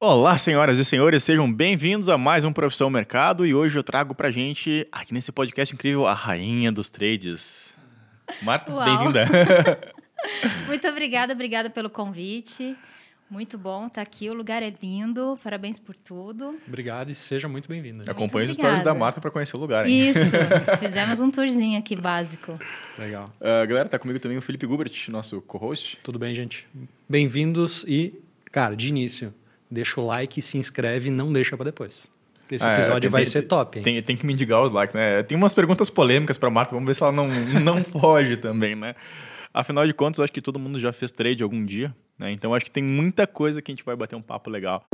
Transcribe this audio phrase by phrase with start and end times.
[0.00, 4.14] Olá, senhoras e senhores, sejam bem-vindos a mais um Profissão Mercado e hoje eu trago
[4.14, 7.74] pra gente, aqui nesse podcast incrível, a rainha dos trades.
[8.40, 9.24] Marta, bem-vinda.
[10.68, 12.76] Muito obrigada, obrigada pelo convite.
[13.28, 15.36] Muito bom estar aqui, o lugar é lindo.
[15.42, 16.56] Parabéns por tudo.
[16.68, 18.08] Obrigado e seja muito bem-vinda.
[18.10, 19.84] Acompanhe os stories da Marta pra conhecer o lugar.
[19.86, 20.08] hein?
[20.10, 20.36] Isso,
[20.78, 22.56] fizemos um tourzinho aqui básico.
[22.96, 23.30] Legal.
[23.40, 25.98] Ah, galera, tá comigo também o Felipe Gubert, nosso co-host.
[26.04, 26.66] Tudo bem, gente?
[27.08, 28.14] Bem-vindos e,
[28.50, 29.34] cara, de início,
[29.70, 32.06] deixa o like, se inscreve e não deixa pra depois.
[32.50, 33.80] Esse Ah, é, episódio tem- vai tem- ser top?
[33.82, 35.22] Tem, tem que mendigar os likes, né?
[35.22, 37.26] Tem umas perguntas polêmicas pra Marta, vamos ver se ela não,
[37.62, 38.94] não foge também, né?
[39.52, 42.30] Afinal de contas, eu acho que todo mundo já fez trade algum dia, né?
[42.32, 44.84] Então, acho que tem muita coisa que a gente vai bater um papo legal.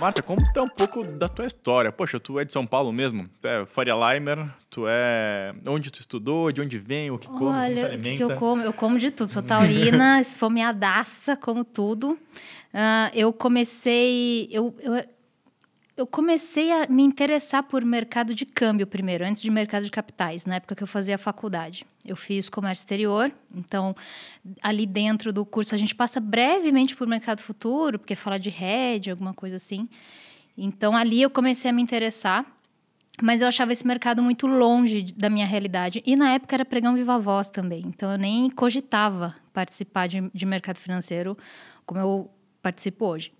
[0.00, 1.92] Marta, conta um pouco da tua história.
[1.92, 3.28] Poxa, tu é de São Paulo mesmo?
[3.38, 4.48] Tu é Faria Limer?
[4.70, 5.54] Tu é...
[5.66, 6.50] Onde tu estudou?
[6.50, 7.10] De onde vem?
[7.10, 7.38] O que come?
[7.38, 8.62] como se Olha, o que, que eu como?
[8.62, 9.30] Eu como de tudo.
[9.30, 12.18] Sou taurina, esfomeadaça, como tudo.
[12.72, 14.48] Ah, eu comecei...
[14.50, 15.04] Eu, eu,
[15.96, 20.44] eu comecei a me interessar por mercado de câmbio primeiro, antes de mercado de capitais,
[20.46, 21.84] na época que eu fazia a faculdade.
[22.04, 23.94] Eu fiz comércio exterior, então
[24.62, 29.10] ali dentro do curso a gente passa brevemente por mercado futuro, porque fala de hedge,
[29.10, 29.88] alguma coisa assim.
[30.56, 32.46] Então ali eu comecei a me interessar,
[33.20, 36.02] mas eu achava esse mercado muito longe da minha realidade.
[36.06, 40.46] E na época era pregão viva voz também, então eu nem cogitava participar de, de
[40.46, 41.36] mercado financeiro
[41.84, 42.30] como eu
[42.62, 43.32] participo hoje.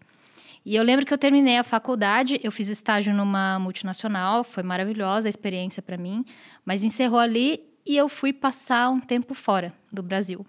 [0.64, 5.28] E eu lembro que eu terminei a faculdade, eu fiz estágio numa multinacional, foi maravilhosa
[5.28, 6.24] a experiência para mim,
[6.64, 10.44] mas encerrou ali e eu fui passar um tempo fora do Brasil.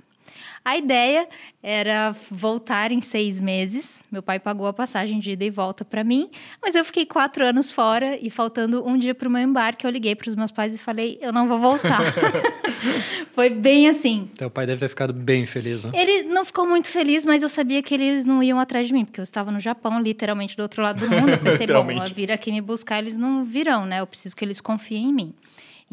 [0.63, 1.27] A ideia
[1.63, 4.03] era voltar em seis meses.
[4.11, 6.29] Meu pai pagou a passagem de ida e volta para mim,
[6.61, 9.91] mas eu fiquei quatro anos fora e faltando um dia para o meu embarque, eu
[9.91, 12.01] liguei para os meus pais e falei: eu não vou voltar.
[13.33, 14.29] Foi bem assim.
[14.37, 15.91] Teu pai deve ter ficado bem feliz, né?
[15.93, 19.05] Ele não ficou muito feliz, mas eu sabia que eles não iam atrás de mim,
[19.05, 21.29] porque eu estava no Japão, literalmente do outro lado do mundo.
[21.29, 23.99] Eu pensei, bom, vir aqui me buscar, eles não virão, né?
[23.99, 25.33] Eu preciso que eles confiem em mim.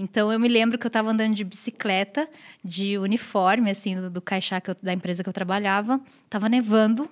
[0.00, 2.28] Então eu me lembro que eu estava andando de bicicleta,
[2.64, 6.00] de uniforme, assim, do, do caixá eu- da empresa que eu trabalhava.
[6.31, 7.10] Tava nevando.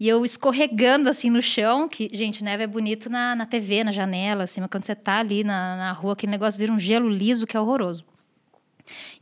[0.00, 3.92] E eu escorregando assim no chão, que, gente, neve é bonito na, na TV, na
[3.92, 7.08] janela, assim, mas quando você tá ali na, na rua, aquele negócio vira um gelo
[7.08, 8.02] liso que é horroroso.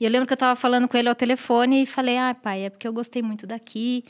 [0.00, 2.62] E eu lembro que eu estava falando com ele ao telefone e falei: Ah, pai,
[2.62, 4.04] é porque eu gostei muito daqui.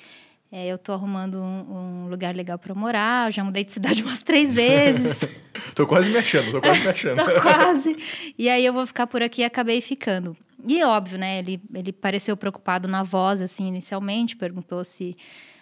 [0.53, 3.29] É, eu tô arrumando um, um lugar legal para morar.
[3.29, 5.21] Eu já mudei de cidade umas três vezes.
[5.75, 7.25] Tô quase me achando, tô quase me achando.
[7.25, 7.97] tô quase.
[8.39, 10.37] E aí eu vou ficar por aqui e acabei ficando.
[10.67, 11.41] E óbvio, né?
[11.41, 14.37] Ele, ele pareceu preocupado na voz, assim, inicialmente.
[14.37, 15.15] Perguntou se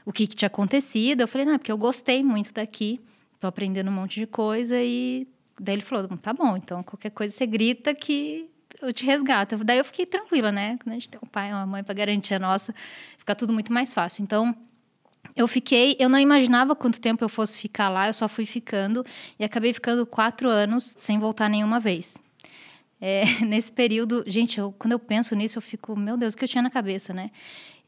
[0.05, 1.23] o que, que tinha acontecido.
[1.23, 3.01] Eu falei: Não, é porque eu gostei muito daqui.
[3.41, 4.77] Tô aprendendo um monte de coisa.
[4.81, 5.27] E
[5.59, 8.49] daí ele falou: Tá bom, então qualquer coisa você grita que
[8.81, 9.57] eu te resgato.
[9.65, 10.79] Daí eu fiquei tranquila, né?
[10.83, 12.75] Quando a gente tem um pai e uma mãe para garantir a nossa,
[13.17, 14.23] fica tudo muito mais fácil.
[14.23, 14.55] Então,
[15.39, 19.07] eu fiquei, eu não imaginava quanto tempo eu fosse ficar lá, eu só fui ficando
[19.39, 22.17] e acabei ficando quatro anos sem voltar nenhuma vez.
[23.01, 26.45] É, nesse período, gente, eu- quando eu penso nisso, eu fico, meu Deus, o que
[26.45, 27.31] eu tinha na cabeça, né?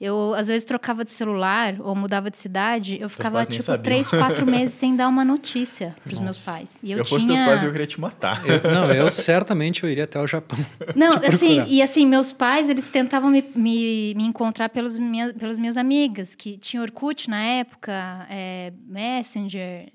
[0.00, 4.46] Eu, às vezes, trocava de celular ou mudava de cidade, eu ficava, tipo, três, quatro
[4.48, 6.76] meses sem dar uma notícia para os meus pais.
[6.82, 7.36] E Se eu, eu fosse tinha...
[7.36, 8.42] teus pais, eu queria te matar.
[8.48, 10.58] Eu- não, eu certamente eu iria até o Japão.
[10.96, 15.58] Não, assim, e assim, meus pais, eles tentavam me, me, me encontrar pelos minha, pelas
[15.58, 19.92] minhas amigas, que tinha Orkut na época, é, Messenger.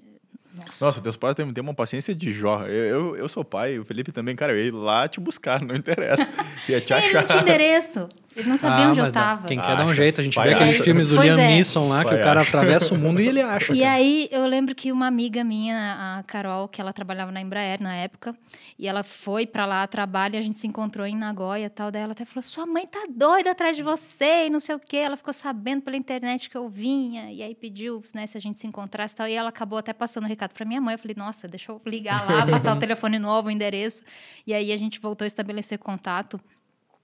[0.56, 0.86] Nossa.
[0.86, 2.66] Nossa, teus pais têm, têm uma paciência de Jó.
[2.66, 5.76] Eu, eu, eu sou pai, o Felipe também, cara, eu ia lá te buscar, não
[5.76, 6.28] interessa.
[6.70, 7.22] Ia te ele achar.
[7.22, 8.08] não tinha endereço.
[8.36, 9.48] Ele não sabia Ah, onde eu tava.
[9.48, 10.84] Quem quer dar um jeito, a gente vê aqueles acha.
[10.84, 11.48] filmes do Pois Liam é.
[11.48, 12.50] Neeson lá, que Pai o cara acha.
[12.50, 13.74] atravessa o mundo e ele acha.
[13.74, 13.92] E cara.
[13.94, 17.96] aí, eu lembro que uma amiga minha, a Carol, que ela trabalhava na Embraer na
[17.96, 18.36] época,
[18.78, 21.70] e ela foi pra lá a trabalho e a gente se encontrou em Nagoya e
[21.70, 21.90] tal.
[21.92, 24.80] Daí ela até falou: Sua mãe tá doida atrás de você e não sei o
[24.80, 24.98] quê.
[24.98, 28.60] Ela ficou sabendo pela internet que eu vinha, e aí pediu né, se a gente
[28.60, 29.28] se encontrasse e tal.
[29.30, 30.96] E ela acabou até passando o recado pra minha mãe.
[30.96, 34.04] Eu falei: Nossa, deixa eu ligar lá, passar o telefone novo, o endereço.
[34.46, 36.38] E aí a gente voltou a estabelecer contato.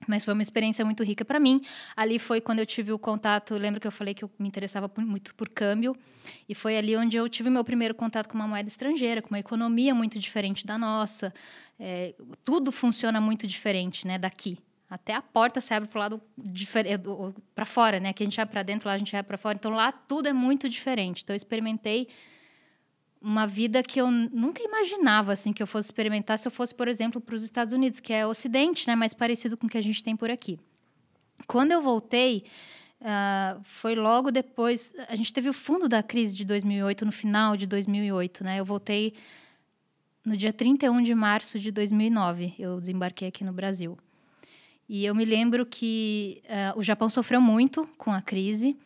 [0.08, 1.62] Mas foi uma experiência muito rica para mim.
[1.96, 3.54] Ali foi quando eu tive o contato.
[3.56, 5.96] Lembra que eu falei que eu me interessava muito por câmbio?
[6.48, 9.40] E foi ali onde eu tive meu primeiro contato com uma moeda estrangeira, com uma
[9.40, 11.34] economia muito diferente da nossa.
[11.80, 14.58] É, tudo funciona muito diferente, né, daqui.
[14.90, 16.22] Até a porta se abre para o lado
[17.56, 18.12] para fora, né?
[18.12, 19.56] Que a gente abre para dentro, lá a gente abre para fora.
[19.58, 21.24] Então lá tudo é muito diferente.
[21.24, 22.10] Então eu experimentei
[23.22, 26.88] uma vida que eu nunca imaginava assim que eu fosse experimentar se eu fosse, por
[26.88, 29.82] exemplo, para os Estados Unidos, que é Ocidente, né, mais parecido com o que a
[29.82, 30.60] gente tem por aqui.
[31.46, 32.46] Quando eu voltei,
[33.04, 34.94] ah, foi logo depois.
[35.08, 38.60] A gente teve o fundo da crise de 2008, no final de 2008, né?
[38.60, 39.14] Eu voltei
[40.24, 42.54] no dia 31 de março de 2009.
[42.60, 43.98] Eu desembarquei aqui no Brasil.
[44.88, 48.78] E eu me lembro que uh, o Japão sofreu muito com a crise.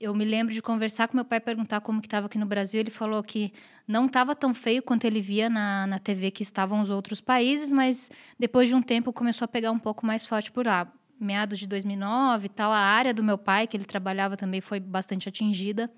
[0.00, 2.80] Eu me lembro de conversar com meu pai, perguntar como que estava aqui no Brasil.
[2.80, 3.52] Ele falou que
[3.86, 7.70] não estava tão feio quanto ele via na, na TV que estavam os outros países,
[7.70, 10.92] mas depois de um tempo começou a pegar um pouco mais forte por lá.
[11.18, 14.80] Meados de 2009 e tal, a área do meu pai, que ele trabalhava também, foi
[14.80, 15.88] bastante atingida.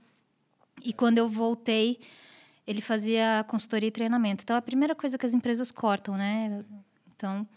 [0.85, 1.99] E quando eu voltei,
[2.67, 4.43] ele fazia consultoria e treinamento.
[4.43, 6.63] Então, é a primeira coisa que as empresas cortam, né?
[7.17, 7.49] Então,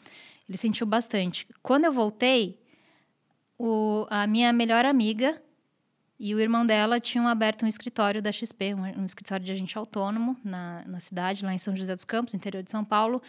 [0.47, 1.45] ele sentiu bastante.
[1.61, 2.57] Quando eu voltei,
[3.57, 5.39] o, a minha melhor amiga
[6.19, 9.77] e o irmão dela tinham aberto um escritório da XP, um, um escritório de agente
[9.77, 13.21] autônomo na, na cidade, lá em São José dos Campos, interior de São Paulo.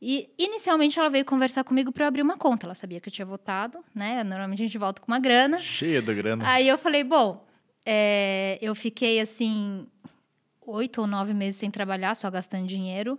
[0.00, 2.66] E inicialmente ela veio conversar comigo para abrir uma conta.
[2.66, 4.22] Ela sabia que eu tinha votado, né?
[4.22, 5.58] Normalmente a gente volta com uma grana.
[5.58, 6.46] Cheia da grana.
[6.46, 7.42] Aí eu falei, bom,
[7.86, 9.86] é, eu fiquei assim
[10.66, 13.18] oito ou nove meses sem trabalhar, só gastando dinheiro.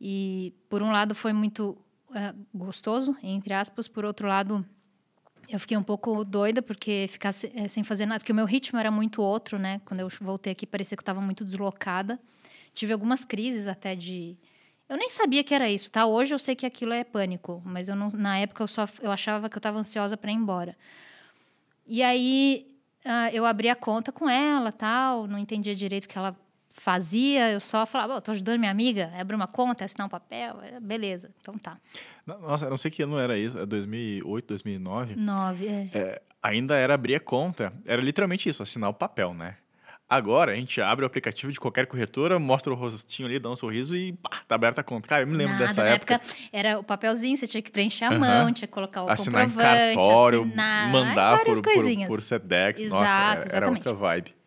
[0.00, 1.78] E por um lado foi muito
[2.12, 4.66] é, gostoso, entre aspas, por outro lado
[5.48, 8.78] eu fiquei um pouco doida porque ficar é, sem fazer nada, porque o meu ritmo
[8.78, 9.80] era muito outro, né?
[9.84, 12.20] Quando eu voltei aqui parecia que eu estava muito deslocada.
[12.74, 14.36] Tive algumas crises até de
[14.88, 16.06] eu nem sabia que era isso, tá?
[16.06, 19.10] Hoje eu sei que aquilo é pânico, mas eu não, na época eu só eu
[19.10, 20.76] achava que eu estava ansiosa para ir embora.
[21.86, 22.66] E aí
[23.04, 26.36] uh, eu abri a conta com ela, tal, não entendia direito que ela
[26.80, 30.60] fazia, eu só falava, oh, tô ajudando minha amiga, abre uma conta, assinar um papel,
[30.62, 31.78] é, beleza, então tá.
[32.26, 35.16] Nossa, eu não sei que ano era isso, é 2008, 2009?
[35.16, 35.90] 9, é.
[35.92, 36.22] é.
[36.42, 39.56] Ainda era abrir a conta, era literalmente isso, assinar o papel, né?
[40.10, 43.56] Agora, a gente abre o aplicativo de qualquer corretora, mostra o rostinho ali, dá um
[43.56, 45.06] sorriso e pá, tá aberta a conta.
[45.06, 46.14] Cara, eu me lembro Nada, dessa na época.
[46.14, 46.34] época.
[46.50, 48.20] Era o papelzinho, você tinha que preencher a uhum.
[48.20, 52.80] mão, tinha que colocar o assinar comprovante, em cartório, assinar, mandar por, por, por, Sedex.
[52.80, 53.86] Exato, Nossa, era exatamente.
[53.86, 54.37] outra vibe.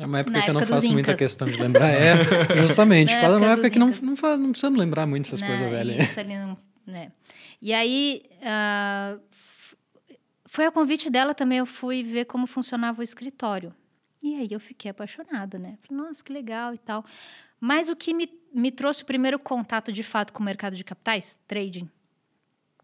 [0.00, 1.88] É uma época Na que época eu não faço muita questão de lembrar.
[1.88, 2.14] É,
[2.56, 3.12] justamente.
[3.20, 6.08] Fala uma época que não, não, faz, não precisamos lembrar muito essas coisas velhas.
[6.08, 6.56] Isso ali não,
[6.86, 7.12] né?
[7.60, 9.20] E aí, uh,
[10.46, 13.74] foi a convite dela também, eu fui ver como funcionava o escritório.
[14.22, 15.78] E aí eu fiquei apaixonada, né?
[15.82, 17.04] Falei, nossa, que legal e tal.
[17.60, 20.82] Mas o que me, me trouxe o primeiro contato de fato com o mercado de
[20.82, 21.88] capitais, trading,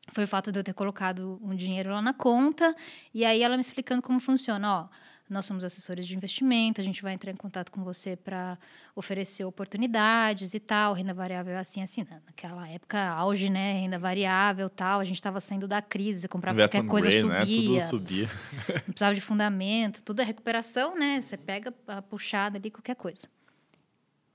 [0.09, 2.75] foi o fato de eu ter colocado um dinheiro lá na conta
[3.13, 4.83] e aí ela me explicando como funciona.
[4.83, 4.89] Ó,
[5.29, 8.57] nós somos assessores de investimento, a gente vai entrar em contato com você para
[8.95, 12.07] oferecer oportunidades e tal, renda variável é assim, assim.
[12.27, 13.81] Naquela época, auge, né?
[13.81, 17.81] Renda variável tal, a gente estava saindo da crise, comprava qualquer coisa, grade, subia.
[17.81, 17.87] Né?
[17.87, 18.31] Tudo subia.
[18.69, 21.21] não precisava de fundamento, tudo é recuperação, né?
[21.21, 23.29] Você pega a puxada ali, qualquer coisa.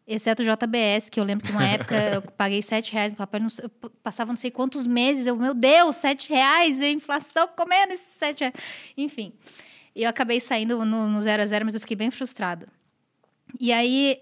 [0.06, 3.40] Exceto o JBS, que eu lembro que uma época eu paguei sete reais no papel,
[3.40, 3.70] não, eu
[4.04, 8.42] passava não sei quantos meses, eu, meu Deus, sete reais, a inflação comendo esses sete
[8.42, 8.56] reais.
[8.98, 9.32] Enfim.
[9.96, 12.68] E eu acabei saindo no, no zero a zero, mas eu fiquei bem frustrada.
[13.60, 14.22] E aí,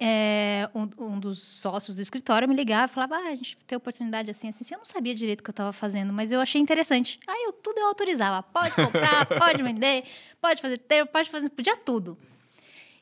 [0.00, 3.76] é, um, um, dos sócios do escritório me ligava e falava: ah, a gente tem
[3.76, 4.64] oportunidade assim, assim.
[4.72, 7.18] Eu não sabia direito o que eu estava fazendo, mas eu achei interessante.
[7.26, 10.04] Aí eu tudo eu autorizava: pode comprar, pode vender,
[10.40, 12.16] pode fazer tempo, pode fazer, podia tudo.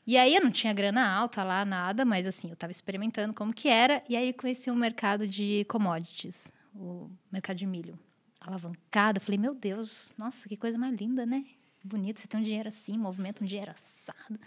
[0.07, 3.53] E aí eu não tinha grana alta lá, nada, mas assim, eu estava experimentando como
[3.53, 4.01] que era.
[4.09, 7.99] E aí conheci o um mercado de commodities, o mercado de milho.
[8.39, 11.43] Alavancada, falei, meu Deus, nossa, que coisa mais linda, né?
[11.87, 14.39] Bonito, você tem um dinheiro assim, movimento um dinheiro assado.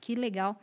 [0.00, 0.60] Que legal.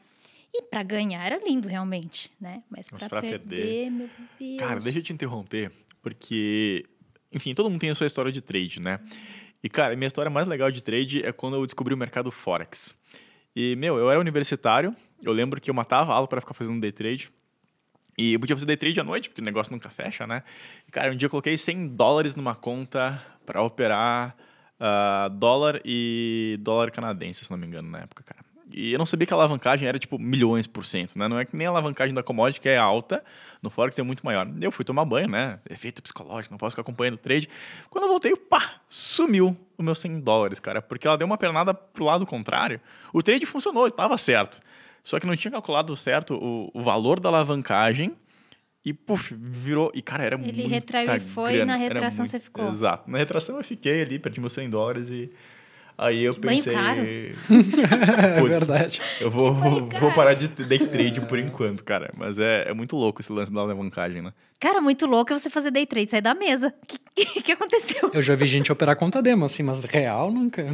[0.53, 2.63] E para ganhar era lindo, realmente, né?
[2.69, 4.09] Mas para perder, perder, meu
[4.39, 4.59] Deus.
[4.59, 5.71] Cara, deixa eu te interromper,
[6.01, 6.85] porque,
[7.31, 8.99] enfim, todo mundo tem a sua história de trade, né?
[9.63, 12.95] E, cara, minha história mais legal de trade é quando eu descobri o mercado Forex.
[13.55, 16.91] E, meu, eu era universitário, eu lembro que eu matava aula para ficar fazendo day
[16.91, 17.31] trade.
[18.17, 20.43] E eu podia fazer day trade à noite, porque o negócio nunca fecha, né?
[20.87, 24.35] E, cara, um dia eu coloquei 100 dólares numa conta para operar
[24.81, 28.41] uh, dólar e dólar canadense, se não me engano, na época, cara.
[28.73, 31.27] E eu não sabia que a alavancagem era tipo milhões por cento, né?
[31.27, 33.23] Não é que nem a alavancagem da commodity, que é alta,
[33.61, 34.47] no Forex é muito maior.
[34.61, 35.59] Eu fui tomar banho, né?
[35.69, 37.49] Efeito psicológico, não posso ficar acompanhando o trade.
[37.89, 41.73] Quando eu voltei, pá, sumiu os meus 100 dólares, cara, porque ela deu uma pernada
[41.73, 42.79] pro lado contrário.
[43.11, 44.61] O trade funcionou, estava certo.
[45.03, 48.15] Só que não tinha calculado certo o, o valor da alavancagem
[48.83, 49.91] e, puf, virou.
[49.93, 50.49] E, cara, era muito.
[50.49, 51.63] Ele retraiu e foi, grana.
[51.63, 52.31] e na retração muito...
[52.31, 52.69] você ficou.
[52.69, 53.09] Exato.
[53.09, 55.31] Na retração eu fiquei ali, perdi meus 100 dólares e.
[55.97, 56.73] Aí eu pensei.
[56.73, 57.01] Bem caro.
[57.05, 58.99] é verdade.
[59.19, 62.09] Eu vou, vou parar de day trade por enquanto, cara.
[62.17, 64.33] Mas é, é muito louco esse lance da alavancagem, né?
[64.59, 66.73] Cara, muito louco é você fazer day trade, sair da mesa.
[67.11, 68.09] O que, que, aconteceu?
[68.13, 70.65] Eu já vi gente operar conta demo, assim, mas real nunca.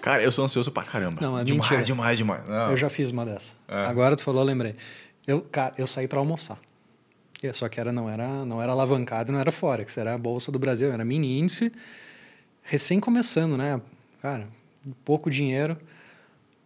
[0.00, 1.20] Cara, eu sou ansioso pra caramba.
[1.20, 1.84] Não, é demais, mentira.
[1.84, 2.48] demais, demais.
[2.48, 2.70] Não.
[2.70, 3.54] Eu já fiz uma dessa.
[3.68, 3.86] É.
[3.86, 4.76] Agora tu falou, eu lembrei.
[5.26, 6.58] Eu, cara, eu saí pra almoçar.
[7.54, 10.58] Só que era, não, era, não era alavancado, não era Forex, era a Bolsa do
[10.58, 11.72] Brasil, era mini índice,
[12.62, 13.80] recém começando, né?
[14.20, 14.46] Cara,
[15.04, 15.76] pouco dinheiro.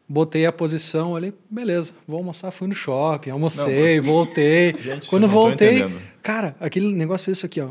[0.07, 4.07] Botei a posição ali, beleza, vou almoçar, fui no shopping, almocei, não, mas...
[4.07, 4.77] voltei.
[4.83, 5.87] Gente, Quando voltei,
[6.23, 7.71] cara, aquele negócio fez isso aqui, ó.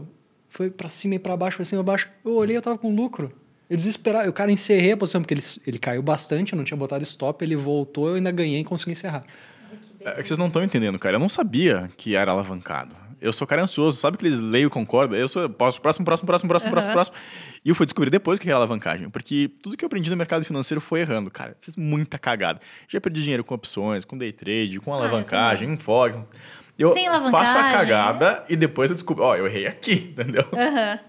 [0.49, 2.09] Foi para cima e para baixo, para cima e baixo.
[2.25, 3.31] Eu olhei, eu tava com lucro.
[3.69, 4.29] Eu desesperado.
[4.29, 7.43] O cara encerrei a posição, porque ele, ele caiu bastante, eu não tinha botado stop,
[7.43, 9.25] ele voltou, eu ainda ganhei e consegui encerrar.
[10.05, 11.15] É que vocês não estão entendendo, cara.
[11.15, 12.95] Eu não sabia que era alavancado.
[13.23, 15.17] Eu sou cara ansioso, sabe que eles leio e concordam?
[15.17, 16.71] Eu sou próximo, próximo, próximo, próximo, próximo, uhum.
[16.73, 17.17] próximo, próximo.
[17.63, 20.17] E eu fui descobrir depois o que era alavancagem, porque tudo que eu aprendi no
[20.17, 21.55] mercado financeiro foi errando, cara.
[21.61, 22.59] Fiz muita cagada.
[22.89, 26.19] Já perdi dinheiro com opções, com day trade, com ah, alavancagem, em Forex.
[26.77, 26.93] Eu
[27.31, 28.53] faço a cagada é?
[28.53, 30.43] e depois eu descubro, ó, oh, eu errei aqui, entendeu?
[30.51, 30.99] Uhum.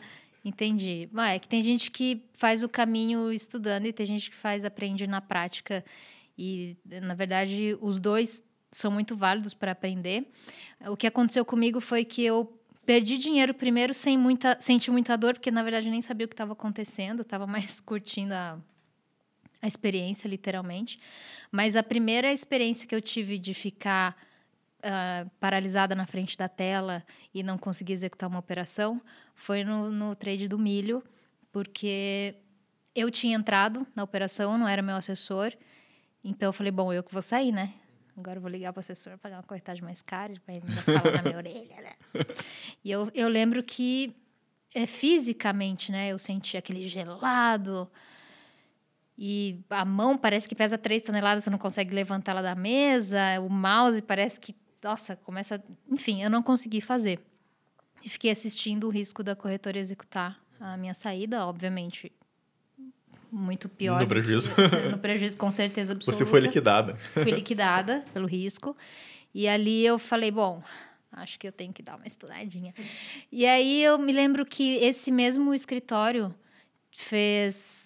[0.44, 1.08] Entendi.
[1.10, 4.64] Bom, é que tem gente que faz o caminho estudando e tem gente que faz,
[4.64, 5.84] aprende na prática.
[6.38, 8.40] E, na verdade, os dois
[8.74, 10.26] são muito válidos para aprender.
[10.88, 15.34] O que aconteceu comigo foi que eu perdi dinheiro primeiro sem muita, senti muita dor,
[15.34, 18.58] porque na verdade eu nem sabia o que estava acontecendo, estava mais curtindo a,
[19.62, 20.98] a experiência, literalmente.
[21.52, 24.16] Mas a primeira experiência que eu tive de ficar
[24.80, 29.00] uh, paralisada na frente da tela e não conseguir executar uma operação
[29.34, 31.02] foi no, no trade do milho,
[31.52, 32.34] porque
[32.92, 35.52] eu tinha entrado na operação, não era meu assessor.
[36.24, 37.74] Então eu falei, bom, eu que vou sair, né?
[38.16, 41.22] Agora vou ligar para o assessor, pagar uma corretagem mais cara, para ele falar na
[41.22, 41.92] minha orelha, né?
[42.84, 44.14] E eu, eu lembro que
[44.74, 46.08] é, fisicamente, né?
[46.08, 47.90] Eu senti aquele gelado.
[49.16, 53.40] E a mão parece que pesa 3 toneladas, você não consegue levantá-la da mesa.
[53.40, 55.62] O mouse parece que, nossa, começa.
[55.90, 57.20] Enfim, eu não consegui fazer.
[58.04, 62.12] E fiquei assistindo o risco da corretora executar a minha saída, obviamente
[63.34, 64.00] muito pior.
[64.00, 64.54] No prejuízo.
[64.54, 64.62] Que,
[64.92, 66.24] no prejuízo, com certeza absoluta.
[66.24, 66.94] Você foi liquidada.
[67.12, 68.76] Fui liquidada pelo risco.
[69.34, 70.62] E ali eu falei, bom,
[71.10, 72.72] acho que eu tenho que dar uma estudadinha.
[73.32, 76.32] E aí eu me lembro que esse mesmo escritório
[76.92, 77.82] fez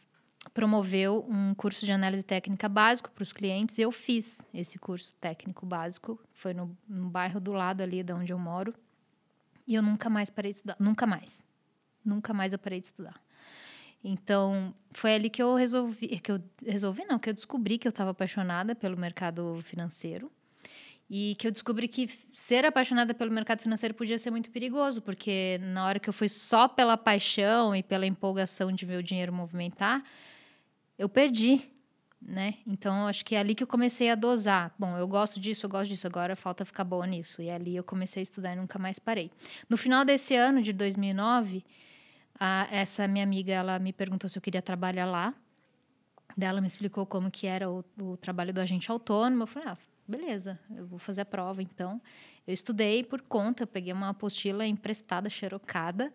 [0.53, 3.79] promoveu um curso de análise técnica básico para os clientes.
[3.79, 8.33] Eu fiz esse curso técnico básico, foi no, no bairro do lado ali de onde
[8.33, 8.75] eu moro.
[9.67, 11.45] E eu nunca mais parei de estudar, nunca mais.
[12.05, 13.21] Nunca mais eu parei de estudar.
[14.03, 17.91] Então, foi ali que eu resolvi, que eu resolvi não, que eu descobri que eu
[17.91, 20.31] estava apaixonada pelo mercado financeiro.
[21.11, 25.59] E que eu descobri que ser apaixonada pelo mercado financeiro podia ser muito perigoso, porque
[25.63, 29.33] na hora que eu fui só pela paixão e pela empolgação de ver o dinheiro
[29.33, 30.05] movimentar,
[30.99, 31.63] eu perdi,
[32.21, 32.57] né?
[32.67, 34.75] Então, acho que é ali que eu comecei a dosar.
[34.79, 37.41] Bom, eu gosto disso, eu gosto disso, agora falta ficar boa nisso.
[37.41, 39.31] E ali eu comecei a estudar e nunca mais parei.
[39.67, 41.65] No final desse ano, de 2009,
[42.39, 45.35] a, essa minha amiga, ela me perguntou se eu queria trabalhar lá.
[46.37, 49.43] Daí ela me explicou como que era o, o trabalho do agente autônomo.
[49.43, 52.01] Eu falei, ah, beleza, eu vou fazer a prova, então.
[52.47, 56.13] Eu estudei por conta, peguei uma apostila emprestada, xerocada,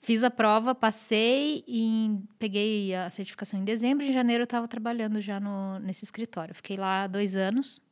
[0.00, 4.04] fiz a prova, passei e peguei a certificação em dezembro.
[4.04, 6.54] Em janeiro eu estava trabalhando já no, nesse escritório.
[6.54, 7.82] Fiquei lá dois anos.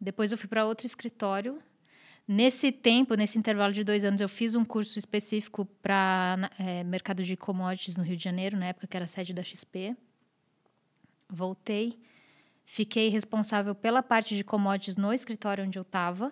[0.00, 1.60] Depois eu fui para outro escritório
[2.30, 7.24] Nesse tempo, nesse intervalo de dois anos, eu fiz um curso específico para é, mercado
[7.24, 9.96] de commodities no Rio de Janeiro, na época que era sede da XP.
[11.26, 11.98] Voltei,
[12.66, 16.30] fiquei responsável pela parte de commodities no escritório onde eu estava.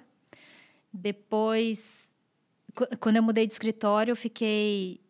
[0.93, 2.13] Depois,
[3.01, 5.01] quando eu mudei de escritório, eu fiquei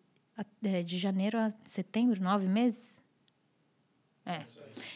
[0.62, 3.02] é, de janeiro a setembro, nove meses.
[4.24, 4.44] É.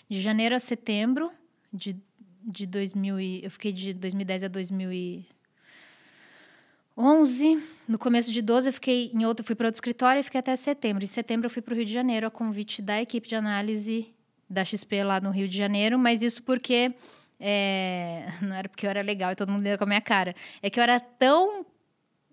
[0.09, 1.33] De janeiro a setembro
[1.73, 1.97] de,
[2.45, 5.25] de 2000 e, eu fiquei de 2010 a 2000
[6.97, 10.41] 11, no começo de 12 eu fiquei em outro, fui para outro escritório e fiquei
[10.41, 11.03] até setembro.
[11.03, 14.13] Em setembro eu fui para o Rio de Janeiro a convite da equipe de análise
[14.49, 16.93] da XP lá no Rio de Janeiro, mas isso porque
[17.39, 20.35] é, não era porque eu era legal e todo mundo deu com a minha cara.
[20.63, 21.65] É que eu era tão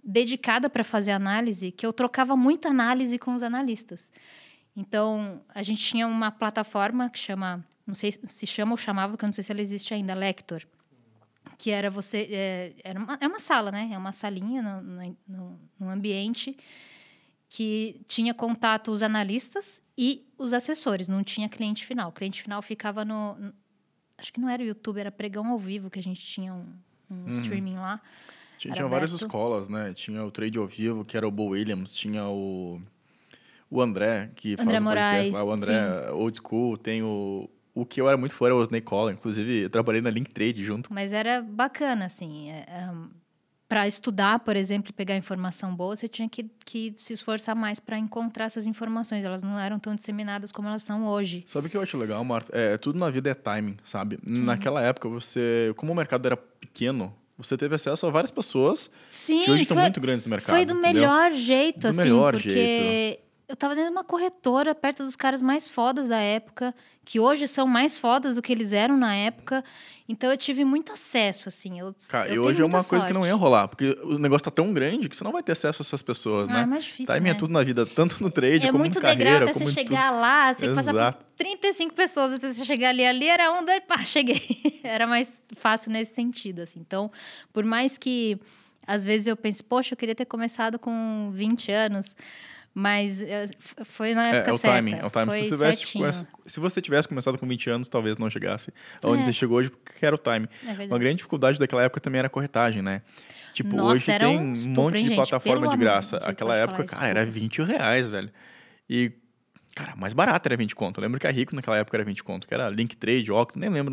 [0.03, 4.11] dedicada para fazer análise que eu trocava muita análise com os analistas.
[4.75, 9.25] Então, a gente tinha uma plataforma que chama, não sei se chama ou chamava, que
[9.25, 10.65] eu não sei se ela existe ainda, Lector
[11.57, 13.89] que era você é, era uma, é uma sala né?
[13.91, 16.55] É uma salinha no, ambiente
[17.49, 22.09] que tinha contato os analistas e os assessores não tinha cliente final.
[22.09, 23.53] O cliente final ficava no, no
[24.17, 26.65] acho que não era o YouTube era pregão ao vivo que a gente tinha um,
[27.09, 27.31] um uhum.
[27.31, 28.01] streaming lá.
[28.59, 29.93] Tinha, tinha várias escolas né?
[29.93, 32.79] Tinha o trade ao vivo que era o Bo Williams tinha o
[33.69, 36.09] o André que André faz o Moraes, podcast, o André sim.
[36.11, 39.13] Old School tem o o que eu era muito fã era o Osney Collin.
[39.13, 40.91] Inclusive, eu trabalhei na Link Trade junto.
[40.91, 42.49] Mas era bacana, assim.
[42.49, 42.89] É, é,
[43.69, 47.79] para estudar, por exemplo, e pegar informação boa, você tinha que, que se esforçar mais
[47.79, 49.23] para encontrar essas informações.
[49.23, 51.43] Elas não eram tão disseminadas como elas são hoje.
[51.45, 52.51] Sabe o que eu acho legal, Marta?
[52.57, 54.17] É, tudo na vida é timing, sabe?
[54.25, 54.41] Sim.
[54.41, 55.71] Naquela época, você...
[55.75, 59.77] Como o mercado era pequeno, você teve acesso a várias pessoas Sim, que hoje estão
[59.77, 60.55] muito grandes no mercado.
[60.55, 61.01] Foi do entendeu?
[61.01, 62.49] melhor jeito, do assim, melhor porque...
[62.49, 66.75] Jeito eu tava dentro de uma corretora, perto dos caras mais fodas da época,
[67.05, 69.63] que hoje são mais fodas do que eles eram na época.
[70.09, 71.79] Então eu tive muito acesso, assim.
[71.79, 73.29] Eu, Cara, eu e hoje é uma muita coisa que não sorte.
[73.31, 75.83] ia rolar, porque o negócio tá tão grande que você não vai ter acesso a
[75.83, 76.61] essas pessoas, Ah, né?
[76.63, 77.39] é mais difícil, Timing é né?
[77.39, 79.71] tudo na vida, tanto no trade É como muito em carreira, degrau até como você
[79.71, 79.87] em tudo.
[79.95, 81.17] chegar lá, você tem que passar Exato.
[81.25, 83.05] por 35 pessoas até você chegar ali.
[83.05, 84.81] Ali era um, dois, pá, cheguei.
[84.83, 86.81] era mais fácil nesse sentido, assim.
[86.81, 87.09] Então,
[87.53, 88.37] por mais que
[88.85, 92.15] às vezes eu pense, poxa, eu queria ter começado com 20 anos,
[92.79, 93.49] mas eh,
[93.85, 94.77] foi na É, época é o certa.
[94.77, 95.31] timing, é o timing.
[95.31, 98.71] Foi Se, você tivesse, se você tivesse começado com 20 anos, talvez não chegasse
[99.03, 99.25] onde É.
[99.25, 100.47] você chegou hoje, porque era o timing.
[100.63, 100.85] É.
[100.85, 103.01] Uma grande dificuldade daquela época também era a corretagem, né?
[103.51, 105.15] Tipo, Nossa, hoje tem um monte de gente?
[105.15, 106.19] plataforma de amor, graça.
[106.19, 108.29] se Aquela época, cara, era 20 reais, velho.
[108.87, 109.11] E,
[109.75, 110.99] cara, mais barato era 20 conto.
[110.99, 113.57] Eu lembro que a Rico naquela época era 20 conto, que era Link Trade, Octo,
[113.57, 113.91] nem lembro,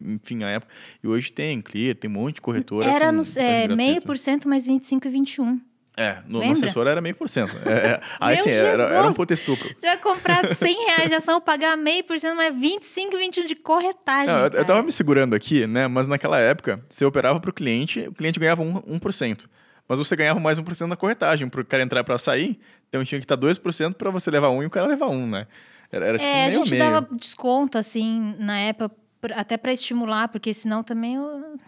[0.00, 0.74] enfim, a época.
[1.00, 2.90] E hoje tem Clear, tem um monte de corretora.
[2.90, 5.60] Era com no, é, meio por cento mais 25 e 21.
[5.96, 7.56] É, no, no assessor era meio por cento.
[7.64, 9.74] É, é, aí sim, era, era um puta estupro.
[9.78, 13.46] Você vai comprar 100 reais de ação, pagar meio por cento, mais 25 e 21
[13.46, 14.26] de corretagem.
[14.26, 15.88] Não, eu, eu tava me segurando aqui, né?
[15.88, 18.84] Mas naquela época, você operava pro cliente, o cliente ganhava 1%.
[19.00, 19.46] 1%.
[19.88, 21.48] Mas você ganhava mais 1% na corretagem.
[21.48, 24.66] Pro cara entrar pra sair, então tinha que estar 2% pra você levar 1 e
[24.66, 25.46] o cara levar 1, né?
[25.90, 27.00] Era, era tipo É, a meio gente a meio.
[27.00, 28.94] dava desconto, assim, na época,
[29.34, 31.58] até para estimular, porque senão também eu-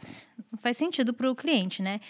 [0.50, 2.00] não faz sentido para o cliente, né?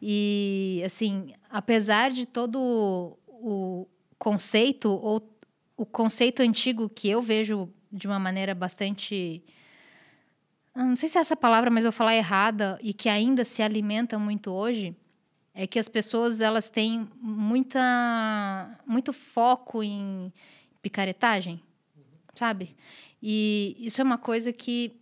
[0.00, 3.86] E, assim, apesar de todo o
[4.18, 5.30] conceito, ou
[5.76, 9.42] o conceito antigo que eu vejo de uma maneira bastante.
[10.74, 13.44] ah, Não sei se é essa palavra, mas eu vou falar errada, e que ainda
[13.44, 14.96] se alimenta muito hoje,
[15.54, 20.32] é que as pessoas elas têm muita, muito foco em
[20.82, 21.62] picaretagem,
[22.34, 22.74] sabe?
[23.22, 25.00] E isso é uma coisa que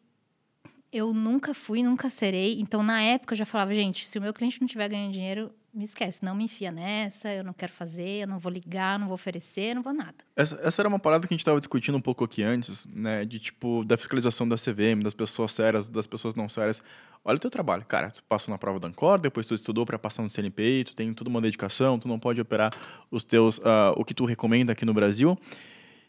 [0.93, 2.61] eu nunca fui, nunca serei.
[2.61, 5.51] Então, na época, eu já falava, gente, se o meu cliente não estiver ganhando dinheiro,
[5.73, 9.07] me esquece, não me enfia nessa, eu não quero fazer, eu não vou ligar, não
[9.07, 10.17] vou oferecer, não vou nada.
[10.37, 13.25] Essa, essa era uma parada que a gente tava discutindo um pouco aqui antes, né?
[13.25, 16.83] De tipo, da fiscalização da CVM, das pessoas sérias, das pessoas não sérias.
[17.25, 18.11] Olha o teu trabalho, cara.
[18.11, 21.15] Tu passou na prova da Ancor, depois tu estudou para passar no CNPI, tu tem
[21.15, 22.71] toda uma dedicação, tu não pode operar
[23.11, 25.39] os teus, ah, o que tu recomenda aqui no Brasil.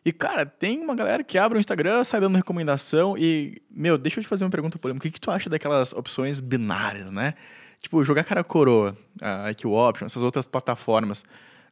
[0.06, 4.20] E, cara, tem uma galera que abre o Instagram, sai dando recomendação e, meu, deixa
[4.20, 5.08] eu te fazer uma pergunta polêmica.
[5.08, 7.34] O que, que tu acha daquelas opções binárias, né?
[7.82, 11.24] Tipo, jogar cara coroa, a IQ Option, essas outras plataformas.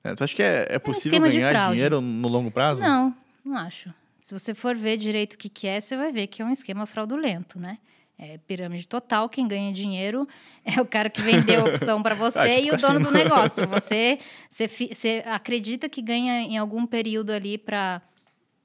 [0.04, 0.16] né?
[0.16, 2.82] Tu acha que é, é possível esquema de ganhar dinheiro no longo prazo?
[2.82, 3.94] Não, não acho.
[4.22, 6.52] Se você for ver direito o que, que é, você vai ver que é um
[6.52, 7.78] esquema fraudulento, né?
[8.20, 10.28] É pirâmide total, quem ganha dinheiro
[10.64, 13.06] é o cara que vendeu a opção para você Ah, tipo e o dono do
[13.12, 13.24] cassino.
[13.24, 13.68] negócio.
[13.72, 18.02] Você, você, você acredita que ganha em algum período ali para.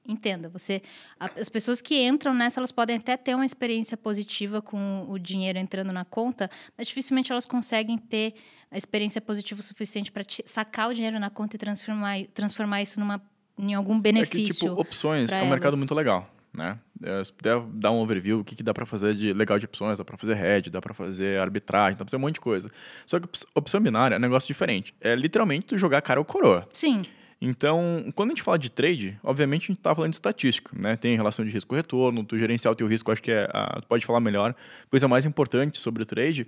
[0.07, 0.81] Entenda, você.
[1.19, 5.59] As pessoas que entram nessa, elas podem até ter uma experiência positiva com o dinheiro
[5.59, 8.33] entrando na conta, mas dificilmente elas conseguem ter
[8.71, 12.99] a experiência positiva o suficiente para sacar o dinheiro na conta e transformar, transformar isso
[12.99, 13.21] numa,
[13.57, 14.53] em algum É que, benefício.
[14.69, 15.77] tipo, opções é um mercado elas.
[15.79, 16.79] muito legal, né?
[17.03, 19.65] É, se puder dar um overview, o que, que dá para fazer de legal de
[19.65, 22.41] opções, dá para fazer hedge, dá para fazer arbitragem, dá para fazer um monte de
[22.41, 22.71] coisa.
[23.05, 24.95] Só que op- opção binária é um negócio diferente.
[25.01, 26.67] É literalmente tu jogar cara ou coroa.
[26.73, 27.03] Sim,
[27.39, 30.95] Então, quando a gente fala de trade, obviamente a gente tá falando de estatística, né?
[30.95, 34.19] Tem relação de risco-retorno, tu gerenciar o teu risco, acho que é, a, pode falar
[34.19, 34.55] melhor.
[34.89, 36.47] Coisa mais importante sobre o trade.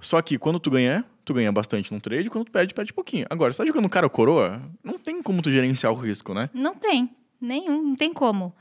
[0.00, 3.26] Só que quando tu ganha, tu ganha bastante num trade, quando tu perde, perde pouquinho.
[3.28, 6.48] Agora, você tá jogando cara ou coroa, não tem como tu gerenciar o risco, né?
[6.54, 7.10] não tem.
[7.40, 8.52] Nenhum, não tem como.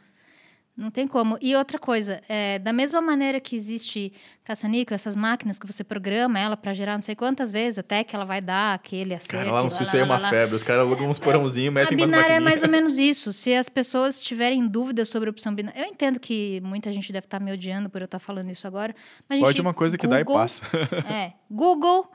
[0.77, 1.39] Não tem como.
[1.41, 4.13] E outra coisa, é, da mesma maneira que existe
[4.43, 8.15] caça-níquel, essas máquinas que você programa ela para gerar não sei quantas vezes, até que
[8.15, 9.31] ela vai dar aquele acerto.
[9.35, 10.29] Cara, lá no aí é uma lá.
[10.29, 10.55] febre.
[10.55, 13.33] Os caras alugam uns porãozinhos, A metem umas binária é mais ou menos isso.
[13.33, 15.79] Se as pessoas tiverem dúvidas sobre a opção binária.
[15.81, 18.95] Eu entendo que muita gente deve estar me odiando por eu estar falando isso agora.
[19.27, 20.63] Mas, Pode gente, uma coisa que dá e Google- passa.
[21.11, 21.33] É.
[21.49, 22.07] Google,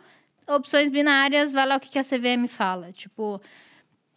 [0.46, 2.92] opções binárias, vai lá o que que a CVM fala.
[2.92, 3.40] Tipo.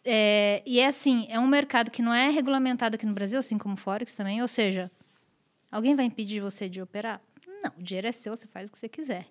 [0.06, 3.58] É, e é assim, é um mercado que não é regulamentado aqui no Brasil, assim
[3.58, 4.42] como o Forex também.
[4.42, 4.92] Ou seja,
[5.72, 7.20] alguém vai impedir você de operar?
[7.64, 9.26] Não, o dinheiro é seu, você faz o que você quiser.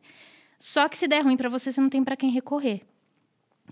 [0.58, 2.82] Só que se der ruim para você, você não tem para quem recorrer.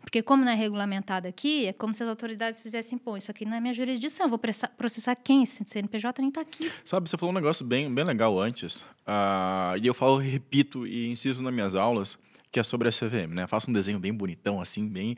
[0.00, 3.44] Porque como não é regulamentado aqui, é como se as autoridades fizessem, pô, isso aqui
[3.44, 4.38] não é minha jurisdição, vou
[4.76, 5.42] processar quem?
[5.42, 6.72] Esse CNPJ nem está aqui.
[6.84, 8.84] Sabe, você falou um negócio bem, bem legal antes.
[9.06, 12.18] ah, e eu falo, repito e insisto nas minhas aulas,
[12.52, 13.46] que é sobre a CVM, né?
[13.46, 15.16] Faço um desenho bem bonitão, assim, bem...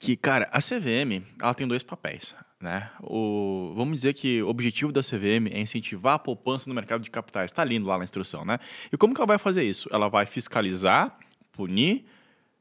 [0.00, 2.90] Que, cara, a CVM, ela tem dois papéis, né?
[3.00, 7.10] O, vamos dizer que o objetivo da CVM é incentivar a poupança no mercado de
[7.12, 7.52] capitais.
[7.52, 8.58] Está lindo lá na instrução, né?
[8.92, 9.88] E como que ela vai fazer isso?
[9.92, 11.16] Ela vai fiscalizar,
[11.52, 12.04] punir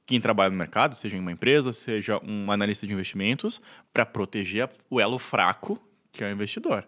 [0.06, 3.60] quem trabalha no mercado, seja em uma empresa, seja um analista de investimentos,
[3.92, 6.88] para proteger o elo fraco, que é o investidor.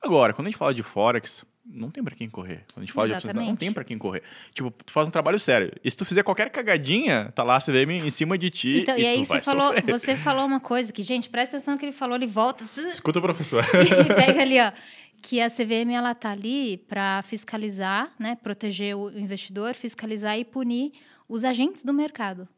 [0.00, 2.64] Agora, quando a gente fala de Forex, não tem para quem correr.
[2.72, 3.22] Quando a gente fala Exatamente.
[3.22, 4.22] de aposentadoria, não tem para quem correr.
[4.52, 5.72] Tipo, tu faz um trabalho sério.
[5.82, 8.96] E se tu fizer qualquer cagadinha, tá lá a CVM em cima de ti então,
[8.96, 9.98] e, e aí você falou, sofrer.
[9.98, 12.64] você falou uma coisa que, gente, presta atenção no que ele falou, ele volta.
[12.88, 13.64] Escuta o professor.
[13.72, 14.72] E pega ali, ó,
[15.20, 20.92] que a CVM ela tá ali para fiscalizar, né, proteger o investidor, fiscalizar e punir
[21.28, 22.48] os agentes do mercado.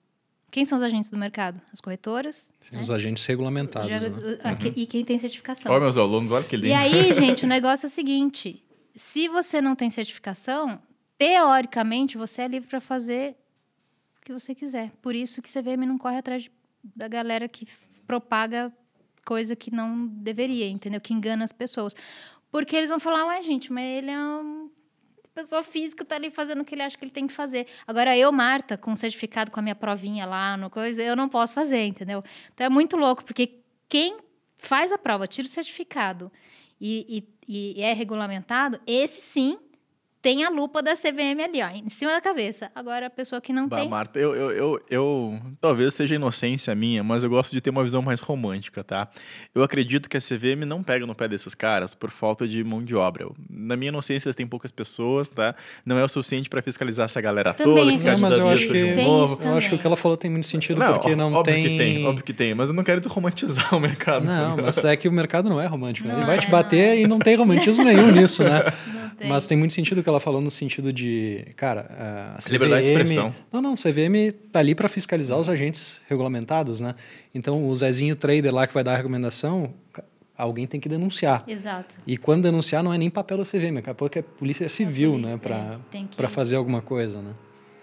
[0.54, 1.60] Quem são os agentes do mercado?
[1.72, 2.52] As corretoras.
[2.62, 2.80] Sim, né?
[2.80, 3.88] Os agentes regulamentados.
[3.88, 4.08] Já, né?
[4.08, 4.72] uhum.
[4.76, 5.72] E quem tem certificação.
[5.72, 6.68] Olha meus alunos, olha que lindo.
[6.68, 8.62] E aí, gente, o negócio é o seguinte:
[8.94, 10.80] se você não tem certificação,
[11.18, 13.36] teoricamente você é livre para fazer
[14.18, 14.92] o que você quiser.
[15.02, 16.52] Por isso que CVM não corre atrás de,
[16.82, 17.66] da galera que
[18.06, 18.72] propaga
[19.24, 21.00] coisa que não deveria, entendeu?
[21.00, 21.94] Que engana as pessoas.
[22.50, 24.70] Porque eles vão falar, ué, gente, mas ele é uma
[25.34, 27.66] pessoa física, tá ali fazendo o que ele acha que ele tem que fazer.
[27.86, 31.54] Agora, eu, Marta, com certificado, com a minha provinha lá, no coisa, eu não posso
[31.54, 32.22] fazer, entendeu?
[32.52, 34.18] Então é muito louco, porque quem
[34.56, 36.30] faz a prova, tira o certificado
[36.80, 39.58] e, e, e é regulamentado, esse sim
[40.24, 42.70] tem a lupa da CVM ali, ó, em cima da cabeça.
[42.74, 43.90] Agora, a pessoa que não bah, tem.
[43.90, 47.84] Marta, eu, eu, eu, eu, Talvez seja inocência minha, mas eu gosto de ter uma
[47.84, 49.06] visão mais romântica, tá?
[49.54, 52.82] Eu acredito que a CVM não pega no pé desses caras por falta de mão
[52.82, 53.28] de obra.
[53.50, 55.54] Na minha inocência, eles têm poucas pessoas, tá?
[55.84, 57.82] Não é o suficiente para fiscalizar essa galera toda.
[57.92, 60.46] Que não, mas eu acho que, eu acho que o que ela falou tem muito
[60.46, 61.62] sentido, não, porque não óbvio tem.
[61.62, 62.06] que tem.
[62.06, 64.24] Óbvio que tem, mas eu não quero desromantizar o mercado.
[64.24, 66.08] Não, mas é que o mercado não é romântico.
[66.08, 66.14] Né?
[66.14, 67.02] Ele vai é, te bater não.
[67.02, 68.62] e não tem romantismo nenhum nisso, né?
[69.16, 69.28] Tem.
[69.28, 72.52] Mas tem muito sentido que ela falou no sentido de, cara, a CVM...
[72.52, 73.34] Liberdade de expressão.
[73.52, 76.94] Não, não, CVM tá ali para fiscalizar os agentes regulamentados, né?
[77.34, 79.72] Então, o Zezinho Trader lá que vai dar a recomendação,
[80.36, 81.44] alguém tem que denunciar.
[81.46, 81.94] Exato.
[82.06, 85.18] E quando denunciar não é nem papel da CVM, daqui a pouco é polícia civil,
[85.18, 85.38] né?
[85.38, 86.26] Para que...
[86.28, 87.32] fazer alguma coisa, né?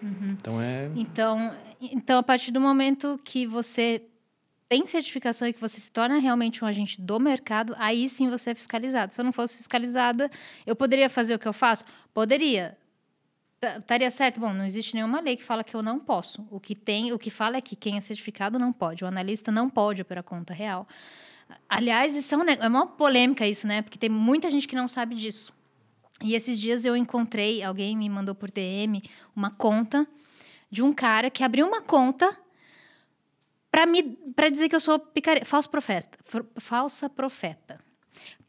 [0.01, 0.35] Uhum.
[0.39, 0.89] Então, é...
[0.95, 4.01] Então, então, a partir do momento que você
[4.71, 8.51] tem certificação e que você se torna realmente um agente do mercado, aí sim você
[8.51, 9.13] é fiscalizado.
[9.13, 10.31] Se eu não fosse fiscalizada,
[10.65, 11.83] eu poderia fazer o que eu faço?
[12.13, 12.77] Poderia.
[13.61, 14.39] Estaria certo?
[14.39, 16.47] Bom, não existe nenhuma lei que fala que eu não posso.
[16.49, 19.03] O que tem, o que fala é que quem é certificado não pode.
[19.03, 20.87] O analista não pode operar conta real.
[21.67, 23.81] Aliás, isso é, um, é uma polêmica isso, né?
[23.81, 25.51] Porque tem muita gente que não sabe disso.
[26.23, 29.03] E esses dias eu encontrei, alguém me mandou por DM
[29.35, 30.07] uma conta
[30.71, 32.39] de um cara que abriu uma conta
[33.71, 34.03] para me
[34.35, 36.17] para dizer que eu sou picareta, falso profeta,
[36.59, 37.79] falsa profeta.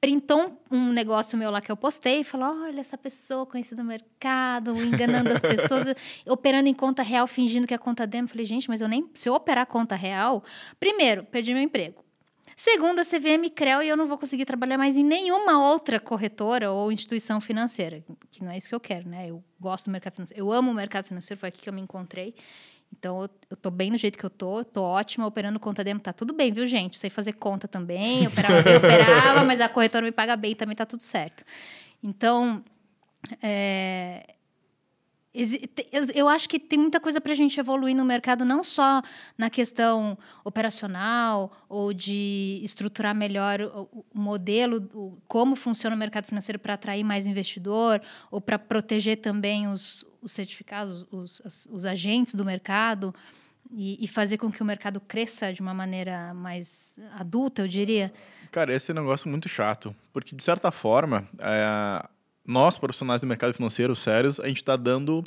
[0.01, 3.89] Printou um negócio meu lá que eu postei e falou: olha, essa pessoa conhecida no
[3.89, 5.87] mercado, enganando as pessoas,
[6.27, 8.27] operando em conta real, fingindo que é conta demo.
[8.27, 9.09] Falei, gente, mas eu nem.
[9.15, 10.43] Se eu operar conta real,
[10.81, 12.05] primeiro, perdi meu emprego.
[12.57, 16.71] Segundo, a CVM CREL e eu não vou conseguir trabalhar mais em nenhuma outra corretora
[16.71, 19.31] ou instituição financeira, que não é isso que eu quero, né?
[19.31, 21.81] Eu gosto do mercado financeiro, eu amo o mercado financeiro, foi aqui que eu me
[21.81, 22.35] encontrei.
[22.97, 26.13] Então, eu tô bem no jeito que eu tô, tô ótima, operando conta demo, tá
[26.13, 26.99] tudo bem, viu, gente?
[26.99, 30.87] Sei fazer conta também, operava bem, operava, mas a corretora me paga bem, também tá
[30.87, 31.43] tudo certo.
[32.03, 32.63] Então,
[33.43, 34.32] é,
[36.15, 39.01] eu acho que tem muita coisa para a gente evoluir no mercado, não só
[39.37, 46.75] na questão operacional ou de estruturar melhor o modelo, como funciona o mercado financeiro para
[46.75, 53.15] atrair mais investidor ou para proteger também os, os certificados, os, os, agentes do mercado
[53.71, 58.13] e, e fazer com que o mercado cresça de uma maneira mais adulta, eu diria.
[58.51, 61.27] Cara, esse é um negócio muito chato, porque de certa forma.
[61.41, 62.12] É
[62.47, 65.23] nós, profissionais do mercado financeiro sérios, a gente está dando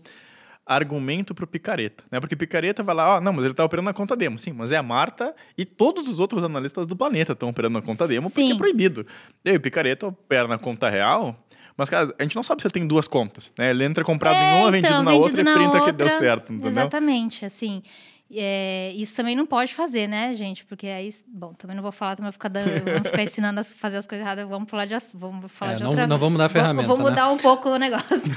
[0.66, 2.20] argumento para o picareta, né?
[2.20, 4.72] Porque picareta vai lá, ó, não, mas ele está operando na conta demo, sim, mas
[4.72, 8.30] é a Marta e todos os outros analistas do planeta estão operando na conta demo
[8.30, 8.34] sim.
[8.34, 9.06] porque é proibido.
[9.44, 11.38] E aí o picareta opera na conta real,
[11.78, 13.70] mas, cara, a gente não sabe se ele tem duas contas, né?
[13.70, 15.86] Ele entra comprado é, em uma, vendido então, na vendido outra na e printa outra,
[15.86, 16.72] que deu certo, entendeu?
[16.72, 17.84] Exatamente, assim.
[18.32, 20.66] É, isso também não pode fazer, né, gente?
[20.66, 23.64] Porque aí, bom, também não vou falar, também vou ficar, dando, vamos ficar ensinando a
[23.64, 26.08] fazer as coisas erradas, vamos falar de, vamos falar é, de não, outra...
[26.08, 27.32] Não vamos dar ferramenta, Vamos, mudar né?
[27.32, 28.34] um pouco o negócio.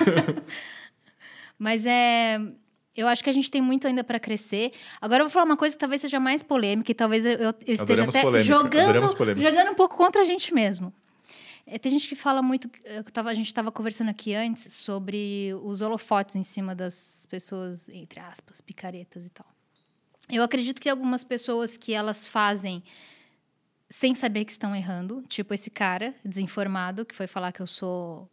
[1.59, 2.39] Mas é...
[2.95, 4.73] Eu acho que a gente tem muito ainda para crescer.
[5.01, 7.55] Agora eu vou falar uma coisa que talvez seja mais polêmica e talvez eu, eu
[7.65, 10.93] esteja até jogando, jogando um pouco contra a gente mesmo.
[11.65, 12.69] É, tem gente que fala muito.
[13.13, 18.19] Tava, a gente estava conversando aqui antes sobre os holofotes em cima das pessoas, entre
[18.19, 19.47] aspas, picaretas e tal.
[20.31, 22.83] Eu acredito que algumas pessoas que elas fazem
[23.91, 28.31] sem saber que estão errando, tipo esse cara desinformado que foi falar que eu sou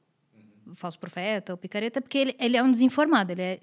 [0.75, 3.59] falso profeta ou picareta, porque ele, ele é um desinformado, ele é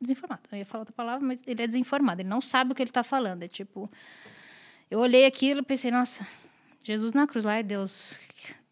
[0.00, 0.42] desinformado.
[0.50, 2.90] Eu ia falar outra palavra, mas ele é desinformado, ele não sabe o que ele
[2.90, 3.42] está falando.
[3.42, 3.90] É tipo,
[4.90, 6.26] eu olhei aquilo e pensei, nossa,
[6.82, 8.18] Jesus na cruz lá, é Deus,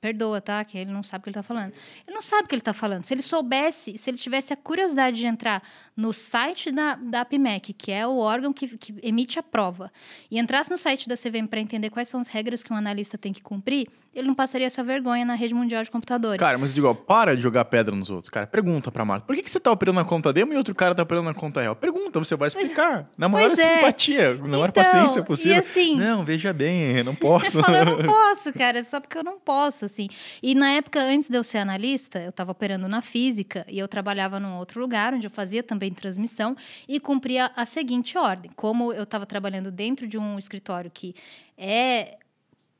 [0.04, 0.62] perdoa, tá?
[0.62, 1.72] Que ele não sabe o que ele está falando.
[2.06, 3.04] Ele não sabe o que ele está falando.
[3.04, 5.62] Se ele soubesse, se ele tivesse a curiosidade de entrar
[5.96, 9.90] no site da, da APMEC, que é o órgão que, que emite a prova,
[10.30, 13.16] e entrasse no site da CVM para entender quais são as regras que um analista
[13.16, 16.38] tem que cumprir, ele não passaria essa vergonha na rede mundial de computadores.
[16.38, 18.46] Cara, mas eu digo, ó, para de jogar pedra nos outros, cara.
[18.46, 19.26] Pergunta pra Marta.
[19.26, 21.34] Por que, que você tá operando na conta demo e outro cara tá operando na
[21.34, 21.74] conta real?
[21.74, 23.08] Pergunta, você vai explicar.
[23.16, 23.76] na maior pois é.
[23.76, 25.56] simpatia, na maior Então, paciência possível.
[25.56, 27.58] e assim- não, veja bem, eu não posso.
[27.58, 30.08] Eu falo, eu não posso, cara, é só porque eu não posso, assim.
[30.42, 33.88] E na época, antes de eu ser analista, eu estava operando na física e eu
[33.88, 36.56] trabalhava num outro lugar, onde eu fazia também transmissão
[36.88, 38.50] e cumpria a seguinte ordem.
[38.56, 41.14] Como eu estava trabalhando dentro de um escritório que
[41.56, 42.18] é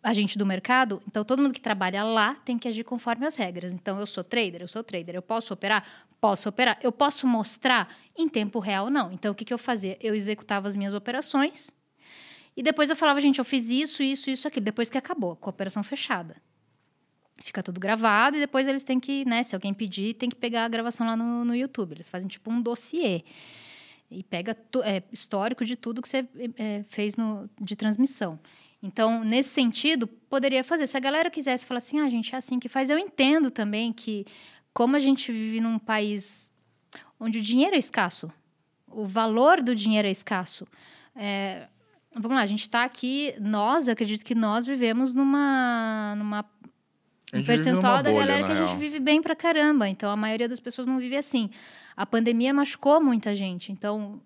[0.03, 3.72] agente do mercado, então todo mundo que trabalha lá tem que agir conforme as regras.
[3.72, 5.83] Então eu sou trader, eu sou trader, eu posso operar?
[6.20, 6.79] Posso operar.
[6.83, 8.90] Eu posso mostrar em tempo real?
[8.90, 9.12] Não.
[9.12, 9.96] Então o que, que eu fazia?
[10.00, 11.72] Eu executava as minhas operações
[12.57, 15.48] e depois eu falava, gente, eu fiz isso, isso, isso, aquilo, depois que acabou, com
[15.48, 16.37] a operação fechada.
[17.37, 20.64] Fica tudo gravado e depois eles têm que, né, se alguém pedir, tem que pegar
[20.64, 21.92] a gravação lá no, no YouTube.
[21.92, 23.25] Eles fazem tipo um dossiê
[24.11, 28.38] e pega é, histórico de tudo que você é, fez no, de transmissão.
[28.83, 30.87] Então, nesse sentido, poderia fazer.
[30.87, 33.92] Se a galera quisesse falar assim, ah, gente, é assim que faz, eu entendo também
[33.92, 34.27] que,
[34.73, 36.51] como a gente vive num país
[37.18, 38.31] onde o dinheiro é escasso,
[38.87, 40.66] o valor do dinheiro é escasso.
[41.16, 41.66] É,
[42.14, 46.44] vamos lá, a gente está aqui, nós, acredito que nós vivemos numa, numa
[47.38, 48.79] um percentual da bolha, galera que a gente real.
[48.79, 49.88] vive bem pra caramba.
[49.88, 51.51] Então, a maioria das pessoas não vive assim.
[51.97, 53.73] A pandemia machucou muita gente.
[53.73, 54.20] Então,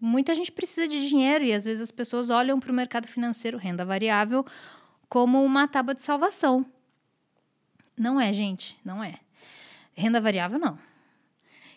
[0.00, 3.58] muita gente precisa de dinheiro e às vezes as pessoas olham para o mercado financeiro,
[3.58, 4.44] renda variável,
[5.08, 6.64] como uma tábua de salvação.
[7.96, 9.14] Não é, gente, não é.
[9.94, 10.78] Renda variável, não.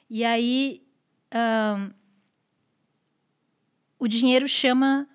[0.09, 0.83] E aí,
[1.31, 1.91] ahn,
[3.97, 5.07] o dinheiro chama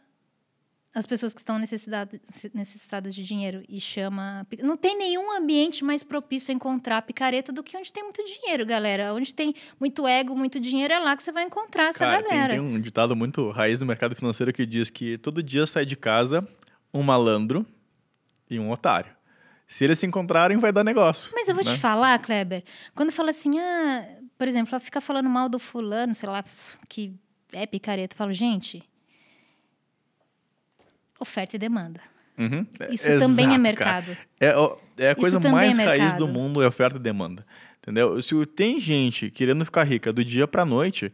[0.96, 2.18] as pessoas que estão necessidade-
[2.54, 4.46] necessitadas de dinheiro e chama.
[4.62, 8.64] Não tem nenhum ambiente mais propício a encontrar picareta do que onde tem muito dinheiro,
[8.64, 9.12] galera.
[9.12, 12.30] Onde tem muito ego, muito dinheiro, é lá que você vai encontrar essa Cara, tem,
[12.30, 12.54] galera.
[12.54, 15.96] tem um ditado muito raiz do mercado financeiro que diz que todo dia sai de
[15.96, 16.48] casa
[16.94, 17.66] um malandro
[18.48, 19.14] e um otário.
[19.68, 21.30] Se eles se encontrarem, vai dar negócio.
[21.34, 21.74] Mas eu vou né?
[21.74, 26.14] te falar, Kleber, quando fala assim, ah, por exemplo, ela fica falando mal do fulano,
[26.14, 26.42] sei lá,
[26.88, 27.12] que
[27.52, 28.82] é picareta, eu falo, gente,
[31.18, 32.00] oferta e demanda.
[32.38, 32.66] Uhum.
[32.90, 34.06] Isso também é Exato, mercado.
[34.06, 34.18] cara.
[34.98, 37.44] É, é a coisa também mais é raiz do mundo, é oferta e demanda.
[37.80, 38.20] Entendeu?
[38.20, 41.12] Se tem gente querendo ficar rica do dia pra noite,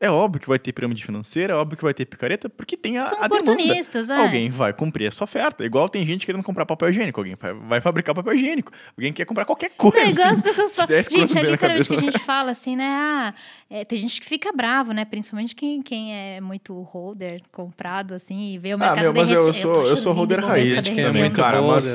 [0.00, 2.98] é óbvio que vai ter pirâmide financeira, é óbvio que vai ter picareta, porque tem
[2.98, 3.50] a, São a demanda.
[3.52, 4.16] oportunistas, é.
[4.16, 5.64] Alguém vai cumprir essa oferta.
[5.64, 8.70] Igual tem gente querendo comprar papel higiênico, alguém vai, vai fabricar papel higiênico.
[8.96, 9.96] Alguém quer comprar qualquer coisa.
[9.98, 10.88] Não, é igual assim, as pessoas falam.
[10.88, 12.86] 10 Gente, é literalmente que a gente fala assim, né?
[12.86, 13.34] Ah,
[13.68, 15.04] é, tem gente que fica bravo, né?
[15.04, 19.30] Principalmente quem, quem é muito holder, comprado, assim, e vê o Ah, mercado meu, mas
[19.30, 21.60] eu sou, eu sou holder raiz é também, muito cara.
[21.60, 21.94] Mas?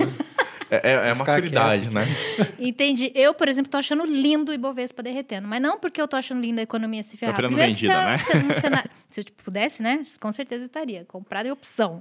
[0.83, 1.91] É, é- é uma quieto.
[1.91, 2.05] né?
[2.59, 3.11] Entendi.
[3.15, 5.47] Eu, por exemplo, tô achando lindo o Ibovespa derretendo.
[5.47, 7.33] Mas não porque eu tô achando linda a economia se ferrar.
[7.33, 8.41] operando Primeiro que vendida, se, né?
[8.41, 10.03] se, um cenário- se eu pudesse, né?
[10.19, 11.05] Com certeza estaria.
[11.05, 11.99] Comprado em opção.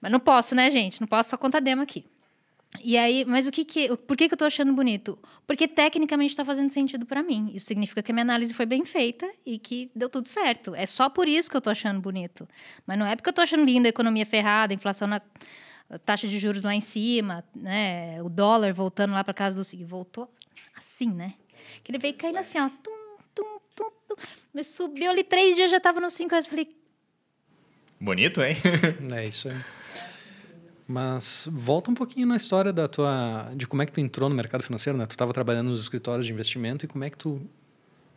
[0.00, 1.00] Mas não posso, né, gente?
[1.00, 2.04] Não posso só contar demo aqui.
[2.84, 3.96] E aí, mas o que que...
[3.96, 5.18] Por que que eu tô achando bonito?
[5.46, 7.50] Porque tecnicamente tá fazendo sentido para mim.
[7.54, 10.74] Isso significa que a minha análise foi bem feita e que deu tudo certo.
[10.74, 12.46] É só por isso que eu tô achando bonito.
[12.86, 15.18] Mas não é porque eu tô achando linda a economia ferrada, a inflação na
[16.04, 18.22] taxa de juros lá em cima, né?
[18.22, 20.28] O dólar voltando lá para casa do seguinte, voltou
[20.76, 21.34] assim, né?
[21.82, 24.14] Que ele veio caindo assim, ó, tum, tum, tum, tum.
[24.52, 26.46] Mas subiu ali três dias já tava nos cinco reais.
[26.46, 26.68] Falei,
[28.00, 28.56] Bonito, hein?
[29.14, 29.56] É isso aí.
[30.86, 34.34] Mas volta um pouquinho na história da tua, de como é que tu entrou no
[34.34, 35.04] mercado financeiro, né?
[35.04, 37.42] Tu estava trabalhando nos escritórios de investimento e como é que tu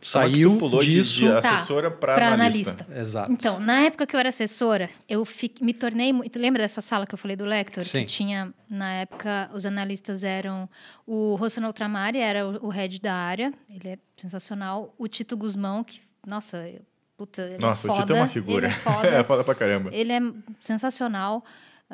[0.02, 1.20] saiu pulou de- disso?
[1.20, 2.72] de Tá, assessora pra, para analista.
[2.72, 3.00] analista.
[3.00, 3.32] Exato.
[3.32, 6.38] Então, na época que eu era assessora, eu fi- me tornei muito.
[6.38, 7.82] Lembra dessa sala que eu falei do Lector?
[7.82, 8.00] Sim.
[8.00, 10.68] Que tinha, na época, os analistas eram.
[11.06, 14.94] O Rossano Ultramari era o, o head da área, ele é sensacional.
[14.98, 16.82] O Tito Guzmão, que, nossa, eu-
[17.16, 18.06] puta, ele Nossa, é o foda.
[18.06, 18.66] Tito é uma figura.
[18.66, 19.08] Ele é foda.
[19.08, 19.90] é foda pra caramba.
[19.92, 20.20] Ele é
[20.60, 21.44] sensacional.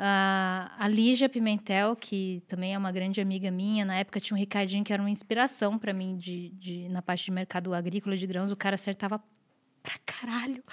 [0.01, 4.83] A Lígia Pimentel, que também é uma grande amiga minha, na época tinha um Ricardinho
[4.83, 8.49] que era uma inspiração para mim de, de- na parte de mercado agrícola de grãos.
[8.49, 9.21] O cara acertava
[9.83, 10.63] pra caralho.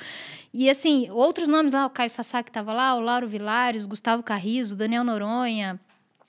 [0.52, 4.22] E assim, outros nomes lá, o Caio Sassá que estava lá, o Lauro Vilares, Gustavo
[4.22, 5.80] Carrizo, Daniel Noronha,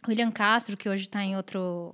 [0.07, 1.93] William Castro, que hoje está em outro,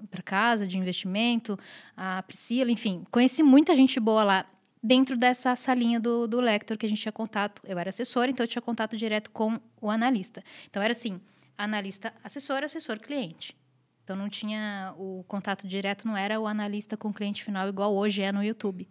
[0.00, 1.58] outra casa de investimento,
[1.96, 4.46] a Priscila, enfim, conheci muita gente boa lá
[4.84, 7.62] dentro dessa salinha do, do Lector que a gente tinha contato.
[7.64, 10.44] Eu era assessora, então eu tinha contato direto com o analista.
[10.68, 11.18] Então era assim,
[11.56, 13.56] analista assessor, assessor cliente.
[14.04, 17.94] Então não tinha o contato direto, não era o analista com o cliente final igual
[17.96, 18.86] hoje é no YouTube.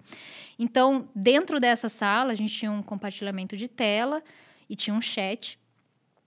[0.58, 4.24] Então, dentro dessa sala, a gente tinha um compartilhamento de tela
[4.68, 5.60] e tinha um chat.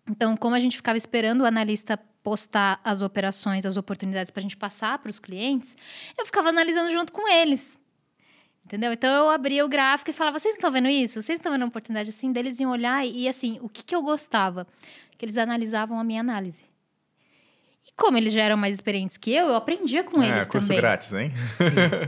[0.09, 4.43] Então, como a gente ficava esperando o analista postar as operações, as oportunidades para a
[4.43, 5.77] gente passar para os clientes,
[6.17, 7.81] eu ficava analisando junto com eles.
[8.67, 8.93] Entendeu?
[8.93, 11.23] Então eu abria o gráfico e falava: vocês estão vendo isso?
[11.23, 12.33] Vocês estão vendo uma oportunidade assim?
[12.33, 14.67] Deles iam olhar e, assim, o que, que eu gostava?
[15.17, 16.65] Que eles analisavam a minha análise.
[17.87, 20.67] E como eles já eram mais experientes que eu, eu aprendia com é, eles curso
[20.67, 20.81] também.
[20.81, 21.33] grátis, hein?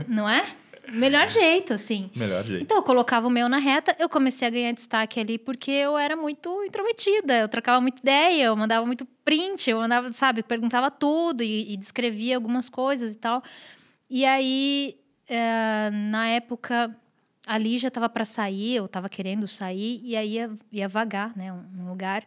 [0.05, 0.45] Não é?
[0.91, 2.11] Melhor jeito, assim.
[2.13, 2.61] Melhor jeito.
[2.61, 5.97] Então, eu colocava o meu na reta, eu comecei a ganhar destaque ali porque eu
[5.97, 10.91] era muito intrometida, eu trocava muita ideia, eu mandava muito print, eu mandava, sabe, perguntava
[10.91, 13.41] tudo e, e descrevia algumas coisas e tal.
[14.09, 14.97] E aí,
[15.29, 16.95] é, na época,
[17.45, 21.53] a Lígia estava para sair, eu estava querendo sair, e aí ia, ia vagar, né,
[21.53, 22.25] um, um lugar.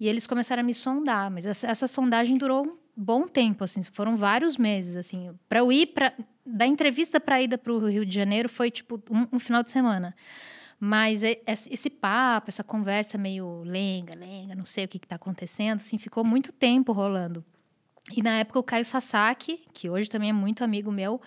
[0.00, 3.82] E eles começaram a me sondar, mas essa, essa sondagem durou um bom tempo, assim,
[3.82, 6.14] foram vários meses, assim, para eu ir para
[6.48, 9.62] da entrevista para a ida para o Rio de Janeiro foi tipo um, um, final
[9.62, 10.16] de semana.
[10.80, 15.98] Mas esse papo, essa conversa meio lenga, lenga, não sei o que está acontecendo, assim,
[15.98, 17.44] ficou muito tempo rolando.
[18.16, 21.20] E na época o Caio Sasaki, que hoje também é muito amigo meu,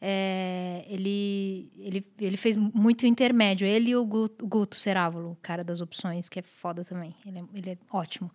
[0.00, 3.66] é, ele, ele, ele fez muito intermédio.
[3.66, 7.14] Ele e o Guto, Guto Cerávolo, o cara das opções, que é foda também.
[7.24, 8.30] Ele é, ele é ótimo.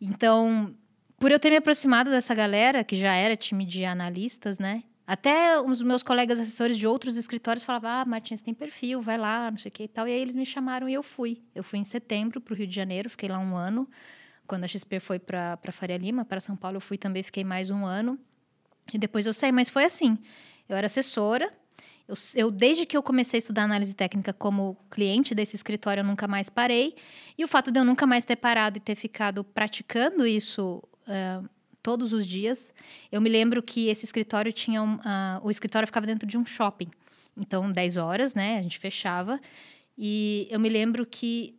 [0.00, 0.74] Então,
[1.18, 4.82] por eu ter me aproximado dessa galera, que já era time de analistas, né?
[5.06, 9.50] Até os meus colegas assessores de outros escritórios falavam: Ah, Martins tem perfil, vai lá,
[9.50, 10.06] não sei o que e tal.
[10.06, 11.42] E aí eles me chamaram e eu fui.
[11.54, 13.88] Eu fui em setembro para o Rio de Janeiro, fiquei lá um ano.
[14.46, 17.70] Quando a XP foi para Faria Lima, para São Paulo, eu fui também, fiquei mais
[17.70, 18.18] um ano.
[18.92, 20.16] E depois eu saí, mas foi assim.
[20.70, 21.52] Eu era assessora.
[22.06, 26.04] Eu, eu, desde que eu comecei a estudar análise técnica como cliente desse escritório, eu
[26.04, 26.94] nunca mais parei.
[27.36, 31.48] E o fato de eu nunca mais ter parado e ter ficado praticando isso uh,
[31.82, 32.72] todos os dias.
[33.10, 34.80] Eu me lembro que esse escritório tinha.
[34.80, 36.90] Um, uh, o escritório ficava dentro de um shopping.
[37.36, 38.58] Então, 10 horas, né?
[38.58, 39.40] A gente fechava.
[39.98, 41.58] E eu me lembro que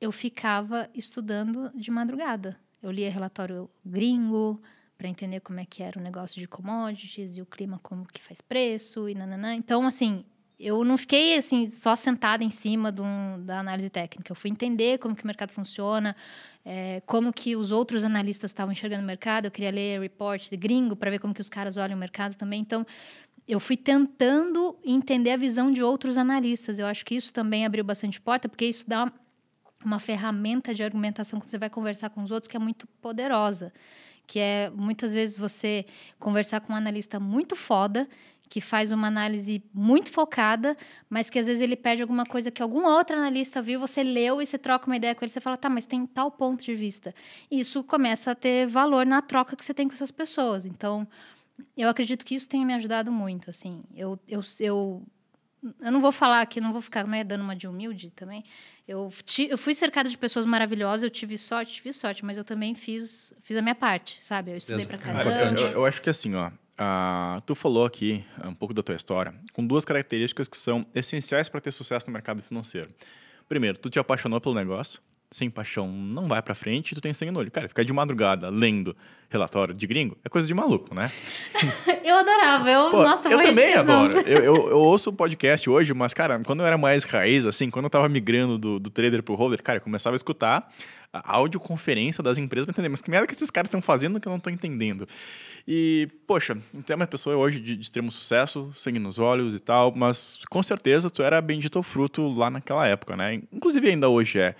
[0.00, 2.58] eu ficava estudando de madrugada.
[2.82, 4.62] Eu lia relatório gringo
[4.96, 8.22] para entender como é que era o negócio de commodities e o clima como que
[8.22, 9.54] faz preço e nananã.
[9.54, 10.24] Então, assim,
[10.58, 14.32] eu não fiquei assim só sentada em cima da análise técnica.
[14.32, 16.16] Eu fui entender como que o mercado funciona,
[16.64, 19.46] é, como que os outros analistas estavam enxergando o mercado.
[19.46, 22.34] Eu queria ler report de gringo para ver como que os caras olham o mercado
[22.36, 22.60] também.
[22.60, 22.86] Então,
[23.46, 26.78] eu fui tentando entender a visão de outros analistas.
[26.78, 29.12] Eu acho que isso também abriu bastante porta, porque isso dá
[29.84, 33.72] uma ferramenta de argumentação que você vai conversar com os outros que é muito poderosa.
[34.26, 35.86] Que é muitas vezes você
[36.18, 38.08] conversar com um analista muito foda
[38.48, 40.76] que faz uma análise muito focada,
[41.10, 44.40] mas que às vezes ele pede alguma coisa que algum outro analista viu, você leu
[44.40, 46.74] e você troca uma ideia com ele, você fala, tá, mas tem tal ponto de
[46.74, 47.14] vista.
[47.50, 50.64] Isso começa a ter valor na troca que você tem com essas pessoas.
[50.64, 51.06] Então,
[51.76, 53.82] eu acredito que isso tenha me ajudado muito, assim.
[53.94, 55.02] Eu, eu, eu,
[55.80, 58.44] eu não vou falar aqui, não vou ficar né, dando uma de humilde também.
[58.86, 59.10] Eu,
[59.48, 63.34] eu fui cercada de pessoas maravilhosas, eu tive sorte, tive sorte, mas eu também fiz,
[63.42, 64.52] fiz a minha parte, sabe?
[64.52, 65.60] Eu estudei pra caramba.
[65.60, 69.34] Eu, eu acho que assim, ó, Uh, tu falou aqui um pouco da tua história,
[69.54, 72.90] com duas características que são essenciais para ter sucesso no mercado financeiro.
[73.48, 75.00] Primeiro, tu te apaixonou pelo negócio,
[75.30, 77.50] sem paixão não vai para frente, tu tem sangue no olho.
[77.50, 78.96] Cara, ficar de madrugada lendo
[79.28, 81.10] relatório de gringo é coisa de maluco, né?
[82.04, 84.20] eu adorava, eu, Pô, nossa, eu também adoro.
[84.20, 87.70] Eu, eu, eu, ouço o podcast hoje, mas, cara, quando eu era mais raiz, assim,
[87.70, 90.70] quando eu tava migrando do, do trader pro holder, cara, eu começava a escutar
[91.12, 94.28] a audioconferência das empresas para entender, mas que merda que esses caras estão fazendo que
[94.28, 95.08] eu não estou entendendo.
[95.66, 99.60] E, poxa, tu é uma pessoa hoje de, de, extremo sucesso, sangue nos olhos e
[99.60, 103.40] tal, mas com certeza tu era bendito fruto lá naquela época, né?
[103.52, 104.54] Inclusive ainda hoje é.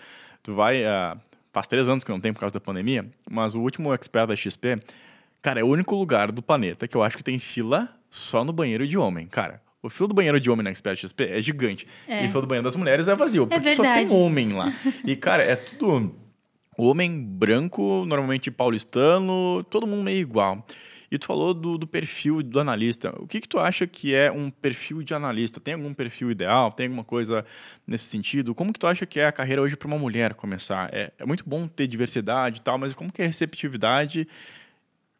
[0.47, 0.85] Tu vai.
[0.85, 1.19] Uh,
[1.53, 4.37] faz três anos que não tem por causa da pandemia, mas o último expert da
[4.37, 4.79] XP,
[5.43, 8.53] cara, é o único lugar do planeta que eu acho que tem fila só no
[8.53, 9.27] banheiro de homem.
[9.27, 11.89] Cara, o fila do banheiro de homem na Expert XP é gigante.
[12.07, 12.23] É.
[12.23, 14.09] E o fila do banheiro das mulheres é vazio, é porque verdade.
[14.09, 14.73] só tem homem lá.
[15.05, 16.15] E, cara, é tudo
[16.79, 20.65] homem branco, normalmente paulistano, todo mundo meio igual.
[21.11, 23.15] E tu falou do, do, perfil do analista.
[23.19, 25.61] O que, que tu acha que é um perfil de analista?
[25.61, 26.73] Tem algum perfil ideal?
[26.73, 27.45] Tem alguma coisa
[27.87, 28.55] nesse sentido?
[28.55, 30.93] Como que tu acha que é a carreira hoje para uma mulher começar?
[30.93, 34.27] É, é, muito bom ter diversidade e tal, mas como que é a receptividade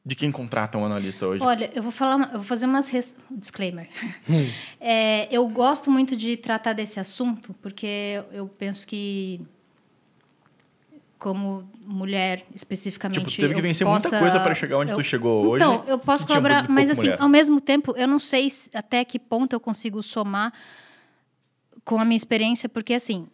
[0.05, 1.43] de quem contrata um analista hoje?
[1.43, 3.17] Olha, eu vou falar, eu vou fazer umas res...
[3.31, 3.89] disclaimer.
[4.29, 4.51] Hum.
[4.81, 9.41] É, eu gosto muito de tratar desse assunto porque eu penso que
[11.19, 13.25] como mulher especificamente.
[13.25, 15.83] Tipo, teve que vencer possa, muita coisa para chegar onde eu, tu chegou então, hoje.
[15.83, 17.21] Então, eu posso colaborar, mas assim, mulher.
[17.21, 20.53] ao mesmo tempo, eu não sei até que ponto eu consigo somar
[21.85, 23.29] com a minha experiência, porque assim,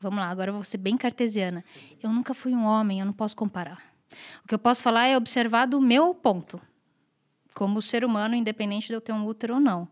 [0.00, 1.64] vamos lá, agora eu vou ser bem cartesiana.
[2.02, 3.80] Eu nunca fui um homem, eu não posso comparar.
[4.44, 6.60] O que eu posso falar é observar do meu ponto,
[7.54, 9.88] como ser humano, independente de eu ter um útero ou não.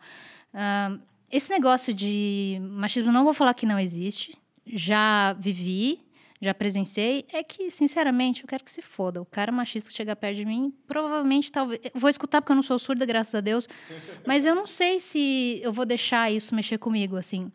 [0.53, 1.01] Uh,
[1.31, 6.01] esse negócio de machismo, não vou falar que não existe, já vivi,
[6.41, 9.21] já presenciei, é que, sinceramente, eu quero que se foda.
[9.21, 11.81] O cara machista que chegar perto de mim, provavelmente, talvez.
[11.95, 13.69] Vou escutar porque eu não sou surda, graças a Deus.
[14.27, 17.51] Mas eu não sei se eu vou deixar isso mexer comigo, assim.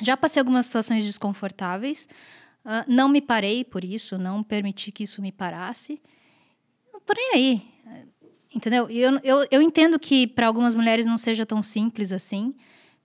[0.00, 2.08] Já passei algumas situações desconfortáveis.
[2.64, 6.00] Uh, não me parei por isso, não permiti que isso me parasse.
[6.92, 7.70] Não tô nem aí.
[8.54, 8.90] Entendeu?
[8.90, 12.54] Eu, eu, eu entendo que para algumas mulheres não seja tão simples assim.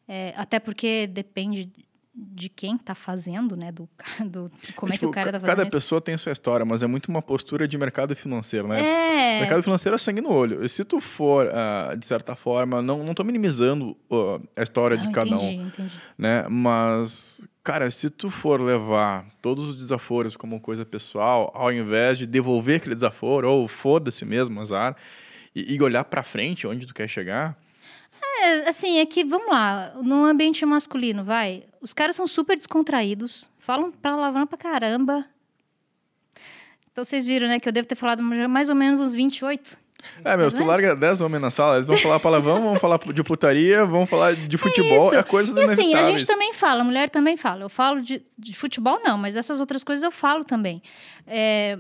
[0.08, 1.72] É, até porque depende
[2.16, 3.72] de quem está fazendo, né?
[3.72, 3.89] Do,
[4.26, 5.49] do como é, é tipo, que o cara está fazendo.
[5.57, 5.72] Cada isso.
[5.72, 8.80] pessoa tem sua história, mas é muito uma postura de mercado financeiro, né?
[8.80, 9.39] É.
[9.41, 10.63] Mercado financeiro é sangue no olho.
[10.63, 14.95] E se tu for, uh, de certa forma, não, não tô minimizando uh, a história
[14.95, 15.68] não, de cada entendi, um.
[15.68, 15.91] Entendi.
[16.18, 16.45] Né?
[16.47, 22.26] Mas, cara, se tu for levar todos os desaforos como coisa pessoal, ao invés de
[22.26, 24.95] devolver aquele desaforo, ou foda-se mesmo, azar,
[25.53, 27.57] e, e olhar para frente onde tu quer chegar
[28.46, 31.64] é, assim, é que, vamos lá, num ambiente masculino, vai.
[31.82, 35.26] Os caras são super descontraídos, falam palavrão pra caramba.
[36.91, 39.78] Então vocês viram, né, que eu devo ter falado mais ou menos uns 28.
[40.24, 43.00] É, meu, se tu larga 10 homens na sala, eles vão falar palavrão, vão falar
[43.00, 46.82] de putaria, vão falar de futebol, é, é coisas e assim, a gente também fala,
[46.82, 47.64] a mulher também fala.
[47.64, 50.82] Eu falo de, de futebol, não, mas dessas outras coisas eu falo também.
[51.28, 51.78] É,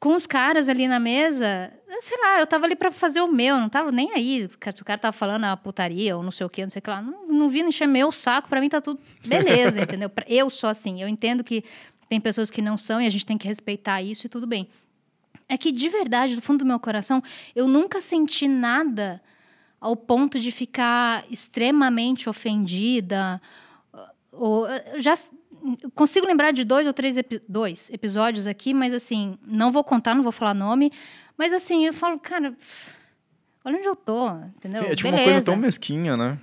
[0.00, 1.70] com os caras ali na mesa,
[2.00, 4.48] sei lá, eu tava ali para fazer o meu, não tava nem aí.
[4.74, 6.82] Se o cara tava falando a putaria ou não sei o que, não sei o
[6.82, 10.10] que lá, não, não vi encher meu saco, para mim tá tudo beleza, entendeu?
[10.26, 11.62] Eu sou assim, eu entendo que
[12.08, 14.66] tem pessoas que não são e a gente tem que respeitar isso e tudo bem.
[15.46, 17.22] É que de verdade, do fundo do meu coração,
[17.54, 19.20] eu nunca senti nada
[19.78, 23.40] ao ponto de ficar extremamente ofendida.
[24.32, 24.66] Ou,
[24.98, 25.18] já
[25.94, 30.14] consigo lembrar de dois ou três epi dois episódios aqui, mas assim, não vou contar,
[30.14, 30.92] não vou falar nome.
[31.36, 32.54] Mas assim, eu falo, cara,
[33.64, 34.82] olha onde eu tô, entendeu?
[34.82, 35.28] Sim, é tipo Beleza.
[35.28, 36.38] uma coisa tão mesquinha, né?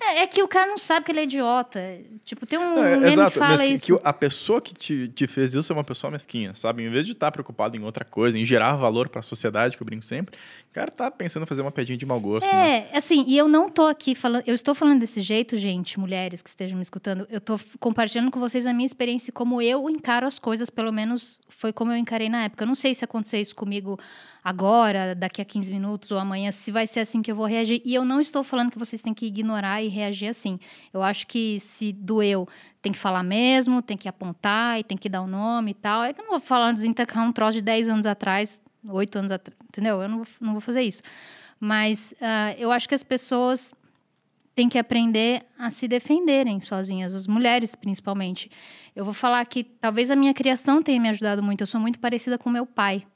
[0.00, 1.80] É, é, que o cara não sabe que ele é idiota.
[2.24, 3.98] Tipo, tem um é, meme exato, que fala isso.
[3.98, 6.82] Que a pessoa que te, te fez isso é uma pessoa mesquinha, sabe?
[6.82, 9.76] Em vez de estar tá preocupado em outra coisa, em gerar valor para a sociedade,
[9.76, 10.36] que eu brinco sempre,
[10.76, 12.46] cara tá pensando em fazer uma pedinha de mau gosto.
[12.46, 12.88] É, né?
[12.92, 14.44] assim, e eu não tô aqui falando...
[14.46, 17.26] Eu estou falando desse jeito, gente, mulheres que estejam me escutando.
[17.30, 21.40] Eu tô compartilhando com vocês a minha experiência como eu encaro as coisas, pelo menos
[21.48, 22.64] foi como eu encarei na época.
[22.64, 23.98] Eu não sei se acontecer isso comigo
[24.44, 27.80] agora, daqui a 15 minutos ou amanhã, se vai ser assim que eu vou reagir.
[27.82, 30.60] E eu não estou falando que vocês têm que ignorar e reagir assim.
[30.92, 32.46] Eu acho que se doeu,
[32.82, 35.74] tem que falar mesmo, tem que apontar e tem que dar o um nome e
[35.74, 36.04] tal.
[36.04, 39.32] É que eu não vou falar, desenterrar um troço de 10 anos atrás, 8 anos
[39.32, 40.02] atrás, entendeu?
[40.02, 41.02] Eu não vou, não vou fazer isso.
[41.58, 43.74] Mas uh, eu acho que as pessoas
[44.54, 48.50] têm que aprender a se defenderem sozinhas, as mulheres principalmente.
[48.94, 51.60] Eu vou falar que talvez a minha criação tenha me ajudado muito.
[51.60, 53.06] Eu sou muito parecida com meu pai.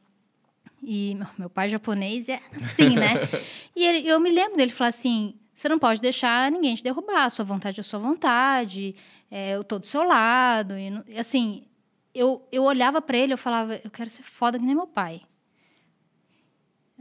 [0.82, 3.14] E meu pai japonês é assim, né?
[3.74, 7.30] e ele, eu me lembro dele falar assim: você não pode deixar ninguém te derrubar,
[7.30, 8.94] sua vontade é sua vontade,
[9.30, 10.74] é, eu tô do seu lado.
[10.78, 11.64] E, assim,
[12.14, 15.22] eu, eu olhava para ele eu falava: eu quero ser foda que nem meu pai.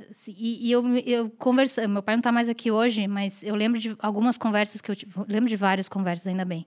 [0.09, 3.55] Assim, e, e, eu, eu conversei, meu pai não está mais aqui hoje, mas eu
[3.55, 6.65] lembro de algumas conversas que eu tive, lembro de várias conversas, ainda bem.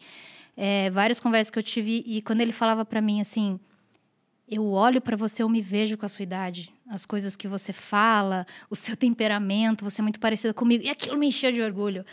[0.57, 3.59] É, várias conversas que eu tive, e quando ele falava para mim assim
[4.55, 6.71] eu olho para você, eu me vejo com a sua idade.
[6.87, 10.85] As coisas que você fala, o seu temperamento, você é muito parecida comigo.
[10.85, 12.05] E aquilo me enchia de orgulho.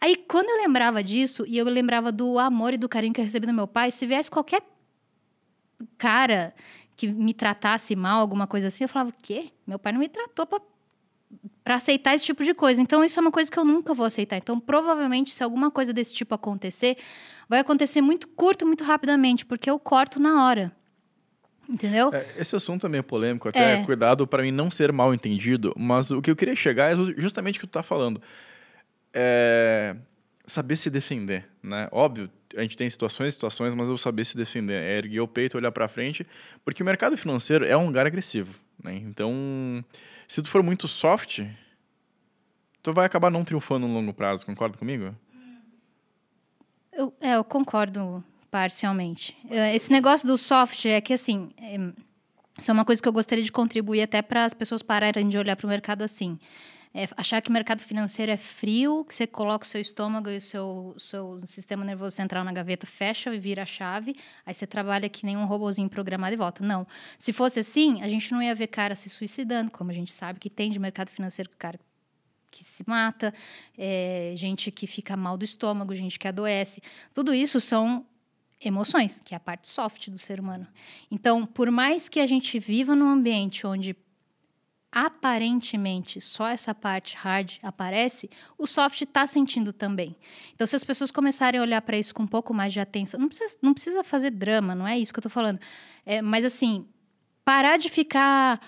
[0.00, 3.24] Aí, quando eu lembrava disso, e eu lembrava do amor e do carinho que eu
[3.24, 4.62] recebi do meu pai, se viesse qualquer
[5.98, 6.54] cara
[6.96, 9.50] que me tratasse mal, alguma coisa assim, eu falava, o quê?
[9.66, 12.80] Meu pai não me tratou para aceitar esse tipo de coisa.
[12.80, 14.36] Então, isso é uma coisa que eu nunca vou aceitar.
[14.36, 16.96] Então, provavelmente, se alguma coisa desse tipo acontecer,
[17.48, 20.72] vai acontecer muito curto, muito rapidamente, porque eu corto na hora.
[21.68, 22.12] Entendeu?
[22.12, 23.84] É, esse assunto é polêmico, até é.
[23.84, 27.58] cuidado para mim não ser mal entendido, mas o que eu queria chegar é justamente
[27.58, 28.20] o que tu tá falando.
[29.14, 29.96] É
[30.46, 31.88] saber se defender, né?
[31.90, 35.28] Óbvio, a gente tem situações e situações, mas eu saber se defender, é erguer o
[35.28, 36.26] peito, olhar para frente,
[36.64, 38.94] porque o mercado financeiro é um lugar agressivo, né?
[38.94, 39.84] Então,
[40.28, 41.44] se tu for muito soft,
[42.82, 45.14] tu vai acabar não triunfando no longo prazo, concorda comigo?
[46.92, 48.22] Eu, é, eu concordo
[48.52, 49.34] Parcialmente.
[49.48, 51.78] Eh, esse negócio do soft é que, assim, é,
[52.58, 55.38] isso é uma coisa que eu gostaria de contribuir até para as pessoas pararem de
[55.38, 56.38] olhar para o mercado assim.
[56.94, 60.36] É achar que o mercado financeiro é frio, que você coloca o seu estômago e
[60.36, 64.14] o seu, seu sistema nervoso central na gaveta, fecha e vira a chave,
[64.44, 66.62] aí você trabalha que nem um programado e volta.
[66.62, 66.86] Não.
[67.16, 70.38] Se fosse assim, a gente não ia ver cara se suicidando, como a gente sabe
[70.38, 71.78] que tem de mercado financeiro, cara
[72.50, 73.32] que se mata,
[73.76, 76.82] é, gente que fica mal do estômago, gente que adoece.
[77.14, 78.06] Tudo isso são
[78.60, 80.66] emoções, que é a parte soft do ser humano.
[81.10, 83.96] Então, por mais que a gente viva num ambiente onde
[84.92, 88.28] aparentemente só essa parte hard aparece,
[88.58, 90.14] o soft está sentindo também.
[90.54, 93.18] Então, se as pessoas começarem a olhar para isso com um pouco mais de atenção,
[93.18, 95.58] não precisa, não precisa fazer drama, não é isso que eu estou falando.
[96.04, 96.86] É, mas assim,
[97.42, 98.60] parar de ficar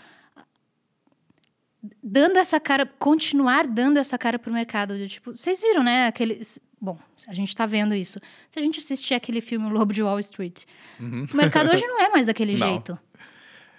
[2.02, 4.96] dando essa cara, continuar dando essa cara pro mercado.
[4.96, 6.06] De, tipo, vocês viram, né?
[6.06, 6.40] Aquele,
[6.80, 8.18] bom, a gente está vendo isso.
[8.50, 10.64] Se a gente assistir aquele filme O Lobo de Wall Street,
[10.98, 11.26] uhum.
[11.32, 12.66] o mercado hoje não é mais daquele não.
[12.66, 12.98] jeito.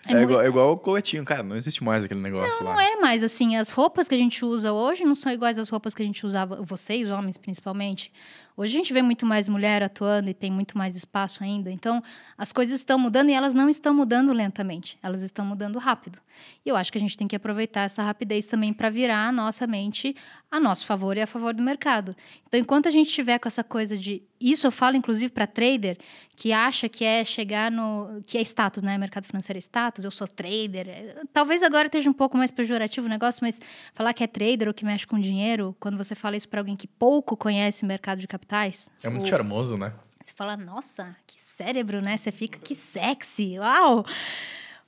[0.08, 2.74] É, é, igual, é, igual, o coletinho, cara, não existe mais aquele negócio não, lá.
[2.74, 5.68] Não é mais, assim, as roupas que a gente usa hoje não são iguais às
[5.68, 8.12] roupas que a gente usava, vocês, homens, principalmente.
[8.58, 11.70] Hoje a gente vê muito mais mulher atuando e tem muito mais espaço ainda.
[11.70, 12.01] Então,
[12.38, 16.20] as coisas estão mudando e elas não estão mudando lentamente, elas estão mudando rápido.
[16.66, 19.32] E eu acho que a gente tem que aproveitar essa rapidez também para virar a
[19.32, 20.16] nossa mente
[20.49, 22.16] a nosso favor e a favor do mercado.
[22.47, 24.24] Então, enquanto a gente tiver com essa coisa de.
[24.39, 25.97] Isso eu falo, inclusive, para trader
[26.36, 28.24] que acha que é chegar no.
[28.26, 28.97] que é status, né?
[28.97, 31.26] Mercado financeiro é status, eu sou trader.
[31.34, 33.60] Talvez agora esteja um pouco mais pejorativo o negócio, mas
[33.93, 36.76] falar que é trader ou que mexe com dinheiro, quando você fala isso para alguém
[36.76, 38.89] que pouco conhece mercado de capitais.
[39.03, 39.29] É muito ou...
[39.29, 39.93] charmoso, né?
[40.21, 42.17] Você fala, nossa, que cérebro, né?
[42.17, 44.05] Você fica, que sexy, uau!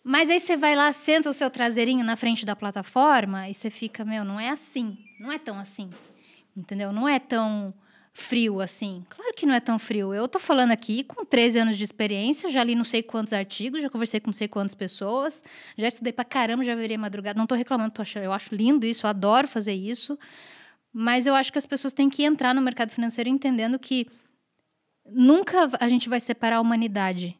[0.04, 3.70] Mas aí você vai lá, senta o seu traseirinho na frente da plataforma e você
[3.70, 4.98] fica, meu, não é assim.
[5.20, 5.90] Não é tão assim.
[6.56, 6.94] Entendeu?
[6.94, 7.74] Não é tão
[8.14, 9.06] frio assim.
[9.10, 10.14] Claro que não é tão frio.
[10.14, 13.82] Eu tô falando aqui com 13 anos de experiência, já li não sei quantos artigos,
[13.82, 15.44] já conversei com não sei quantas pessoas,
[15.78, 17.38] já estudei pra caramba, já virei madrugada.
[17.38, 20.18] Não tô reclamando, tô achando, eu acho lindo isso, eu adoro fazer isso.
[21.00, 24.08] Mas eu acho que as pessoas têm que entrar no mercado financeiro entendendo que
[25.08, 27.38] nunca a gente vai separar a humanidade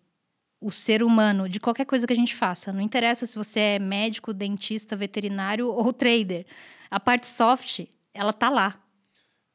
[0.62, 2.72] o ser humano de qualquer coisa que a gente faça.
[2.72, 6.46] Não interessa se você é médico, dentista, veterinário ou trader.
[6.92, 8.80] A parte soft, ela tá lá.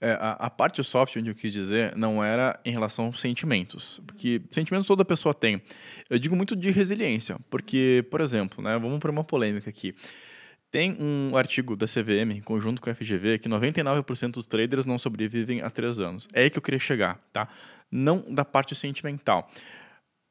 [0.00, 4.00] É, a, a, parte soft, onde eu quis dizer, não era em relação aos sentimentos.
[4.04, 5.62] Porque sentimentos toda pessoa tem.
[6.10, 7.36] Eu digo muito de resiliência.
[7.48, 9.94] Porque, por exemplo, né, vamos para uma polêmica aqui.
[10.72, 14.98] Tem um artigo da CVM, em conjunto com a FGV, que 99% dos traders não
[14.98, 16.26] sobrevivem a três anos.
[16.32, 17.46] É aí que eu queria chegar, tá?
[17.90, 19.50] Não da parte sentimental.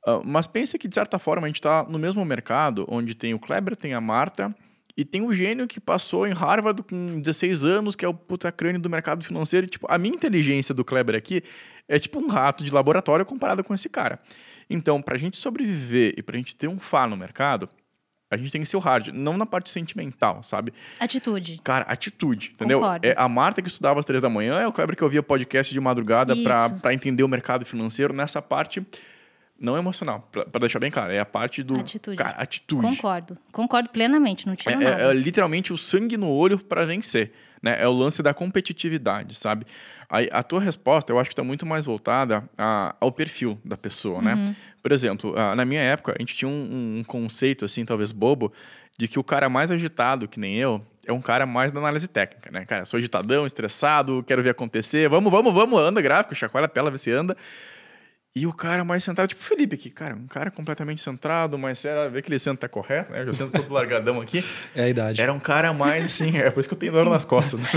[0.04, 3.36] Uh, mas pense que, de certa forma, a gente está no mesmo mercado, onde tem
[3.36, 4.54] o Kleber, tem a Marta,
[4.98, 8.52] e tem o gênio que passou em Harvard com 16 anos, que é o puta
[8.52, 9.68] crânio do mercado financeiro.
[9.68, 11.44] E, tipo, a minha inteligência do Kleber aqui
[11.88, 14.20] é tipo um rato de laboratório comparado com esse cara.
[14.68, 17.70] Então, para a gente sobreviver e para a gente ter um fá no mercado,
[18.32, 20.74] a gente tem que ser o hard, não na parte sentimental, sabe?
[20.98, 21.60] Atitude.
[21.62, 22.80] Cara, atitude, entendeu?
[22.80, 23.06] Concordo.
[23.06, 25.74] É a Marta que estudava às três da manhã, é o Kleber que ouvia podcast
[25.74, 26.34] de madrugada
[26.82, 28.14] para entender o mercado financeiro.
[28.14, 28.82] Nessa parte,
[29.60, 31.76] não emocional, para deixar bem claro, é a parte do.
[31.76, 32.16] Atitude.
[32.16, 32.82] Cara, atitude.
[32.82, 33.38] Concordo.
[33.52, 35.02] Concordo plenamente, não tinha é, nada.
[35.02, 37.34] É, é, literalmente o sangue no olho para vencer.
[37.62, 37.80] Né?
[37.80, 39.68] É o lance da competitividade, sabe?
[40.10, 43.78] A, a tua resposta, eu acho que está muito mais voltada a, ao perfil da
[43.78, 44.34] pessoa, né?
[44.34, 44.46] uhum.
[44.46, 44.56] né?
[44.82, 48.52] Por exemplo, na minha época, a gente tinha um, um conceito, assim, talvez bobo,
[48.98, 52.08] de que o cara mais agitado, que nem eu, é um cara mais da análise
[52.08, 52.66] técnica, né?
[52.66, 56.92] Cara, sou agitadão, estressado, quero ver acontecer, vamos, vamos, vamos, anda gráfico, chacoalha a tela,
[56.92, 57.36] vê se anda.
[58.34, 61.80] E o cara mais centrado, tipo o Felipe aqui, cara, um cara completamente centrado, mais
[61.80, 63.24] sério, vê que ele senta tá correto, né?
[63.28, 64.42] Eu sento todo largadão aqui.
[64.74, 65.20] É a idade.
[65.20, 67.60] Era um cara mais assim, é por isso que eu tenho dor nas costas.
[67.60, 67.68] Né?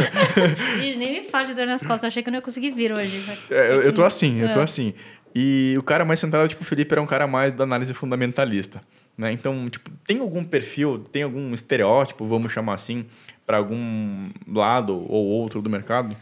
[0.78, 2.92] Gente, nem me fala de dor nas costas, achei que eu não ia conseguir vir
[2.92, 3.20] hoje.
[3.50, 4.62] É, eu, eu tô assim, eu tô é.
[4.62, 4.94] assim.
[5.34, 8.80] E o cara mais centrado, tipo o Felipe, era um cara mais da análise fundamentalista.
[9.18, 9.32] Né?
[9.32, 13.06] Então, tipo, tem algum perfil, tem algum estereótipo, vamos chamar assim,
[13.44, 16.16] para algum lado ou outro do mercado?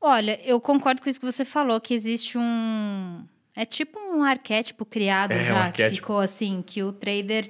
[0.00, 3.24] Olha, eu concordo com isso que você falou, que existe um.
[3.54, 7.48] É tipo um arquétipo criado é, já, um que ficou assim, que o trader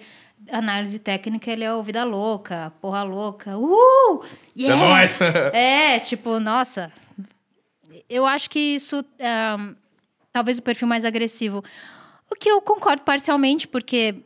[0.51, 3.57] análise técnica, ele é o vida louca, porra louca.
[3.57, 4.25] Uh!
[4.57, 4.75] Yeah!
[4.75, 5.21] É nóis!
[5.55, 6.93] é, tipo, nossa.
[8.13, 9.05] Eu acho que isso.
[9.59, 9.75] Um,
[10.33, 11.63] talvez o perfil mais agressivo.
[12.31, 14.17] O que eu concordo parcialmente, porque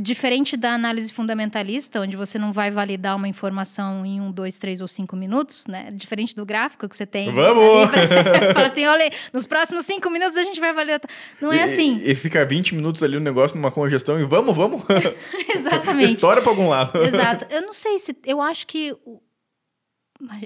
[0.00, 4.80] Diferente da análise fundamentalista, onde você não vai validar uma informação em um, dois, três
[4.80, 5.90] ou cinco minutos, né?
[5.92, 7.32] Diferente do gráfico que você tem.
[7.34, 7.90] Vamos!
[7.90, 8.54] Pra...
[8.54, 11.00] Fala assim, olha, nos próximos cinco minutos a gente vai validar.
[11.40, 12.00] Não é e, assim.
[12.04, 14.82] E, fica 20 minutos ali o um negócio numa congestão e vamos, vamos!
[15.52, 16.14] Exatamente.
[16.14, 16.96] História para algum lado.
[17.02, 17.46] Exato.
[17.50, 18.16] Eu não sei se.
[18.24, 18.94] Eu acho que.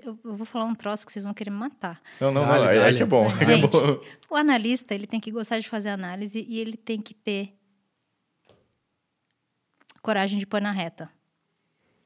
[0.05, 2.01] Eu vou falar um troço que vocês vão querer me matar.
[2.21, 2.85] Não, não, dale, não.
[2.85, 3.29] É, é que é bom.
[3.31, 4.01] Gente, é bom.
[4.31, 7.55] o analista, ele tem que gostar de fazer análise e ele tem que ter
[10.03, 11.09] coragem de pôr na reta.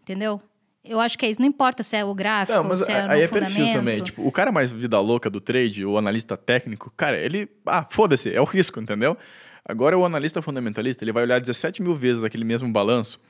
[0.02, 0.40] Entendeu?
[0.84, 1.40] Eu acho que é isso.
[1.40, 4.02] Não importa se é o gráfico, não, mas se é aí é perfil também.
[4.02, 7.48] Tipo, o cara mais vida louca do trade, o analista técnico, cara, ele.
[7.66, 9.16] Ah, foda-se, é o risco, entendeu?
[9.64, 13.20] Agora o analista fundamentalista, ele vai olhar 17 mil vezes aquele mesmo balanço.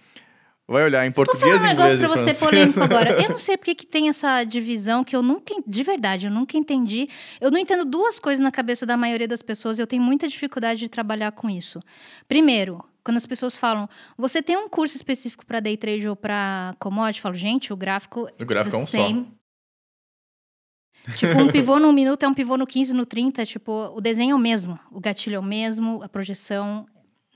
[0.68, 1.42] Vai olhar em português.
[1.42, 3.22] Vou falar um negócio pra você polêmico agora.
[3.22, 6.56] Eu não sei porque que tem essa divisão que eu nunca, de verdade, eu nunca
[6.56, 7.08] entendi.
[7.40, 10.26] Eu não entendo duas coisas na cabeça da maioria das pessoas e eu tenho muita
[10.26, 11.80] dificuldade de trabalhar com isso.
[12.26, 13.88] Primeiro, quando as pessoas falam,
[14.18, 17.20] você tem um curso específico para day trade ou para commodity?
[17.20, 18.28] Eu falo, gente, o gráfico.
[18.36, 19.24] O gráfico é um same.
[19.24, 19.36] só.
[21.14, 23.46] Tipo, um pivô no minuto é um pivô no 15, no 30.
[23.46, 24.76] Tipo, o desenho é o mesmo.
[24.90, 26.84] O gatilho é o mesmo, a projeção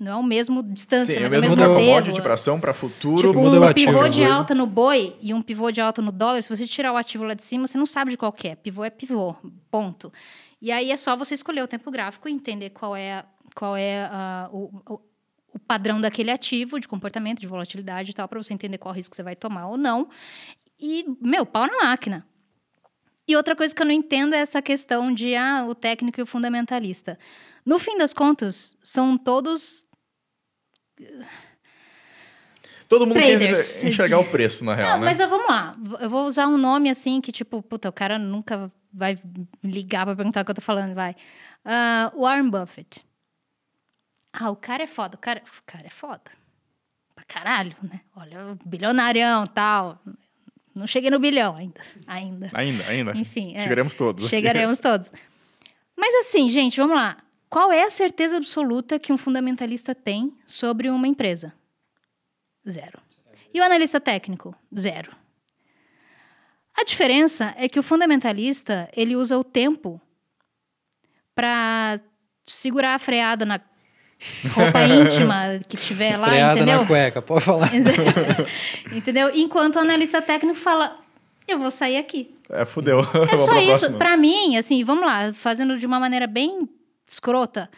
[0.01, 2.72] não é o mesmo distância, Sim, mas é o mesmo, mesmo commodity para ação, para
[2.72, 3.28] futuro.
[3.28, 6.42] Tipo, um, um pivô de alta no boi e um pivô de alta no dólar,
[6.42, 8.55] se você tirar o ativo lá de cima, você não sabe de qual é.
[8.57, 9.36] Pivô é pivô,
[9.70, 10.11] ponto.
[10.61, 13.24] E aí é só você escolher o tempo gráfico e entender qual é,
[13.55, 14.11] qual é
[14.51, 15.01] uh, o,
[15.53, 19.14] o padrão daquele ativo de comportamento, de volatilidade e tal, para você entender qual risco
[19.14, 20.09] você vai tomar ou não.
[20.78, 22.26] E, meu, pau na máquina.
[23.28, 26.22] E outra coisa que eu não entendo é essa questão de ah, o técnico e
[26.22, 27.18] o fundamentalista.
[27.64, 29.86] No fim das contas, são todos.
[32.88, 33.78] Todo mundo traders.
[33.78, 34.90] quer enxergar o preço, na real.
[34.90, 35.05] Não, né?
[35.05, 35.76] mas vamos lá.
[36.01, 39.16] Eu vou usar um nome assim que, tipo, puta, o cara nunca vai
[39.62, 41.14] ligar pra perguntar o que eu tô falando, vai.
[41.64, 43.05] Uh, Warren Buffett.
[44.32, 45.16] Ah, o cara é foda.
[45.16, 46.30] O cara, o cara é foda.
[47.14, 48.01] Pra caralho, né?
[48.16, 50.01] Olha, bilionarião tal.
[50.74, 51.80] Não cheguei no bilhão ainda.
[52.07, 52.48] Ainda.
[52.55, 53.12] Ainda, ainda.
[53.16, 53.55] Enfim.
[53.55, 54.28] É, chegaremos todos.
[54.28, 55.11] Chegaremos todos.
[55.96, 57.18] Mas assim, gente, vamos lá.
[57.51, 61.53] Qual é a certeza absoluta que um fundamentalista tem sobre uma empresa?
[62.68, 63.01] Zero.
[63.53, 64.55] E o analista técnico?
[64.78, 65.11] Zero.
[66.80, 70.01] A diferença é que o fundamentalista ele usa o tempo
[71.34, 72.01] para
[72.46, 73.61] segurar a freada na
[74.53, 76.80] roupa íntima que tiver lá, Freada entendeu?
[76.82, 77.70] na cueca, pode falar.
[78.94, 79.28] entendeu?
[79.34, 81.01] Enquanto o analista técnico fala,
[81.48, 82.30] eu vou sair aqui.
[82.48, 83.01] É, fudeu.
[83.01, 83.92] É só isso.
[83.94, 86.68] Para mim, assim, vamos lá, fazendo de uma maneira bem
[87.12, 87.70] escrota,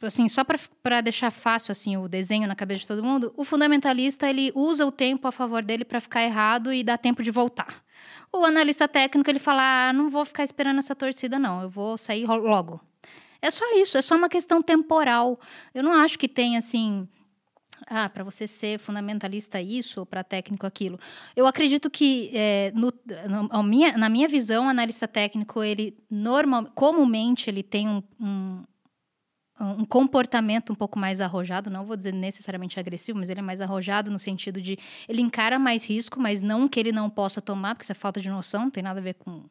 [0.00, 0.42] assim, só
[0.82, 4.86] para deixar fácil assim o desenho na cabeça de todo mundo, o fundamentalista ele usa
[4.86, 7.82] o tempo a favor dele para ficar errado e dar tempo de voltar.
[8.32, 11.96] O analista técnico ele fala: ah, não vou ficar esperando essa torcida não, eu vou
[11.96, 12.80] sair logo.
[13.40, 15.38] É só isso, é só uma questão temporal.
[15.74, 17.08] Eu não acho que tem assim.
[17.88, 20.98] Ah, para você ser fundamentalista isso, ou para técnico aquilo.
[21.36, 22.92] Eu acredito que, é, no,
[23.52, 28.64] no, minha, na minha visão, analista técnico, ele normal, comumente, ele tem um, um,
[29.60, 33.60] um, comportamento um pouco mais arrojado, não vou dizer necessariamente agressivo, mas ele é mais
[33.60, 34.76] arrojado no sentido de
[35.08, 38.20] ele encara mais risco, mas não que ele não possa tomar, porque isso é falta
[38.20, 39.44] de noção, não tem nada a ver com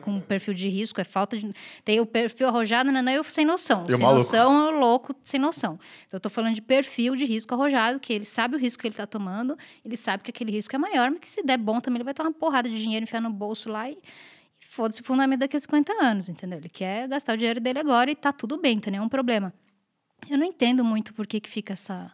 [0.00, 1.52] com perfil de risco, é falta de.
[1.84, 3.84] Tem o perfil arrojado, não, não eu sem noção.
[3.88, 4.24] Eu sem maluco.
[4.24, 5.78] noção é louco, sem noção.
[6.06, 8.86] Então, eu tô falando de perfil de risco arrojado, que ele sabe o risco que
[8.86, 11.80] ele está tomando, ele sabe que aquele risco é maior, mas que se der bom
[11.80, 15.00] também, ele vai ter uma porrada de dinheiro enfiar no bolso lá e, e foda-se
[15.00, 16.58] o fundamento daqui a 50 anos, entendeu?
[16.58, 19.52] Ele quer gastar o dinheiro dele agora e tá tudo bem, tem nenhum problema.
[20.30, 22.12] Eu não entendo muito por que, que fica essa,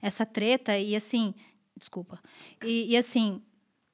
[0.00, 1.34] essa treta e assim.
[1.76, 2.20] Desculpa.
[2.62, 3.42] e, e assim,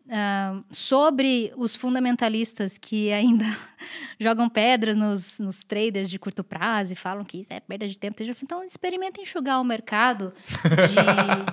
[0.08, 3.44] Uh, sobre os fundamentalistas que ainda
[4.18, 7.98] jogam pedras nos, nos, traders de curto prazo e falam que isso é perda de
[7.98, 8.22] tempo.
[8.42, 10.32] Então, experimenta enxugar o mercado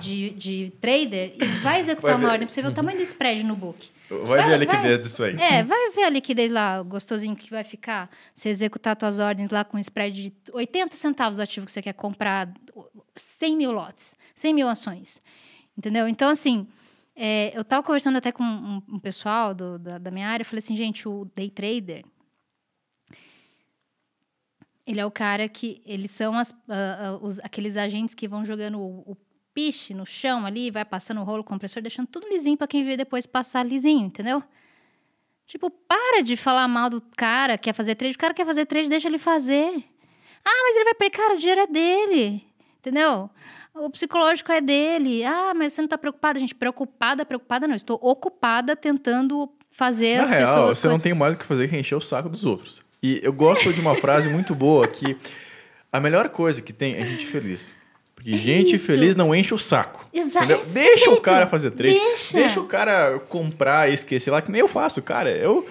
[0.00, 3.02] de, de trader e vai executar vai uma ordem para você ver o tamanho do
[3.02, 3.90] spread no book.
[4.08, 5.36] Vai, vai ver a liquidez vai, disso aí.
[5.36, 8.08] É, vai ver a liquidez lá, gostosinho que vai ficar.
[8.32, 11.82] Você executar suas ordens lá com um spread de 80 centavos do ativo que você
[11.82, 12.48] quer comprar
[13.14, 15.20] 100 mil lotes, 100 mil ações.
[15.76, 16.08] Entendeu?
[16.08, 16.66] Então, assim,
[17.16, 20.46] é, eu estava conversando até com um, um pessoal do, da, da, minha área, eu
[20.46, 22.04] falei assim, gente, o day trader,
[24.86, 26.54] ele é o cara que, eles são as, uh,
[27.14, 29.16] uh, os, aqueles agentes que vão jogando o, o
[29.54, 32.98] piche no chão ali, vai passando o rolo compressor, deixando tudo lisinho para quem vê
[32.98, 34.42] depois passar lisinho, entendeu?
[35.46, 38.90] Tipo, para de falar mal do cara, quer fazer trade, o cara quer fazer trade,
[38.90, 39.82] deixa ele fazer.
[40.44, 42.46] Ah, mas ele vai perder, cara, o dinheiro é dele,
[42.78, 43.30] entendeu?
[43.78, 45.24] O psicológico é dele.
[45.24, 46.38] Ah, mas você não está preocupada?
[46.38, 47.74] Gente, preocupada, preocupada não.
[47.74, 50.78] Estou ocupada tentando fazer Na as real, pessoas...
[50.78, 52.82] você não tem mais o que fazer que encher o saco dos outros.
[53.02, 55.16] E eu gosto de uma frase muito boa que
[55.92, 57.74] a melhor coisa que tem é gente feliz.
[58.14, 58.86] Porque é gente isso.
[58.86, 60.08] feliz não enche o saco.
[60.12, 60.48] Exato.
[60.72, 61.92] Deixa o cara fazer trade.
[61.92, 62.36] Deixa.
[62.36, 65.30] Deixa o cara comprar e esquecer lá, que nem eu faço, cara.
[65.30, 65.66] Eu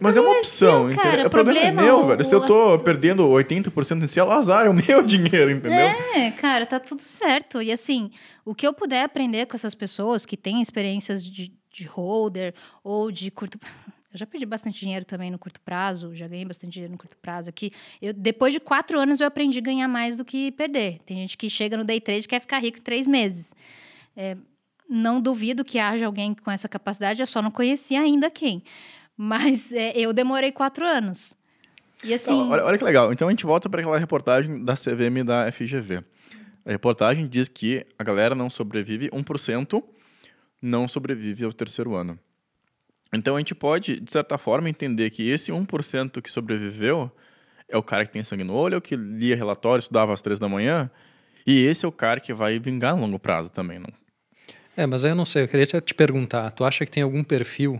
[0.00, 1.26] mas é uma opção, seu, cara, entendeu?
[1.26, 2.24] O problema, é meu, velho.
[2.24, 5.78] Se eu tô perdendo 80% em si, é o azar, é o meu dinheiro, entendeu?
[5.78, 7.60] É, cara, tá tudo certo.
[7.60, 8.10] E assim,
[8.44, 13.10] o que eu puder aprender com essas pessoas que têm experiências de, de holder ou
[13.10, 13.58] de curto.
[14.12, 17.16] Eu já perdi bastante dinheiro também no curto prazo, já ganhei bastante dinheiro no curto
[17.18, 17.70] prazo aqui.
[18.02, 20.98] Eu, depois de quatro anos, eu aprendi a ganhar mais do que perder.
[21.06, 23.52] Tem gente que chega no day trade e quer ficar rico em três meses.
[24.16, 24.36] É,
[24.88, 28.64] não duvido que haja alguém com essa capacidade, eu só não conhecia ainda quem.
[29.22, 31.36] Mas é, eu demorei quatro anos.
[32.02, 32.32] E assim.
[32.32, 33.12] Então, olha, olha, que legal.
[33.12, 36.00] Então a gente volta para aquela reportagem da CVM e da FGV.
[36.64, 39.84] A reportagem diz que a galera não sobrevive, 1%
[40.62, 42.18] não sobrevive ao terceiro ano.
[43.12, 47.12] Então a gente pode, de certa forma, entender que esse 1% que sobreviveu
[47.68, 50.22] é o cara que tem sangue no olho, é o que lia relatório, estudava às
[50.22, 50.90] três da manhã
[51.46, 53.92] E esse é o cara que vai vingar a longo prazo também, não?
[54.80, 57.22] É, mas aí eu não sei, eu queria te perguntar, tu acha que tem algum
[57.22, 57.78] perfil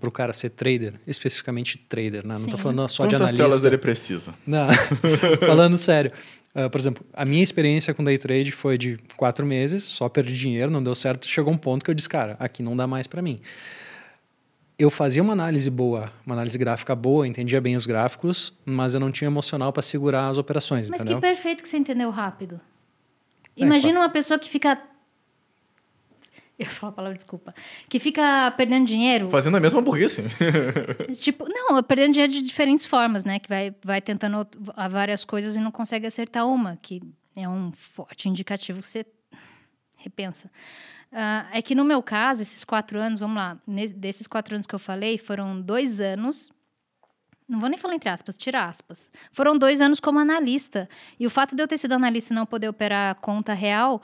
[0.00, 2.34] para o cara ser trader, especificamente trader, né?
[2.34, 3.42] Não estou falando só Quantas de analista.
[3.44, 4.34] telas ele precisa?
[4.44, 4.66] Não,
[5.46, 6.10] falando sério.
[6.52, 10.34] Uh, por exemplo, a minha experiência com day trade foi de quatro meses, só perdi
[10.34, 13.06] dinheiro, não deu certo, chegou um ponto que eu disse, cara, aqui não dá mais
[13.06, 13.40] para mim.
[14.76, 19.00] Eu fazia uma análise boa, uma análise gráfica boa, entendia bem os gráficos, mas eu
[19.00, 21.18] não tinha emocional para segurar as operações, mas entendeu?
[21.18, 22.60] que perfeito que você entendeu rápido.
[23.56, 24.06] É, Imagina claro.
[24.06, 24.78] uma pessoa que fica
[26.58, 27.54] eu falo a palavra desculpa,
[27.88, 29.28] que fica perdendo dinheiro.
[29.30, 30.24] Fazendo a mesma burrice.
[31.20, 33.38] tipo, não, perdendo dinheiro de diferentes formas, né?
[33.38, 34.46] Que vai, vai tentando
[34.90, 37.02] várias coisas e não consegue acertar uma, que
[37.34, 39.06] é um forte indicativo que você
[39.98, 40.50] repensa.
[41.12, 43.58] Uh, é que no meu caso, esses quatro anos, vamos lá,
[43.94, 46.50] desses quatro anos que eu falei, foram dois anos
[47.48, 49.10] não vou nem falar entre aspas, tira aspas.
[49.30, 50.88] Foram dois anos como analista.
[51.18, 54.02] E o fato de eu ter sido analista e não poder operar conta real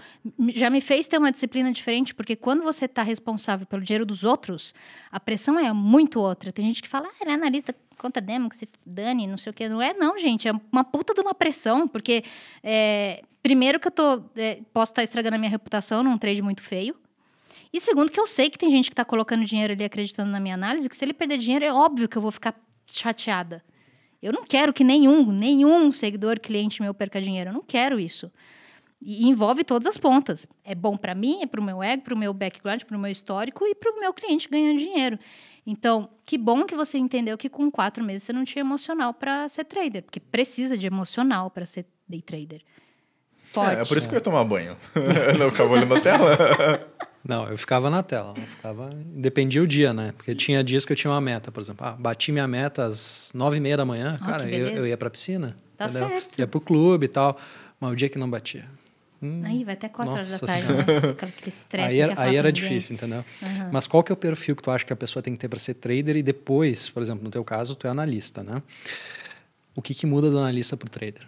[0.54, 4.22] já me fez ter uma disciplina diferente, porque quando você está responsável pelo dinheiro dos
[4.22, 4.72] outros,
[5.10, 6.52] a pressão é muito outra.
[6.52, 9.50] Tem gente que fala, ah, ele é analista, conta demo, que se dane, não sei
[9.50, 9.68] o quê.
[9.68, 10.46] Não é, não, gente.
[10.46, 12.22] É uma puta de uma pressão, porque
[12.62, 16.40] é, primeiro que eu tô, é, posso estar tá estragando a minha reputação num trade
[16.42, 16.94] muito feio.
[17.72, 20.38] E segundo que eu sei que tem gente que está colocando dinheiro ali acreditando na
[20.38, 22.54] minha análise, que se ele perder dinheiro, é óbvio que eu vou ficar
[22.86, 23.62] chateada.
[24.22, 27.50] Eu não quero que nenhum, nenhum seguidor, cliente meu perca dinheiro.
[27.50, 28.30] Eu não quero isso.
[29.00, 30.46] E envolve todas as pontas.
[30.64, 33.00] É bom para mim, é para o meu ego, para o meu background, para o
[33.00, 35.18] meu histórico e para o meu cliente ganhando dinheiro.
[35.66, 39.48] Então, que bom que você entendeu que com quatro meses você não tinha emocional para
[39.48, 42.62] ser trader, porque precisa de emocional para ser day trader.
[43.42, 43.78] Forte.
[43.78, 44.76] É, é por isso que eu ia tomar banho.
[45.38, 46.38] não ficava olhando a tela.
[47.24, 48.34] Não, eu ficava na tela.
[48.34, 48.90] Ficava...
[49.06, 50.12] Dependia o dia, né?
[50.16, 51.86] Porque tinha dias que eu tinha uma meta, por exemplo.
[51.86, 54.18] Ah, bati minha meta às nove e meia da manhã.
[54.20, 55.56] Oh, cara, eu, eu ia pra piscina.
[55.76, 56.08] Tá entendeu?
[56.08, 56.38] certo.
[56.38, 57.38] Ia pro clube e tal.
[57.80, 58.64] Mas o dia que não batia.
[59.22, 60.80] Hum, aí vai até quatro horas da tarde, né?
[61.12, 61.94] aquele estresse.
[61.94, 63.24] Aí era, aí era difícil, entendeu?
[63.40, 63.68] Uhum.
[63.70, 65.48] Mas qual que é o perfil que tu acha que a pessoa tem que ter
[65.48, 68.60] para ser trader e depois, por exemplo, no teu caso, tu é analista, né?
[69.76, 71.22] O que, que muda do analista para o trader?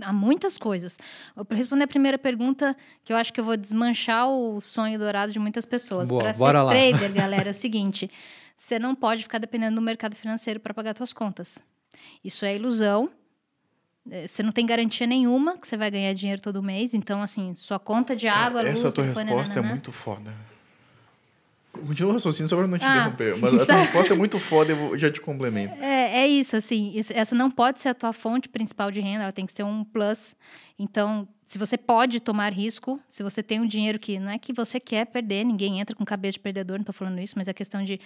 [0.00, 0.98] Há muitas coisas.
[1.46, 5.32] Para responder a primeira pergunta, que eu acho que eu vou desmanchar o sonho dourado
[5.32, 6.10] de muitas pessoas.
[6.10, 6.68] Para ser lá.
[6.68, 8.10] trader, galera, é o seguinte:
[8.56, 11.58] você não pode ficar dependendo do mercado financeiro para pagar suas contas.
[12.24, 13.08] Isso é ilusão.
[14.10, 16.92] É, você não tem garantia nenhuma que você vai ganhar dinheiro todo mês.
[16.92, 20.34] Então, assim, sua conta de água, Cara, Essa tua resposta é muito foda.
[21.86, 22.96] Continua o raciocínio só para não te ah.
[22.96, 23.38] interromper.
[23.38, 25.76] Mas a tua resposta é muito foda, eu já te complemento.
[25.82, 26.94] É, é isso, assim.
[27.10, 29.84] Essa não pode ser a tua fonte principal de renda, ela tem que ser um
[29.84, 30.36] plus.
[30.78, 34.52] Então, se você pode tomar risco, se você tem um dinheiro que não é que
[34.52, 37.52] você quer perder, ninguém entra com cabeça de perdedor, não estou falando isso, mas é
[37.52, 38.00] questão de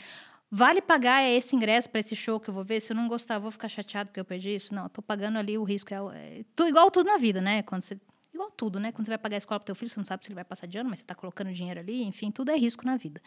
[0.51, 2.81] vale pagar esse ingresso para esse show que eu vou ver?
[2.81, 4.75] Se eu não gostar, vou ficar chateado porque eu perdi isso?
[4.75, 5.93] Não, estou pagando ali o risco.
[5.93, 7.63] É, é, igual tudo na vida, né?
[7.63, 7.99] Quando você
[8.39, 8.93] igual tudo, né?
[8.93, 10.45] Quando você vai pagar a escola para teu filho, você não sabe se ele vai
[10.45, 13.21] passar de ano, mas você está colocando dinheiro ali, enfim, tudo é risco na vida.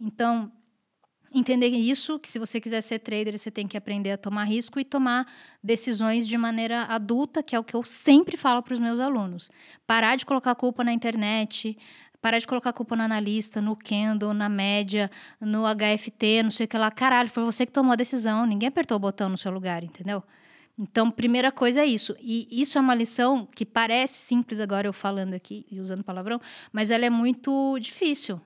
[0.00, 0.50] Então,
[1.32, 4.78] entender isso, que se você quiser ser trader, você tem que aprender a tomar risco
[4.78, 5.26] e tomar
[5.62, 9.50] decisões de maneira adulta, que é o que eu sempre falo para os meus alunos.
[9.86, 11.76] Parar de colocar culpa na internet,
[12.22, 16.68] parar de colocar culpa no analista, no Kendall, na média, no HFT, não sei o
[16.68, 16.90] que lá.
[16.90, 20.22] Caralho, foi você que tomou a decisão, ninguém apertou o botão no seu lugar, entendeu?
[20.78, 22.16] Então, primeira coisa é isso.
[22.20, 26.40] E isso é uma lição que parece simples agora eu falando aqui e usando palavrão,
[26.72, 28.40] mas ela é muito difícil.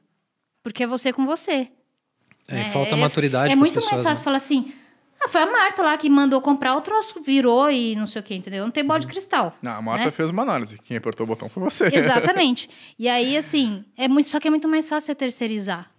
[0.63, 1.69] Porque é você com você.
[2.47, 2.71] É, né?
[2.71, 4.25] falta é, maturidade É, é muito pessoas, mais fácil né?
[4.25, 4.73] falar assim.
[5.21, 8.23] Ah, foi a Marta lá que mandou comprar o troço, virou e não sei o
[8.23, 8.63] que, entendeu?
[8.65, 9.13] Não tem bola de uhum.
[9.13, 9.57] cristal.
[9.61, 10.11] Não, a Marta né?
[10.11, 10.79] fez uma análise.
[10.79, 11.91] Quem apertou o botão foi você.
[11.93, 12.71] Exatamente.
[12.99, 15.91] E aí, assim, é muito, só que é muito mais fácil você terceirizar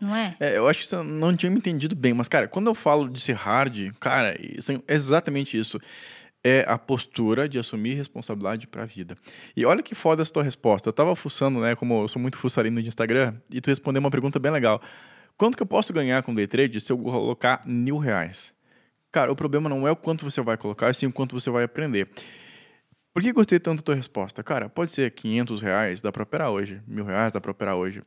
[0.00, 0.36] não é?
[0.40, 0.56] é?
[0.56, 3.20] Eu acho que você não tinha me entendido bem, mas, cara, quando eu falo de
[3.20, 5.78] ser hard, cara, é exatamente isso.
[6.42, 9.14] É a postura de assumir responsabilidade para a vida.
[9.54, 10.88] E olha que foda essa tua resposta.
[10.88, 11.76] Eu tava fuçando, né?
[11.76, 14.80] Como eu sou muito fuçarino de Instagram, e tu respondeu uma pergunta bem legal.
[15.36, 18.54] Quanto que eu posso ganhar com day trade se eu colocar mil reais?
[19.12, 21.64] Cara, o problema não é o quanto você vai colocar, sim o quanto você vai
[21.64, 22.08] aprender.
[23.12, 24.42] Por que gostei tanto da tua resposta?
[24.42, 26.80] Cara, pode ser 500 reais, dá para operar hoje.
[26.86, 28.02] Mil reais, dá para operar hoje.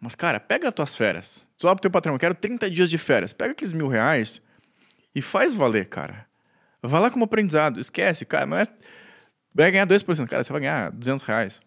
[0.00, 1.46] Mas, cara, pega as tuas férias.
[1.56, 3.32] Tu pro teu patrão, eu quero 30 dias de férias.
[3.32, 4.40] Pega aqueles mil reais
[5.14, 6.26] e faz valer, cara.
[6.82, 7.80] Vai lá como aprendizado.
[7.80, 8.66] Esquece, cara, não é...
[9.52, 10.28] Vai ganhar 2%.
[10.28, 11.60] Cara, você vai ganhar 200 reais,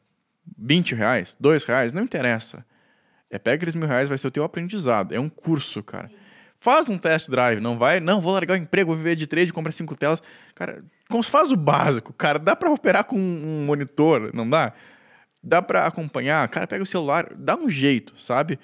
[0.57, 2.65] 20 reais, 2 reais, não interessa.
[3.29, 5.13] É pega aqueles mil reais, vai ser o teu aprendizado.
[5.13, 6.09] É um curso, cara.
[6.59, 9.51] Faz um test drive, não vai, não, vou largar o emprego, vou viver de trade,
[9.51, 10.21] comprar cinco telas.
[10.53, 14.71] Cara, como se faz o básico, cara, dá para operar com um monitor, não dá?
[15.43, 18.59] Dá para acompanhar, cara, pega o celular, dá um jeito, sabe?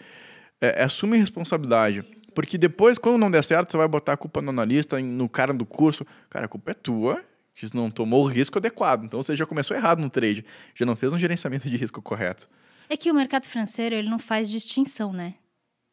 [0.61, 2.03] É, é, assume responsabilidade.
[2.35, 5.53] Porque depois, quando não der certo, você vai botar a culpa no analista, no cara
[5.53, 6.05] do curso.
[6.29, 7.23] Cara, a culpa é tua,
[7.55, 9.03] Você não tomou o risco adequado.
[9.03, 10.45] Então você já começou errado no trade.
[10.75, 12.47] Já não fez um gerenciamento de risco correto.
[12.89, 15.33] É que o mercado financeiro ele não faz distinção, né?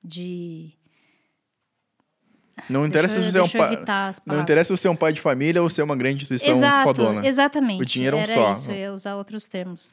[0.02, 0.72] De.
[2.68, 5.12] Não interessa Deixa se você é um as Não interessa se você é um pai
[5.12, 7.26] de família ou se é uma grande instituição Exato, fodona.
[7.26, 7.82] exatamente.
[7.82, 8.52] O dinheiro é um Era só.
[8.52, 9.90] isso, eu ia usar outros termos.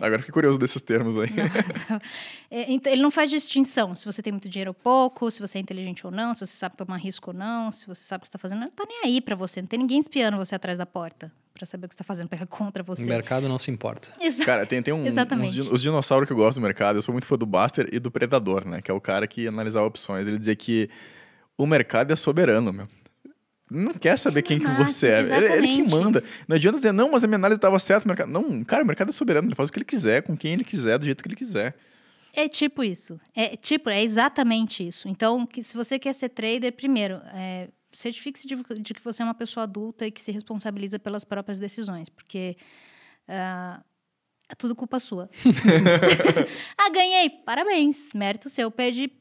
[0.00, 1.28] Agora fiquei curioso desses termos aí.
[2.50, 5.56] É, então, ele não faz distinção se você tem muito dinheiro ou pouco, se você
[5.56, 8.22] é inteligente ou não, se você sabe tomar risco ou não, se você sabe o
[8.22, 8.60] que está fazendo.
[8.60, 9.60] Não tá nem aí para você.
[9.62, 12.46] Não tem ninguém espiando você atrás da porta para saber o que está fazendo para
[12.46, 13.04] contra O você.
[13.04, 14.08] mercado não se importa.
[14.20, 14.44] Exato.
[14.44, 15.52] Cara, tem, tem um, uns, Exatamente.
[15.52, 16.96] din- os dinossauros que eu gosto do mercado.
[16.98, 18.82] Eu sou muito fã do Buster e do Predador, né?
[18.82, 20.26] Que é o cara que analisava opções.
[20.26, 20.90] Ele dizia que
[21.56, 22.86] o mercado é soberano, meu.
[23.72, 25.20] Não quer saber quem que você é.
[25.20, 26.22] Ele, ele que manda.
[26.46, 28.04] Não adianta dizer, não, mas a minha análise estava certa.
[28.04, 28.30] O mercado...
[28.30, 29.48] Não, cara, o mercado é soberano.
[29.48, 31.74] Ele faz o que ele quiser, com quem ele quiser, do jeito que ele quiser.
[32.32, 33.20] É tipo isso.
[33.34, 35.08] É tipo, é exatamente isso.
[35.08, 39.24] Então, que, se você quer ser trader, primeiro, é, certifique-se de, de que você é
[39.24, 42.56] uma pessoa adulta e que se responsabiliza pelas próprias decisões, porque
[43.28, 43.82] ah,
[44.48, 45.28] é tudo culpa sua.
[46.78, 48.70] ah, ganhei, parabéns, mérito seu.
[48.70, 49.12] Perdi,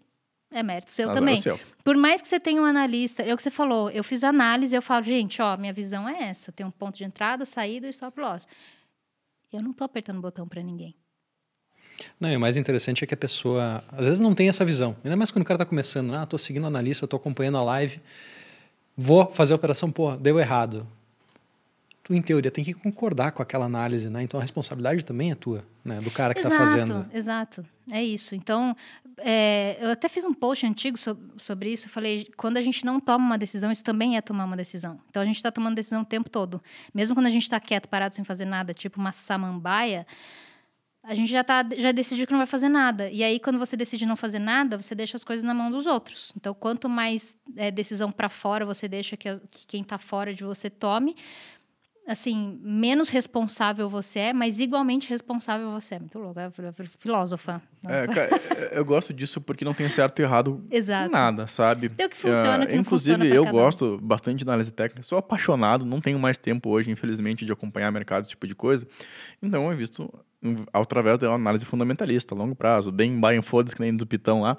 [0.51, 1.35] é mérito seu Azar também.
[1.35, 1.59] o seu.
[1.83, 4.75] Por mais que você tenha um analista, é o que você falou, eu fiz análise,
[4.75, 7.89] eu falo, gente, ó, minha visão é essa, tem um ponto de entrada, saída e
[7.89, 8.47] stop loss.
[9.51, 10.95] Eu não tô apertando botão para ninguém.
[12.19, 14.95] Não, e o mais interessante é que a pessoa, às vezes, não tem essa visão.
[15.03, 16.15] Ainda mais quando o cara está começando.
[16.15, 18.01] Ah, tô seguindo o analista, tô acompanhando a live.
[18.97, 20.87] Vou fazer a operação, pô, deu errado.
[22.03, 24.23] Tu, em teoria, tem que concordar com aquela análise, né?
[24.23, 26.01] Então, a responsabilidade também é tua, né?
[26.01, 27.05] Do cara que está fazendo.
[27.13, 28.33] Exato, é isso.
[28.33, 28.75] Então,
[29.17, 31.85] é, eu até fiz um post antigo so- sobre isso.
[31.85, 34.99] Eu falei, quando a gente não toma uma decisão, isso também é tomar uma decisão.
[35.09, 36.59] Então, a gente está tomando decisão o tempo todo.
[36.91, 40.07] Mesmo quando a gente está quieto, parado, sem fazer nada, tipo uma samambaia,
[41.03, 43.09] a gente já, tá, já decidiu que não vai fazer nada.
[43.09, 45.87] E aí, quando você decide não fazer nada, você deixa as coisas na mão dos
[45.87, 46.31] outros.
[46.35, 50.43] Então, quanto mais é, decisão para fora você deixa que, que quem está fora de
[50.43, 51.15] você tome,
[52.11, 55.99] assim, menos responsável você é, mas igualmente responsável você é.
[55.99, 56.51] Muito louco, é
[56.99, 57.61] filósofa.
[57.87, 58.29] É, cara,
[58.71, 61.07] eu gosto disso porque não tem certo e errado Exato.
[61.07, 61.89] em nada, sabe?
[61.89, 63.59] Tem o que funciona, o que não Inclusive, funciona eu cada um.
[63.59, 65.03] gosto bastante de análise técnica.
[65.03, 68.85] Sou apaixonado, não tenho mais tempo hoje, infelizmente, de acompanhar mercado, esse tipo de coisa.
[69.41, 70.13] Então, eu invisto
[70.73, 72.91] através da análise fundamentalista, a longo prazo.
[72.91, 74.57] Bem buy and foda-se, que nem do Pitão lá.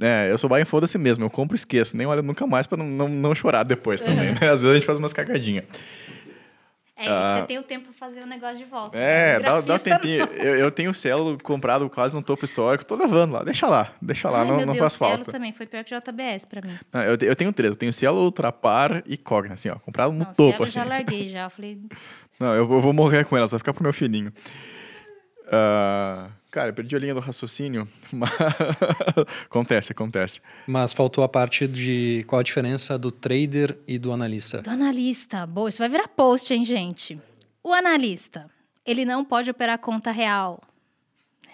[0.00, 1.24] É, eu sou buy and foda-se mesmo.
[1.24, 1.96] Eu compro e esqueço.
[1.96, 4.50] Nem olho nunca mais pra não, não, não chorar depois também, né?
[4.50, 5.64] Às vezes a gente faz umas cagadinhas.
[7.04, 7.38] É, Ah.
[7.40, 8.96] você tem o tempo pra fazer o negócio de volta.
[8.96, 9.44] É, né?
[9.44, 10.26] dá, dá um tempinho.
[10.26, 10.32] não.
[10.34, 13.42] Eu, eu tenho o Cielo comprado quase no topo histórico, tô levando lá.
[13.42, 15.32] Deixa lá, deixa lá, Ai, não, meu não Deus, faz Cielo falta.
[15.32, 16.78] também foi pior que JBS pra mim.
[16.92, 17.70] Ah, Eu, eu tenho três.
[17.72, 19.76] Eu tenho Cielo, Ultrapar e Cogna, assim, ó.
[19.76, 20.78] Comprado no Não, topo, Cielo assim.
[20.78, 21.44] eu já larguei já.
[21.44, 21.78] Eu falei,
[22.40, 24.32] Não, eu vou, eu vou morrer com elas, vai ficar pro meu filhinho.
[25.50, 28.30] Ah, cara, eu perdi a linha do raciocínio, mas
[29.46, 30.40] acontece, acontece.
[30.66, 34.60] Mas faltou a parte de qual a diferença do trader e do analista.
[34.60, 35.46] do analista.
[35.46, 37.18] Boa, isso vai virar post, hein, gente?
[37.64, 38.50] O analista,
[38.84, 40.62] ele não pode operar conta real.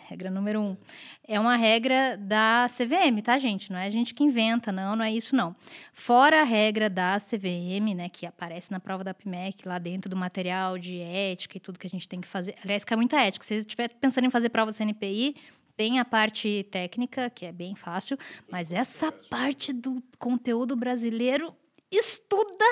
[0.09, 0.77] Regra número um.
[1.23, 3.71] É uma regra da CVM, tá, gente?
[3.71, 5.55] Não é a gente que inventa, não, não é isso, não.
[5.93, 10.17] Fora a regra da CVM, né, que aparece na prova da PMEC, lá dentro do
[10.17, 12.55] material de ética e tudo que a gente tem que fazer.
[12.65, 13.45] Aliás, que é muita ética.
[13.45, 15.37] Se você estiver pensando em fazer prova do CNPI,
[15.77, 18.19] tem a parte técnica, que é bem fácil,
[18.51, 21.55] mas essa parte do conteúdo brasileiro,
[21.91, 22.65] estuda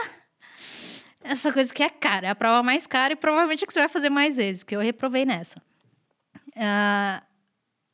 [1.22, 3.80] essa coisa que é cara, é a prova mais cara e provavelmente é que você
[3.80, 5.60] vai fazer mais vezes, que eu reprovei nessa.
[6.56, 7.22] Ah,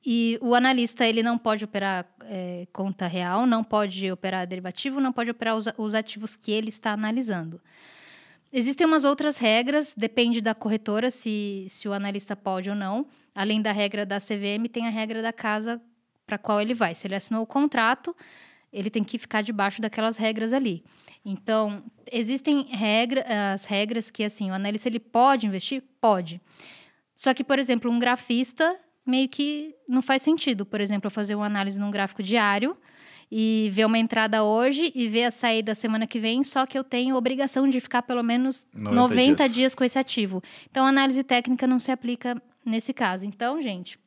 [0.04, 5.12] e o analista, ele não pode operar eh, conta real, não pode operar derivativo, não
[5.12, 7.60] pode operar os, os ativos que ele está analisando.
[8.52, 13.06] Existem umas outras regras, depende da corretora se, se o analista pode ou não.
[13.34, 15.80] Além da regra da CVM, tem a regra da casa
[16.26, 16.94] para qual ele vai.
[16.94, 18.14] Se ele assinou o contrato,
[18.72, 20.84] ele tem que ficar debaixo daquelas regras ali.
[21.24, 25.82] Então, existem regra, as regras que, assim, o analista ele pode investir?
[26.00, 26.40] Pode.
[27.14, 30.64] Só que, por exemplo, um grafista meio que não faz sentido.
[30.64, 32.76] Por exemplo, eu fazer uma análise num gráfico diário
[33.30, 36.84] e ver uma entrada hoje e ver a saída semana que vem, só que eu
[36.84, 39.54] tenho obrigação de ficar pelo menos 90 90, dias.
[39.54, 39.74] dias.
[39.74, 40.42] com esse ativo.
[40.70, 43.24] Então, a análise técnica não se aplica nesse caso.
[43.24, 43.98] Então, gente,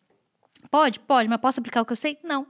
[0.70, 1.00] pode?
[1.00, 2.20] Pode, mas posso aplicar o que eu sei?
[2.24, 2.46] Não,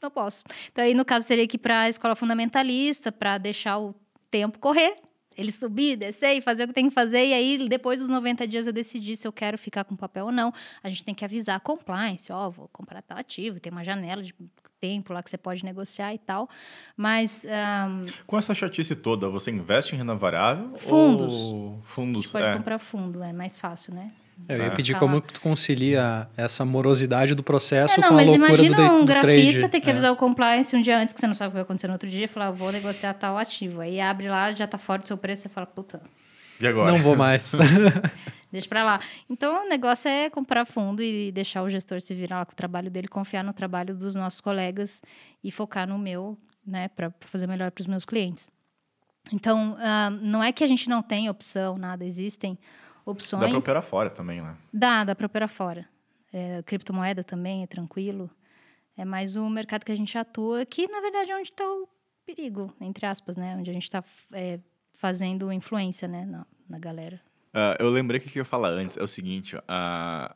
[0.00, 0.44] não posso.
[0.70, 3.94] Então, aí, no caso, teria que ir para a escola fundamentalista para deixar o
[4.30, 4.96] tempo correr.
[5.40, 7.26] Ele subir, descer e fazer o que tem que fazer.
[7.26, 10.32] E aí, depois dos 90 dias, eu decidir se eu quero ficar com papel ou
[10.32, 10.52] não.
[10.82, 12.30] A gente tem que avisar a compliance.
[12.30, 13.58] Ó, vou comprar tal ativo.
[13.58, 14.34] Tem uma janela de
[14.78, 16.48] tempo lá que você pode negociar e tal.
[16.96, 20.76] Mas ahn, Com essa chatice toda, você investe em renda variável?
[20.76, 21.34] Fundos.
[21.34, 22.56] Ou a fundos, gente pode é.
[22.56, 23.22] comprar fundo.
[23.22, 24.12] É mais fácil, né?
[24.48, 24.70] Eu ia É.
[24.70, 28.52] pedir Ficar como tu concilia essa morosidade do processo É, não, com a loucura do,
[28.54, 29.68] imagina day- um do grafista trade.
[29.72, 29.92] ter que É.
[29.92, 31.92] avisar o compliance um dia antes que você não sabe o que vai acontecer no
[31.92, 33.80] outro dia e falar, eu vou negociar tal ativo.
[33.80, 36.02] Aí abre lá, já tá fora do seu preço, você fala, puta,
[36.60, 36.90] E agora?
[36.92, 37.52] Não vou mais.
[38.52, 39.00] Deixa pra lá.
[39.30, 42.56] Então, o negócio é comprar fundo e deixar o gestor se virar lá com o
[42.56, 45.00] trabalho dele, confiar no trabalho dos nossos colegas
[45.44, 46.36] e focar no meu,
[46.66, 48.48] né, para fazer melhor para os meus clientes.
[49.32, 52.58] Então, uh, não é que a gente não tem opção, nada, existem
[53.04, 53.42] opções.
[53.42, 54.56] Dá para operar fora também, né?
[54.72, 55.88] Dá, dá para operar fora.
[56.32, 58.30] É, criptomoeda também é tranquilo.
[58.96, 61.88] É mais o mercado que a gente atua, que na verdade é onde está o
[62.24, 63.56] perigo, entre aspas, né?
[63.56, 64.60] Onde a gente está é,
[64.94, 67.20] fazendo influência, né, na, na galera.
[67.54, 70.34] Uh, eu lembrei que o que eu ia falar antes é o seguinte: uh,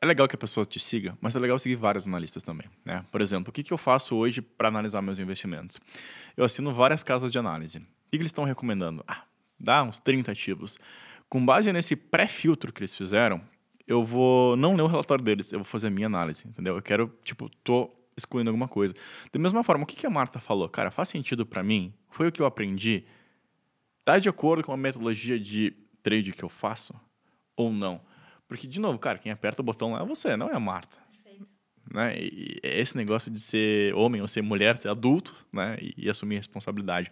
[0.00, 2.68] é legal que a pessoa te siga, mas é legal seguir vários analistas também.
[2.84, 3.04] Né?
[3.10, 5.80] Por exemplo, o que, que eu faço hoje para analisar meus investimentos?
[6.36, 7.78] Eu assino várias casas de análise.
[7.78, 9.04] O que, que eles estão recomendando?
[9.06, 9.24] Ah,
[9.58, 10.78] dá uns 30 ativos.
[11.28, 13.40] Com base nesse pré-filtro que eles fizeram,
[13.86, 16.76] eu vou não ler o relatório deles, eu vou fazer a minha análise, entendeu?
[16.76, 18.94] Eu quero, tipo, tô excluindo alguma coisa.
[19.32, 20.68] Da mesma forma, o que, que a Marta falou?
[20.68, 21.94] Cara, faz sentido para mim?
[22.10, 23.04] Foi o que eu aprendi?
[24.04, 26.94] Tá de acordo com a metodologia de trade que eu faço
[27.56, 28.00] ou não?
[28.46, 31.07] Porque, de novo, cara, quem aperta o botão lá é você, não é a Marta.
[31.92, 32.16] Né?
[32.18, 35.76] E esse negócio de ser homem ou ser mulher, ser adulto, né?
[35.80, 37.10] E, e assumir responsabilidade.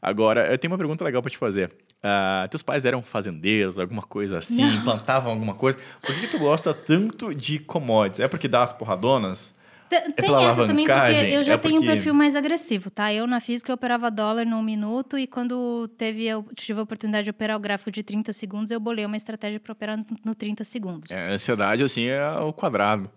[0.00, 1.72] Agora, eu tenho uma pergunta legal para te fazer.
[1.98, 4.84] Uh, teus pais eram fazendeiros, alguma coisa assim, não.
[4.84, 5.78] plantavam alguma coisa.
[6.00, 8.20] Por que, que tu gosta tanto de commodities?
[8.20, 9.54] É porque dá as porradonas?
[9.90, 11.88] É tem é essa também, porque eu já é tenho porque...
[11.88, 13.12] um perfil mais agressivo, tá?
[13.12, 17.24] Eu na física eu operava dólar num minuto e quando teve, eu tive a oportunidade
[17.24, 20.62] de operar o gráfico de 30 segundos, eu bolei uma estratégia para operar no 30
[20.62, 21.10] segundos.
[21.10, 23.10] É, ansiedade, assim, é o quadrado.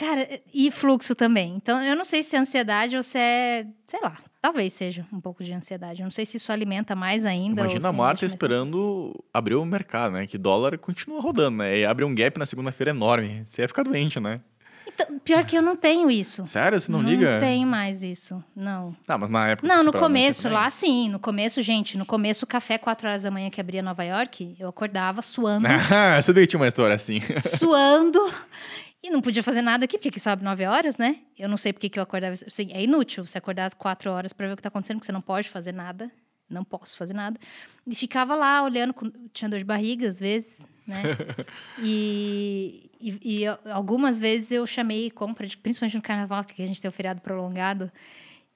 [0.00, 1.52] Cara, e fluxo também.
[1.56, 5.20] Então, eu não sei se é ansiedade ou se é, sei lá, talvez seja um
[5.20, 6.00] pouco de ansiedade.
[6.00, 7.60] Eu não sei se isso alimenta mais ainda.
[7.60, 10.26] Imagina a Marta esperando abrir o mercado, né?
[10.26, 11.80] Que dólar continua rodando, né?
[11.80, 13.42] E abre um gap na segunda-feira enorme.
[13.44, 14.40] Você ia ficar doente, né?
[14.88, 16.46] Então, pior que eu não tenho isso.
[16.46, 16.80] Sério?
[16.80, 17.32] Você não, não liga?
[17.32, 18.96] Não tenho mais isso, não.
[19.06, 19.68] Não, mas na época...
[19.68, 21.10] Não, no começo, lá sim.
[21.10, 24.56] No começo, gente, no começo, o café 4 horas da manhã que abria Nova York,
[24.58, 25.68] eu acordava suando.
[25.92, 27.20] Ah, sabia que tinha uma história assim.
[27.38, 28.18] Suando.
[29.02, 31.20] E não podia fazer nada aqui, porque aqui sobe 9 horas, né?
[31.38, 32.34] Eu não sei porque que eu acordava...
[32.34, 35.12] Assim, é inútil você acordar 4 horas para ver o que está acontecendo, porque você
[35.12, 36.10] não pode fazer nada.
[36.50, 37.38] Não posso fazer nada.
[37.86, 38.94] E ficava lá olhando,
[39.32, 41.02] tinha dor de barriga às vezes, né?
[41.78, 46.82] e, e, e, algumas vezes eu chamei compra, de, principalmente no carnaval, que a gente
[46.82, 47.90] tem o feriado prolongado.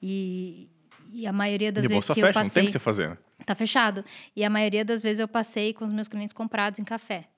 [0.02, 0.68] E,
[1.12, 2.44] e a maioria das e vezes que fecha, eu passei...
[2.44, 3.10] não tem o que você fazer.
[3.10, 3.18] Né?
[3.46, 4.04] Tá fechado.
[4.34, 7.28] E a maioria das vezes eu passei com os meus clientes comprados em café.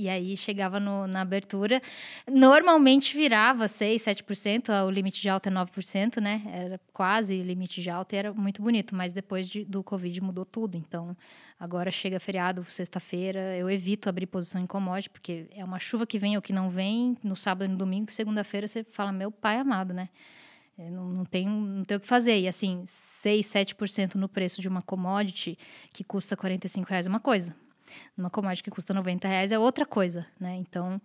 [0.00, 1.82] E aí chegava no, na abertura,
[2.26, 6.42] normalmente virava 6, 7%, o limite de alta é 9%, né?
[6.46, 10.46] Era quase limite de alta e era muito bonito, mas depois de, do Covid mudou
[10.46, 10.78] tudo.
[10.78, 11.14] Então,
[11.58, 16.18] agora chega feriado, sexta-feira, eu evito abrir posição em commodity, porque é uma chuva que
[16.18, 19.58] vem ou que não vem, no sábado e no domingo, segunda-feira você fala, meu pai
[19.58, 20.08] amado, né?
[20.78, 22.40] É, não, não, tem, não tem o que fazer.
[22.40, 25.58] E assim, 6, 7% no preço de uma commodity
[25.92, 27.54] que custa 45 reais é uma coisa
[28.16, 30.56] numa commodity que custa 90 reais é outra coisa, né?
[30.56, 31.00] Então,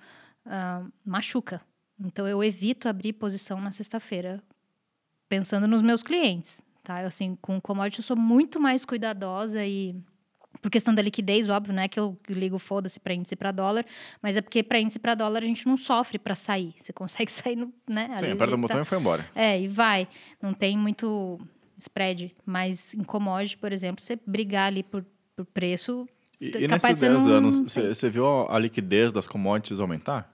[0.45, 1.61] uh, machuca.
[1.99, 4.43] Então, eu evito abrir posição na sexta-feira,
[5.29, 7.01] pensando nos meus clientes, tá?
[7.01, 9.95] Eu, assim, com commodity eu sou muito mais cuidadosa e...
[10.61, 13.86] Por questão da liquidez, óbvio, não é que eu ligo foda-se para índice para dólar,
[14.21, 16.73] mas é porque para índice para dólar a gente não sofre para sair.
[16.79, 18.17] Você consegue sair no, né?
[18.19, 18.81] Sim, aperta o botão tá...
[18.81, 19.29] e foi embora.
[19.36, 20.07] É, e vai.
[20.41, 21.38] Não tem muito
[21.77, 25.05] spread, mas em commodity, por exemplo, você brigar ali por,
[25.36, 26.07] por preço,
[26.53, 30.33] e, e nesses 10 anos, você viu a liquidez das commodities aumentar?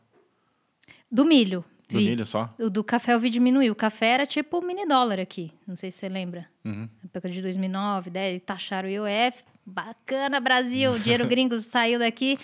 [1.11, 1.63] Do milho.
[1.91, 2.09] Do vi.
[2.09, 2.53] milho só?
[2.57, 3.69] O do café eu vi diminuir.
[3.69, 5.51] O café era tipo um mini dólar aqui.
[5.67, 6.47] Não sei se você lembra.
[6.63, 6.87] Uhum.
[7.03, 9.43] Na época de 2009, 10, taxaram o IOF.
[9.65, 10.93] Bacana, Brasil.
[10.93, 12.39] O dinheiro gringo saiu daqui.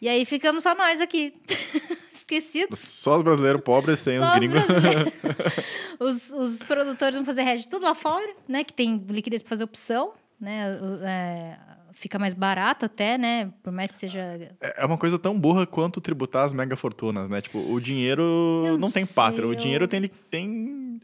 [0.00, 1.34] E aí ficamos só nós aqui.
[2.14, 2.80] Esquecidos.
[2.80, 4.62] Só os brasileiros pobres sem os gringos.
[5.98, 8.62] Os, os, produtores vão fazer hedge tudo lá fora, né?
[8.62, 10.78] Que tem liquidez para fazer opção, né?
[11.02, 11.56] É,
[11.96, 13.50] fica mais barato até, né?
[13.62, 14.20] Por mais que seja.
[14.60, 17.40] É, é uma coisa tão burra quanto tributar as mega fortunas, né?
[17.40, 18.22] Tipo, o dinheiro
[18.66, 20.08] eu não tem pátria, o dinheiro tem.
[20.30, 21.00] tem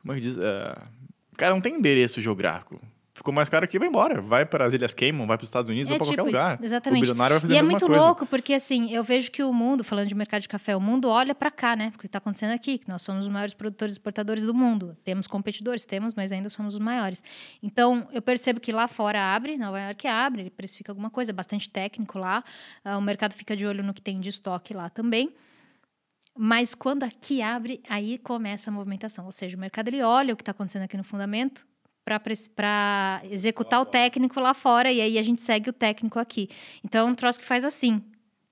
[0.00, 0.36] como é que diz?
[0.36, 0.82] É,
[1.36, 2.80] cara, não tem endereço geográfico
[3.14, 4.20] ficou mais caro aqui, vai embora.
[4.20, 6.38] Vai para as Ilhas Cayman, vai para os Estados Unidos é, ou para tipo qualquer
[6.38, 6.58] lugar.
[6.62, 6.98] Exatamente.
[6.98, 8.04] O bilionário vai fazer e a é mesma muito coisa.
[8.04, 11.08] louco, porque assim, eu vejo que o mundo, falando de mercado de café, o mundo
[11.08, 11.90] olha para cá, né?
[11.90, 14.96] Porque está acontecendo aqui, que nós somos os maiores produtores e exportadores do mundo.
[15.04, 17.22] Temos competidores, temos, mas ainda somos os maiores.
[17.62, 21.34] Então, eu percebo que lá fora abre, Nova York abre, ele precifica alguma coisa, é
[21.34, 22.42] bastante técnico lá.
[22.84, 25.32] Uh, o mercado fica de olho no que tem de estoque lá também.
[26.36, 29.26] Mas quando aqui abre, aí começa a movimentação.
[29.26, 31.66] Ou seja, o mercado ele olha o que está acontecendo aqui no fundamento,
[32.04, 36.48] para executar o técnico lá fora e aí a gente segue o técnico aqui.
[36.84, 38.02] Então é um troço que faz assim,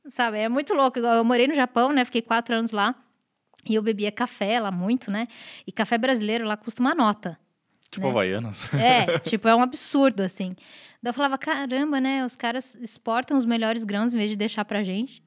[0.09, 0.39] sabe?
[0.39, 0.99] É muito louco.
[0.99, 2.05] Eu morei no Japão, né?
[2.05, 2.95] Fiquei quatro anos lá
[3.69, 5.29] e eu bebia café lá muito, né?
[5.67, 7.39] E café brasileiro lá custa uma nota.
[7.91, 8.11] Tipo né?
[8.13, 8.73] Havaianas.
[8.75, 10.55] É, tipo, é um absurdo, assim.
[11.03, 12.25] Daí eu falava, caramba, né?
[12.25, 15.23] Os caras exportam os melhores grãos em vez de deixar pra gente.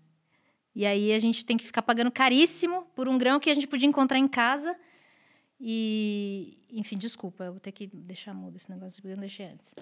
[0.76, 3.68] E aí a gente tem que ficar pagando caríssimo por um grão que a gente
[3.68, 4.76] podia encontrar em casa.
[5.66, 9.74] E, enfim, desculpa, eu vou ter que deixar mudo esse negócio, porque eu deixei antes.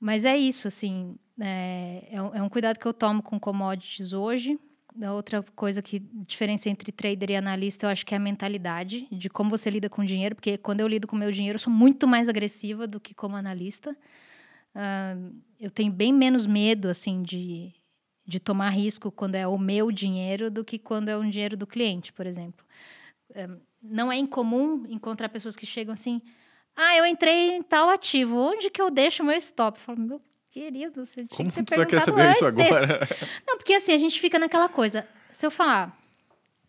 [0.00, 4.14] Mas é isso, assim, é, é, um, é um cuidado que eu tomo com commodities
[4.14, 4.58] hoje.
[5.02, 9.06] A outra coisa que diferença entre trader e analista, eu acho que é a mentalidade
[9.12, 11.56] de como você lida com o dinheiro, porque quando eu lido com o meu dinheiro,
[11.56, 13.94] eu sou muito mais agressiva do que como analista.
[14.74, 17.74] Uh, eu tenho bem menos medo, assim, de,
[18.24, 21.66] de tomar risco quando é o meu dinheiro do que quando é um dinheiro do
[21.66, 22.64] cliente, por exemplo.
[23.30, 26.22] Uh, não é incomum encontrar pessoas que chegam assim,
[26.76, 29.78] ah, eu entrei em tal ativo, onde que eu deixo meu stop?
[29.78, 30.22] Eu falo, meu
[30.52, 32.36] Querido, você tinha Como que ter você quer saber antes.
[32.36, 33.08] isso agora?
[33.48, 35.08] Não, porque assim, a gente fica naquela coisa.
[35.30, 35.96] Se eu falar,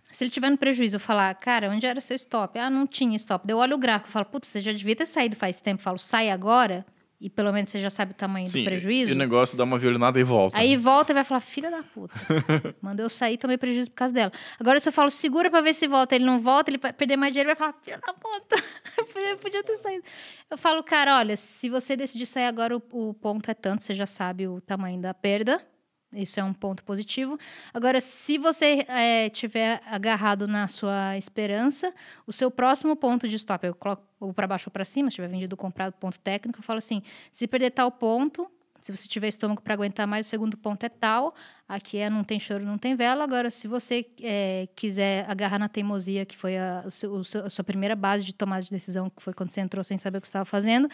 [0.09, 2.57] se ele tiver no prejuízo, eu falar, cara, onde era seu stop?
[2.57, 3.45] Ah, não tinha stop.
[3.45, 5.82] Daí eu olho o gráfico e falo, putz, você já devia ter saído faz tempo.
[5.82, 6.86] Eu falo, sai agora
[7.24, 9.11] e pelo menos você já sabe o tamanho Sim, do prejuízo.
[9.11, 10.59] E o negócio dá uma violinada e volta.
[10.59, 12.13] Aí volta e vai falar, filha da puta.
[12.82, 14.32] Mandou eu sair, tomei prejuízo por causa dela.
[14.59, 17.15] Agora, se eu falo, segura pra ver se volta, ele não volta, ele vai perder
[17.15, 18.61] mais dinheiro, vai falar, filha da puta.
[19.15, 20.03] eu podia ter saído.
[20.51, 23.95] Eu falo, cara, olha, se você decidir sair agora, o, o ponto é tanto, você
[23.95, 25.65] já sabe o tamanho da perda.
[26.14, 27.38] Isso é um ponto positivo.
[27.74, 31.93] Agora, se você é, tiver agarrado na sua esperança,
[32.26, 34.03] o seu próximo ponto de stop, eu coloco
[34.34, 37.01] para baixo ou para cima, se tiver vendido ou comprado ponto técnico, eu falo assim:
[37.32, 38.49] se perder tal ponto,
[38.84, 41.34] se você tiver estômago para aguentar mais, o segundo ponto é tal.
[41.70, 43.24] Aqui é não tem choro, não tem vela.
[43.24, 48.26] Agora, se você é, quiser agarrar na teimosia, que foi a, a, sua primeira base
[48.26, 50.89] de tomada de decisão, que foi quando você entrou sem saber o que estava fazendo,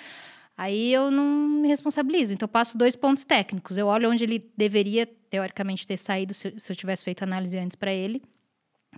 [0.60, 2.34] Aí eu não me responsabilizo.
[2.34, 3.78] Então, eu passo dois pontos técnicos.
[3.78, 7.78] Eu olho onde ele deveria, teoricamente, ter saído se, se eu tivesse feito análise antes
[7.78, 8.22] para ele,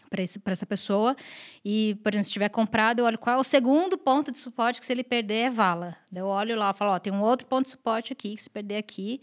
[0.10, 1.16] para essa pessoa.
[1.64, 4.80] E, por exemplo, se tiver comprado, eu olho qual é o segundo ponto de suporte
[4.80, 5.96] que, se ele perder, é vala.
[6.12, 8.50] Eu olho lá e falo: ó, tem um outro ponto de suporte aqui, que se
[8.50, 9.22] perder aqui.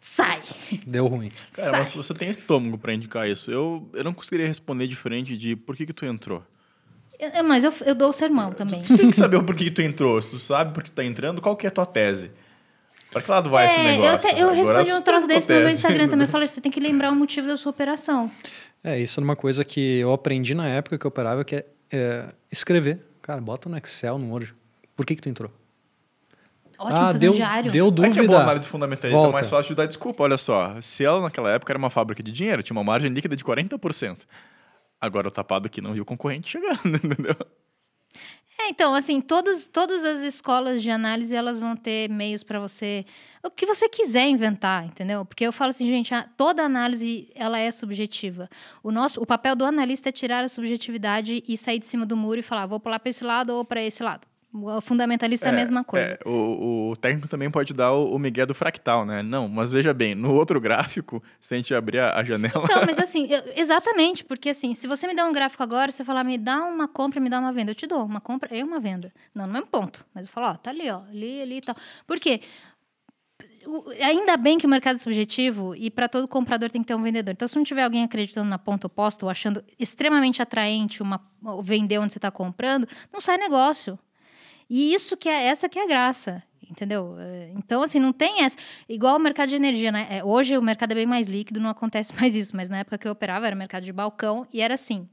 [0.00, 0.40] Sai!
[0.86, 1.32] Deu ruim.
[1.52, 1.80] Cara, Sai.
[1.80, 3.50] mas você tem estômago para indicar isso.
[3.50, 6.44] Eu, eu não conseguiria responder diferente de por que, que tu entrou.
[7.22, 8.82] É, mas eu, eu dou o sermão também.
[8.82, 10.20] Tu tem que saber o porquê que tu entrou.
[10.20, 12.32] Se tu sabe por que tu tá entrando, qual que é a tua tese?
[13.12, 14.28] Para que lado vai é, esse negócio?
[14.28, 16.26] Eu, te, eu respondi um troço desse no meu Instagram também.
[16.26, 18.30] Eu falei, você tem que lembrar o motivo da sua operação.
[18.82, 21.66] É, isso é uma coisa que eu aprendi na época que eu operava, que é,
[21.92, 22.98] é escrever.
[23.20, 24.52] Cara, bota no Excel, no Word.
[24.96, 25.50] Por que que tu entrou?
[26.76, 27.70] Ótimo, ah, fazer deu, um diário.
[27.70, 28.14] Deu dúvida.
[28.14, 30.24] É que é boa análise fundamentalista, é mais fácil de dar desculpa.
[30.24, 33.36] Olha só, se ela naquela época era uma fábrica de dinheiro, tinha uma margem líquida
[33.36, 34.26] de 40%.
[35.02, 37.34] Agora o tapado aqui não viu o concorrente chegando, entendeu?
[38.56, 43.04] É, então, assim, todos, todas as escolas de análise, elas vão ter meios para você...
[43.42, 45.24] O que você quiser inventar, entendeu?
[45.24, 48.48] Porque eu falo assim, gente, a, toda análise, ela é subjetiva.
[48.80, 52.16] O, nosso, o papel do analista é tirar a subjetividade e sair de cima do
[52.16, 54.24] muro e falar, vou pular para esse lado ou para esse lado.
[54.54, 56.12] O fundamentalista é, é a mesma coisa.
[56.12, 59.22] É, o, o, técnico também pode dar o, o migué do fractal, né?
[59.22, 62.66] Não, mas veja bem, no outro gráfico, se a gente abrir a, a janela...
[62.68, 66.04] Não, mas assim, eu, exatamente, porque assim, se você me der um gráfico agora, você
[66.04, 68.62] falar, me dá uma compra, me dá uma venda, eu te dou uma compra e
[68.62, 69.10] uma venda.
[69.34, 70.04] Não, no mesmo ponto.
[70.14, 71.76] Mas eu falo, ó, tá ali, ó, ali, ali e tal.
[72.06, 72.40] Por quê?
[74.00, 77.02] ainda bem que o mercado é subjetivo e para todo comprador tem que ter um
[77.02, 77.32] vendedor.
[77.32, 81.20] Então, se não tiver alguém acreditando na ponta oposta ou achando extremamente atraente uma,
[81.62, 83.98] vender onde você está comprando, não sai negócio.
[84.74, 87.14] E isso que é essa que é a graça, entendeu?
[87.20, 88.56] É, então, assim, não tem essa.
[88.88, 90.06] Igual o mercado de energia, né?
[90.08, 92.56] É, hoje o mercado é bem mais líquido, não acontece mais isso.
[92.56, 95.06] Mas na época que eu operava era mercado de balcão e era assim.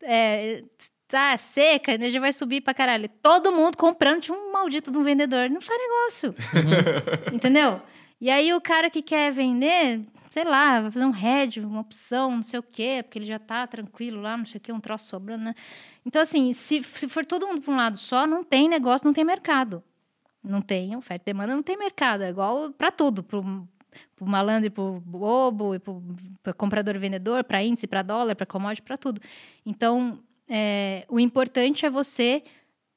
[0.00, 0.62] É,
[1.08, 3.10] tá seca, a energia vai subir pra caralho.
[3.20, 5.50] Todo mundo comprando, tinha um maldito de um vendedor.
[5.50, 6.32] Não sai negócio.
[7.34, 7.82] entendeu?
[8.24, 10.00] E aí o cara que quer vender,
[10.30, 13.38] sei lá, vai fazer um head, uma opção, não sei o quê, porque ele já
[13.38, 15.54] tá tranquilo lá, não sei o quê, um troço sobrando, né?
[16.06, 19.12] Então, assim, se, se for todo mundo para um lado só, não tem negócio, não
[19.12, 19.84] tem mercado.
[20.42, 22.22] Não tem oferta e demanda, não tem mercado.
[22.22, 23.68] É igual para tudo, para o
[24.22, 25.72] malandro, para o bobo,
[26.42, 29.20] para comprador e vendedor, para índice, para dólar, para commodity, para tudo.
[29.66, 30.18] Então,
[30.48, 32.42] é, o importante é você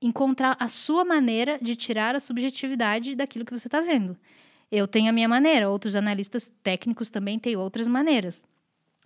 [0.01, 4.17] encontrar a sua maneira de tirar a subjetividade daquilo que você está vendo.
[4.71, 8.43] Eu tenho a minha maneira, outros analistas técnicos também têm outras maneiras.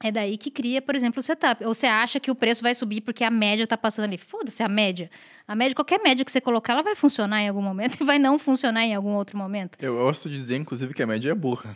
[0.04, 1.64] É daí que cria, por exemplo, o setup.
[1.64, 4.18] Ou você acha que o preço vai subir porque a média está passando ali.
[4.18, 5.12] Foda-se a média.
[5.48, 8.18] A média, qualquer média que você colocar, ela vai funcionar em algum momento e vai
[8.18, 9.78] não funcionar em algum outro momento.
[9.80, 11.76] Eu gosto de dizer, inclusive, que a média é burra.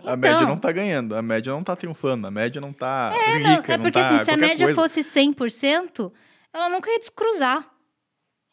[0.00, 3.10] Então, a média não está ganhando, a média não está triunfando, a média não está
[3.14, 3.48] é, rica.
[3.48, 4.80] Não, é porque tá assim, se a média coisa.
[4.80, 6.12] fosse 100%,
[6.52, 7.66] ela nunca ia descruzar.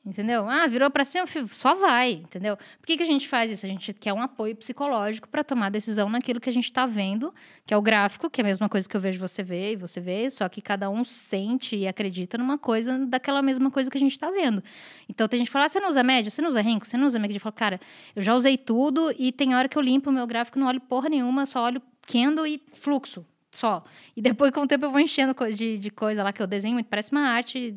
[0.07, 0.47] Entendeu?
[0.47, 2.55] Ah, virou para cima, só vai, entendeu?
[2.55, 3.65] Por que, que a gente faz isso?
[3.65, 7.33] A gente quer um apoio psicológico para tomar decisão naquilo que a gente está vendo,
[7.65, 9.75] que é o gráfico, que é a mesma coisa que eu vejo você ver e
[9.75, 13.97] você vê, só que cada um sente e acredita numa coisa daquela mesma coisa que
[13.97, 14.63] a gente está vendo.
[15.09, 16.95] Então tem gente que fala, ah, você não usa média, você não usa renco, você
[16.95, 17.35] não usa média.
[17.35, 17.79] Eu falo, cara,
[18.15, 20.79] eu já usei tudo e tem hora que eu limpo o meu gráfico, não olho
[20.79, 23.25] porra nenhuma, só olho candle e fluxo
[23.57, 23.83] só.
[24.15, 26.75] E depois, com o tempo, eu vou enchendo de, de coisa lá que eu desenho
[26.75, 26.87] muito.
[26.87, 27.75] Parece uma arte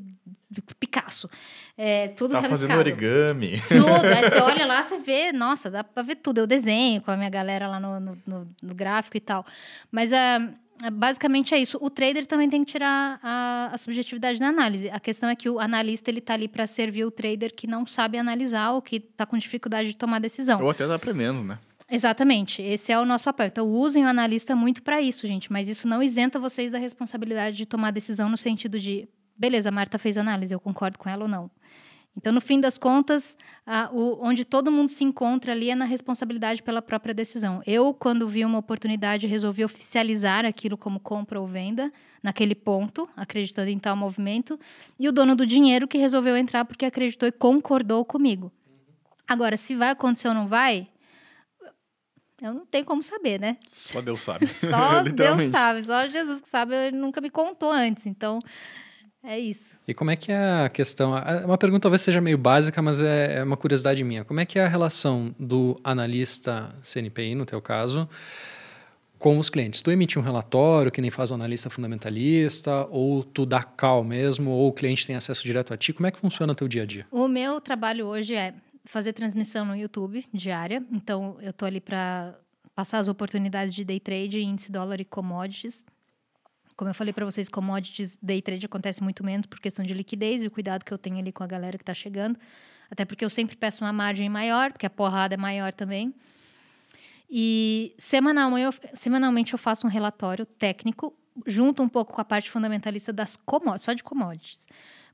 [0.50, 1.30] de Picasso.
[1.78, 3.62] É, tudo tá fazendo origami.
[3.68, 4.06] Tudo.
[4.06, 6.38] Aí você olha lá, você vê, nossa, dá pra ver tudo.
[6.38, 9.46] Eu desenho com a minha galera lá no, no, no, no gráfico e tal.
[9.90, 11.78] Mas uh, basicamente é isso.
[11.80, 14.90] O trader também tem que tirar a, a subjetividade da análise.
[14.90, 17.86] A questão é que o analista ele tá ali para servir o trader que não
[17.86, 20.60] sabe analisar ou que está com dificuldade de tomar decisão.
[20.60, 21.58] Ou até tá aprendendo, né?
[21.90, 23.48] Exatamente, esse é o nosso papel.
[23.48, 27.56] Então, usem o analista muito para isso, gente, mas isso não isenta vocês da responsabilidade
[27.56, 31.24] de tomar decisão no sentido de, beleza, a Marta fez análise, eu concordo com ela
[31.24, 31.50] ou não.
[32.16, 33.36] Então, no fim das contas,
[33.66, 37.60] a, o, onde todo mundo se encontra ali é na responsabilidade pela própria decisão.
[37.66, 41.92] Eu, quando vi uma oportunidade, resolvi oficializar aquilo como compra ou venda,
[42.22, 44.58] naquele ponto, acreditando em tal movimento,
[44.98, 48.52] e o dono do dinheiro que resolveu entrar porque acreditou e concordou comigo.
[49.26, 50.88] Agora, se vai acontecer ou não vai,
[52.42, 53.56] eu não tenho como saber, né?
[53.70, 54.46] Só Deus sabe.
[54.48, 58.38] Só Deus sabe, só Jesus que sabe, ele nunca me contou antes, então
[59.22, 59.70] é isso.
[59.86, 61.12] E como é que é a questão?
[61.44, 64.24] Uma pergunta talvez seja meio básica, mas é, é uma curiosidade minha.
[64.24, 68.08] Como é que é a relação do analista CNPI, no teu caso,
[69.18, 69.82] com os clientes?
[69.82, 74.50] Tu emite um relatório que nem faz o analista fundamentalista, ou tu dá cal mesmo,
[74.50, 75.92] ou o cliente tem acesso direto a ti?
[75.92, 77.06] Como é que funciona o teu dia a dia?
[77.10, 78.54] O meu trabalho hoje é
[78.84, 80.84] fazer transmissão no YouTube diária.
[80.90, 82.38] Então, eu tô ali para
[82.74, 85.84] passar as oportunidades de day trade, índice dólar e commodities.
[86.76, 90.42] Como eu falei para vocês, commodities day trade acontece muito menos por questão de liquidez
[90.42, 92.38] e o cuidado que eu tenho ali com a galera que está chegando.
[92.90, 96.14] Até porque eu sempre peço uma margem maior, porque a porrada é maior também.
[97.30, 101.14] E semanalmente eu, semanalmente eu faço um relatório técnico,
[101.46, 104.66] junto um pouco com a parte fundamentalista das commodities, só de commodities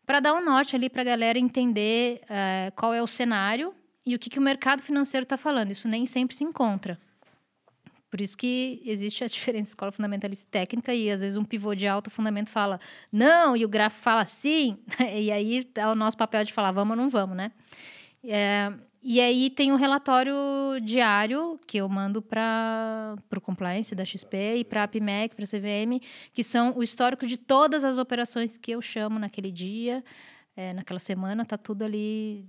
[0.07, 3.75] para dar um norte ali para a galera entender uh, qual é o cenário
[4.07, 5.73] e o que, que o mercado financeiro está falando.
[5.73, 6.99] Isso nem sempre se encontra.
[8.09, 11.75] Por isso que existe a diferença escola fundamentalista e técnica, e às vezes um pivô
[11.75, 12.79] de alto fundamento fala
[13.11, 16.97] não, e o gráfico fala sim, e aí é o nosso papel de falar vamos
[16.97, 17.51] ou não vamos, né?
[18.25, 20.35] É, e aí tem um relatório
[20.83, 25.49] diário que eu mando para o compliance da XP e para a PMEC, para a
[25.49, 26.01] CVM,
[26.33, 30.03] que são o histórico de todas as operações que eu chamo naquele dia,
[30.57, 32.49] é, naquela semana, tá tudo ali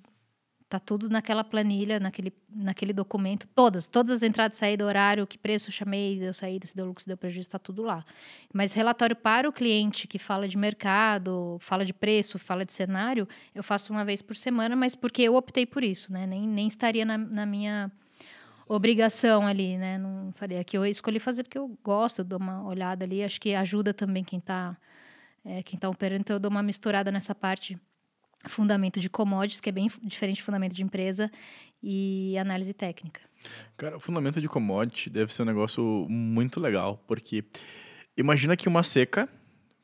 [0.69, 5.71] Tá tudo naquela planilha, naquele, naquele documento, todas, todas as entradas, saída, horário, que preço
[5.71, 8.03] chamei, deu saída, se deu lucro, se deu prejuízo, está tudo lá.
[8.53, 13.25] Mas relatório para o cliente que fala de mercado, fala de preço, fala de cenário,
[13.55, 16.27] eu faço uma vez por semana, mas porque eu optei por isso, né?
[16.27, 17.89] Nem, nem estaria na, na minha
[18.67, 19.97] obrigação ali, né?
[19.97, 20.61] Não faria.
[20.65, 23.93] Que eu escolhi fazer porque eu gosto, eu dou uma olhada ali, acho que ajuda
[23.93, 24.75] também quem está
[25.45, 27.79] é, quem tá operando, então eu dou uma misturada nessa parte
[28.45, 31.31] fundamento de commodities, que é bem diferente de fundamento de empresa,
[31.81, 33.21] e análise técnica.
[33.75, 37.43] Cara, o fundamento de commodity deve ser um negócio muito legal, porque
[38.17, 39.29] imagina que uma seca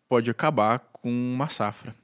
[0.10, 1.96] pode acabar com uma safra.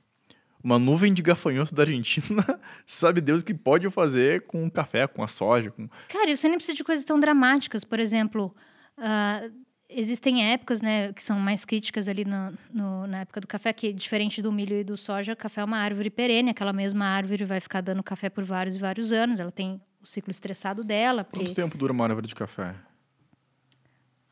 [0.62, 2.44] Uma nuvem de gafanhoto da Argentina,
[2.86, 5.72] sabe Deus o que pode fazer com o café, com a soja.
[5.72, 5.88] Com...
[6.10, 7.86] Cara, você nem precisa de coisas tão dramáticas.
[7.86, 8.54] Por exemplo,
[8.98, 9.52] uh,
[9.90, 13.91] existem épocas, né, que são mais críticas ali no, no, na época do café, que
[13.91, 17.44] diferente do milho e do soja, o café é uma árvore perene, aquela mesma árvore
[17.44, 21.24] vai ficar dando café por vários e vários anos, ela tem o ciclo estressado dela.
[21.24, 21.45] Porque...
[21.45, 22.76] Quanto tempo dura uma árvore de café?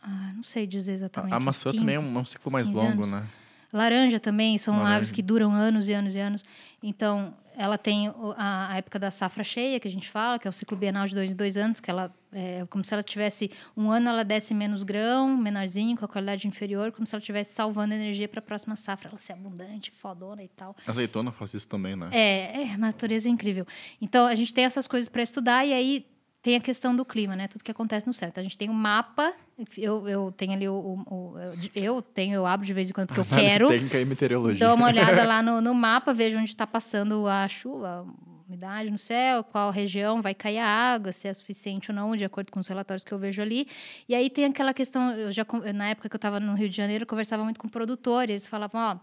[0.01, 1.33] Ah, não sei dizer exatamente.
[1.33, 3.11] A, a maçã 15, também é um, um ciclo mais longo, anos.
[3.11, 3.27] né?
[3.73, 4.93] Laranja também, são Laranja.
[4.93, 6.45] árvores que duram anos e anos e anos.
[6.81, 8.07] Então, ela tem
[8.37, 11.05] a, a, época da safra cheia, que a gente fala, que é o ciclo bienal
[11.05, 14.23] de dois em dois anos, que ela é como se ela tivesse um ano ela
[14.23, 18.39] desse menos grão, menorzinho, com a qualidade inferior, como se ela estivesse salvando energia para
[18.39, 20.75] a próxima safra, ela ser abundante, fodona e tal.
[20.85, 22.09] A azeitona faz isso também, né?
[22.11, 23.65] É, é a natureza é incrível.
[23.99, 26.05] Então, a gente tem essas coisas para estudar e aí
[26.47, 27.49] tem a questão do clima, né?
[27.49, 28.29] Tudo que acontece no céu.
[28.29, 29.33] Então, a gente tem um mapa.
[29.77, 31.35] Eu, eu tenho ali o, o, o,
[31.75, 33.67] Eu tenho, eu abro de vez em quando porque eu quero.
[33.67, 34.65] Técnica e meteorologia.
[34.65, 38.89] Dou uma olhada lá no, no mapa, vejo onde está passando a chuva, a umidade
[38.89, 42.49] no céu, qual região vai cair a água, se é suficiente ou não, de acordo
[42.49, 43.67] com os relatórios que eu vejo ali.
[44.07, 45.45] E aí tem aquela questão, eu já
[45.75, 48.47] na época que eu estava no Rio de Janeiro, eu conversava muito com produtores, eles
[48.47, 48.97] falavam, ó,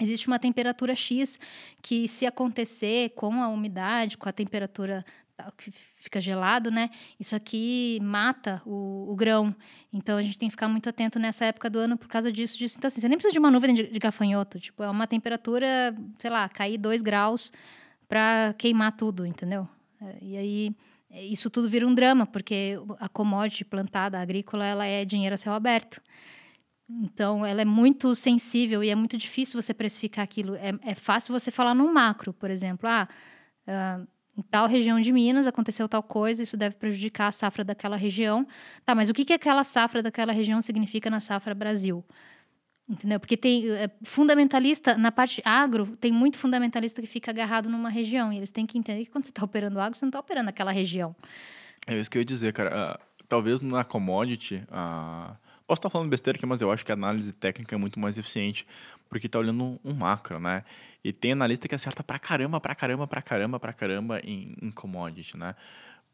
[0.00, 1.38] Existe uma temperatura X
[1.80, 5.04] que, se acontecer com a umidade, com a temperatura
[5.56, 6.90] que fica gelado, né?
[7.18, 9.54] Isso aqui mata o, o, grão.
[9.92, 12.56] Então a gente tem que ficar muito atento nessa época do ano por causa disso,
[12.56, 12.76] disso.
[12.78, 14.60] Então, assim, você nem precisa de uma nuvem de, de gafanhoto.
[14.60, 17.52] Tipo, é uma temperatura, sei lá, cair 2 graus
[18.08, 19.68] para queimar tudo, entendeu?
[20.00, 20.76] É, e aí
[21.10, 25.38] isso tudo vira um drama, porque a commodity plantada, a agrícola, ela é dinheiro a
[25.38, 26.00] céu aberto.
[26.88, 30.54] Então, ela é muito sensível e é muito difícil você precificar aquilo.
[30.56, 32.88] É, é fácil você falar no macro, por exemplo.
[32.88, 33.08] Ah,
[33.66, 37.96] uh, em tal região de Minas aconteceu tal coisa, isso deve prejudicar a safra daquela
[37.96, 38.46] região.
[38.84, 42.04] Tá, mas o que, que aquela safra daquela região significa na safra Brasil?
[42.88, 43.18] Entendeu?
[43.18, 48.32] Porque tem é, fundamentalista, na parte agro, tem muito fundamentalista que fica agarrado numa região.
[48.32, 50.50] E eles têm que entender que quando você está operando agro, você não está operando
[50.50, 51.16] aquela região.
[51.86, 52.98] É isso que eu ia dizer, cara.
[53.00, 55.34] Uh, talvez na commodity, uh,
[55.66, 58.18] posso estar falando besteira aqui, mas eu acho que a análise técnica é muito mais
[58.18, 58.66] eficiente,
[59.08, 60.64] porque está olhando um, macro, né?
[61.02, 64.70] E tem analista que acerta pra caramba, pra caramba, pra caramba, pra caramba em, em
[64.70, 65.54] commodity, né?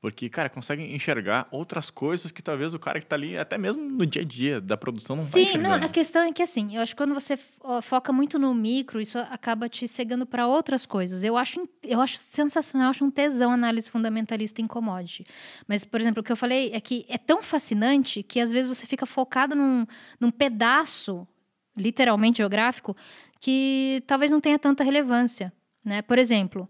[0.01, 3.83] Porque, cara, consegue enxergar outras coisas que talvez o cara que está ali, até mesmo
[3.83, 6.75] no dia a dia da produção, não Sim, tá não, a questão é que assim,
[6.75, 7.39] eu acho que quando você
[7.83, 11.23] foca muito no micro, isso acaba te cegando para outras coisas.
[11.23, 15.27] Eu acho, eu acho sensacional, eu acho um tesão análise fundamentalista em commodity.
[15.69, 18.75] Mas, por exemplo, o que eu falei é que é tão fascinante que às vezes
[18.75, 19.87] você fica focado num,
[20.19, 21.29] num pedaço,
[21.77, 22.97] literalmente geográfico,
[23.39, 25.53] que talvez não tenha tanta relevância.
[25.85, 26.01] Né?
[26.01, 26.67] Por exemplo,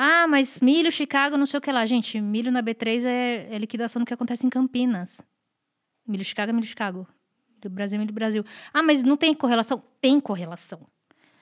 [0.00, 1.84] ah, mas milho, Chicago, não sei o que lá.
[1.84, 5.20] Gente, milho na B3 é, é liquidação do que acontece em Campinas.
[6.06, 7.04] Milho Chicago é milho Chicago.
[7.56, 8.44] Milho Brasil é milho Brasil.
[8.72, 9.82] Ah, mas não tem correlação?
[10.00, 10.86] Tem correlação.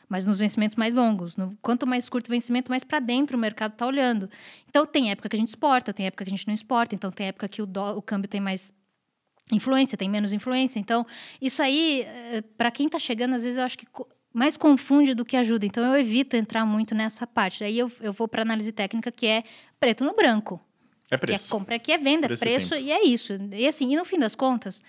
[0.08, 1.36] Mas nos vencimentos mais longos.
[1.36, 4.30] No, quanto mais curto o vencimento, mais para dentro o mercado está olhando.
[4.66, 6.94] Então, tem época que a gente exporta, tem época que a gente não exporta.
[6.94, 8.72] Então, tem época que o, o câmbio tem mais
[9.52, 10.78] influência, tem menos influência.
[10.78, 11.06] Então,
[11.42, 13.86] isso aí, eh, para quem está chegando, às vezes eu acho que
[14.36, 15.64] mais confunde do que ajuda.
[15.64, 17.64] Então eu evito entrar muito nessa parte.
[17.64, 19.42] Aí eu, eu vou para análise técnica que é
[19.80, 20.60] preto no branco.
[21.10, 21.44] É preço.
[21.44, 23.32] Que é compra, que é venda, preço, preço e, e é isso.
[23.50, 24.82] E assim, e no fim das contas,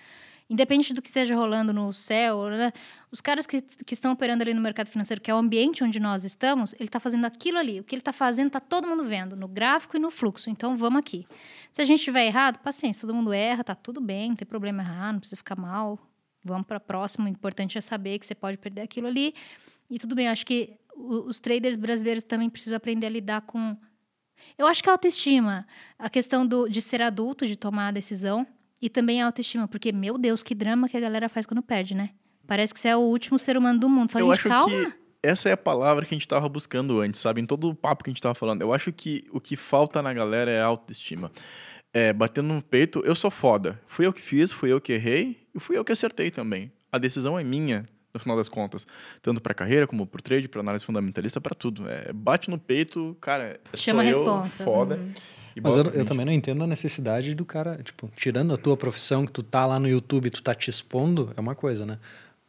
[0.50, 2.74] independente do que esteja rolando no céu, né,
[3.10, 5.98] os caras que, que estão operando ali no mercado financeiro, que é o ambiente onde
[5.98, 7.80] nós estamos, ele está fazendo aquilo ali.
[7.80, 10.50] O que ele está fazendo, está todo mundo vendo, no gráfico e no fluxo.
[10.50, 11.26] Então, vamos aqui.
[11.72, 14.82] Se a gente estiver errado, paciência, todo mundo erra, tá tudo bem, não tem problema
[14.82, 15.98] errar, não precisa ficar mal
[16.44, 17.26] vamos para próximo.
[17.26, 19.34] O importante é saber que você pode perder aquilo ali.
[19.90, 23.76] E tudo bem, acho que os traders brasileiros também precisam aprender a lidar com.
[24.56, 25.66] Eu acho que a autoestima,
[25.98, 28.46] a questão do, de ser adulto, de tomar a decisão,
[28.80, 31.94] e também a autoestima, porque, meu Deus, que drama que a galera faz quando perde,
[31.94, 32.10] né?
[32.46, 34.10] Parece que você é o último ser humano do mundo.
[34.10, 34.70] Fala, Eu acho calma.
[34.70, 34.92] que
[35.22, 37.40] essa é a palavra que a gente estava buscando antes, sabe?
[37.40, 38.62] Em todo o papo que a gente estava falando.
[38.62, 41.30] Eu acho que o que falta na galera é a autoestima
[41.92, 43.80] é, batendo no peito, eu sou foda.
[43.86, 46.70] Fui eu que fiz, fui eu que errei fui eu que acertei também.
[46.90, 48.86] A decisão é minha, no final das contas.
[49.22, 51.88] Tanto para carreira, como para trade, para análise fundamentalista, para tudo.
[51.88, 54.64] É, bate no peito, cara, é Chama a responsa.
[54.64, 54.96] foda.
[54.96, 55.12] Uhum.
[55.60, 59.26] Mas eu, eu, também não entendo a necessidade do cara, tipo, tirando a tua profissão,
[59.26, 61.98] que tu tá lá no YouTube, tu tá te expondo, é uma coisa, né?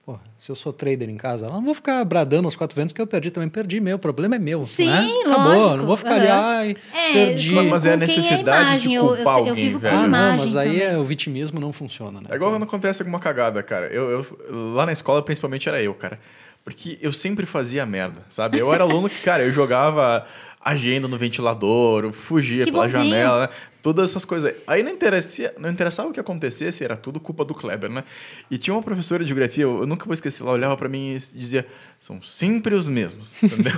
[0.09, 2.91] Pô, se eu sou trader em casa, eu não vou ficar bradando aos quatro ventos
[2.91, 3.47] que eu perdi também.
[3.47, 4.65] Perdi meu, o problema é meu.
[4.65, 5.07] Sim, né?
[5.23, 6.17] Acabou, não vou ficar uhum.
[6.17, 7.53] ali, ai, é, perdi.
[7.53, 9.95] Com, mas é a necessidade é a de culpar eu, eu, eu alguém, velho.
[9.95, 12.27] Ah, não, mas aí é, o vitimismo não funciona, né?
[12.31, 13.85] É igual quando acontece alguma cagada, cara.
[13.85, 16.19] Eu, eu, lá na escola, principalmente, era eu, cara.
[16.63, 18.57] Porque eu sempre fazia merda, sabe?
[18.57, 20.25] Eu era aluno que, cara, eu jogava
[20.59, 23.05] agenda no ventilador, fugia que pela bonzinho.
[23.05, 23.49] janela, né?
[23.81, 24.53] todas essas coisas.
[24.67, 28.03] Aí não, interessa, não interessava o que acontecesse, era tudo culpa do Kleber, né?
[28.51, 31.19] E tinha uma professora de geografia, eu nunca vou esquecer, ela olhava para mim e
[31.37, 31.65] dizia:
[31.99, 33.73] são sempre os mesmos, entendeu?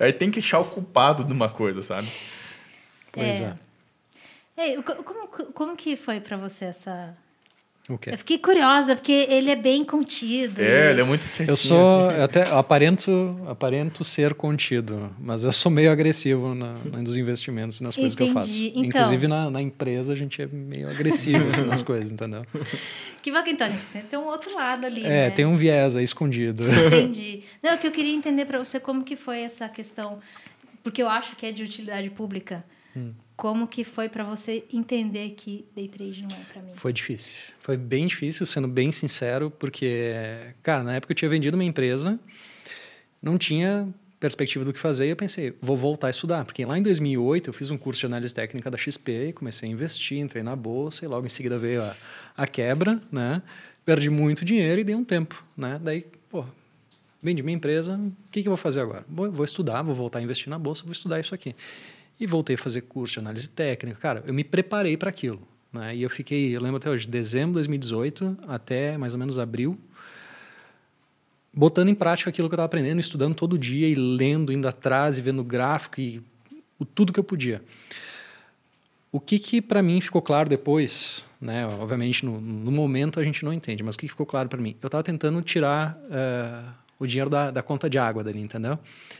[0.00, 2.08] Aí tem que achar o culpado de uma coisa, sabe?
[3.12, 3.50] Pois é.
[4.56, 4.74] é.
[4.74, 7.16] é como, como que foi para você essa
[7.94, 8.10] o quê?
[8.12, 10.60] Eu fiquei curiosa, porque ele é bem contido.
[10.60, 11.50] É, ele é muito quietinho.
[11.50, 12.18] Eu sou, assim.
[12.18, 17.94] eu até aparento, aparento ser contido, mas eu sou meio agressivo na, nos investimentos, nas
[17.94, 18.32] coisas Entendi.
[18.32, 18.64] que eu faço.
[18.64, 22.44] Então, Inclusive na, na, empresa a gente é meio agressivo assim, nas coisas, entendeu?
[23.20, 25.04] Que bacana, então a gente tem um outro lado ali.
[25.04, 25.30] É, né?
[25.30, 26.64] tem um viés aí escondido.
[26.86, 27.42] Entendi.
[27.60, 30.20] Não, o que eu queria entender para você como que foi essa questão,
[30.84, 32.64] porque eu acho que é de utilidade pública.
[32.96, 33.12] Hum.
[33.38, 36.72] Como que foi para você entender que day trade não é para mim?
[36.74, 37.54] Foi difícil.
[37.60, 40.12] Foi bem difícil, sendo bem sincero, porque,
[40.60, 42.18] cara, na época eu tinha vendido uma empresa,
[43.22, 46.44] não tinha perspectiva do que fazer e eu pensei, vou voltar a estudar.
[46.44, 49.72] Porque lá em 2008 eu fiz um curso de análise técnica da XP comecei a
[49.72, 51.96] investir, entrei na bolsa e logo em seguida veio a,
[52.36, 53.40] a quebra, né?
[53.84, 55.80] Perdi muito dinheiro e dei um tempo, né?
[55.80, 56.44] Daí, pô,
[57.22, 59.04] vendi minha empresa, o que, que eu vou fazer agora?
[59.08, 61.54] Vou, vou estudar, vou voltar a investir na bolsa, vou estudar isso aqui.
[62.20, 63.98] E voltei a fazer curso de análise técnica.
[63.98, 65.46] Cara, eu me preparei para aquilo.
[65.72, 65.96] Né?
[65.96, 69.78] E eu fiquei, eu lembro até hoje, dezembro de 2018 até mais ou menos abril,
[71.52, 75.18] botando em prática aquilo que eu estava aprendendo, estudando todo dia e lendo, indo atrás
[75.18, 76.22] e vendo gráfico e
[76.78, 77.62] o, tudo que eu podia.
[79.10, 81.66] O que, que para mim ficou claro depois, né?
[81.66, 84.60] obviamente no, no, momento a gente não entende, mas o que, que ficou claro para
[84.60, 84.76] mim?
[84.82, 88.72] Eu estava tentando tirar uh, o dinheiro da, da conta de água dali, entendeu?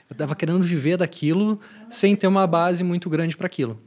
[0.08, 3.80] Eu estava querendo viver daquilo sem ter uma base muito grande para aquilo.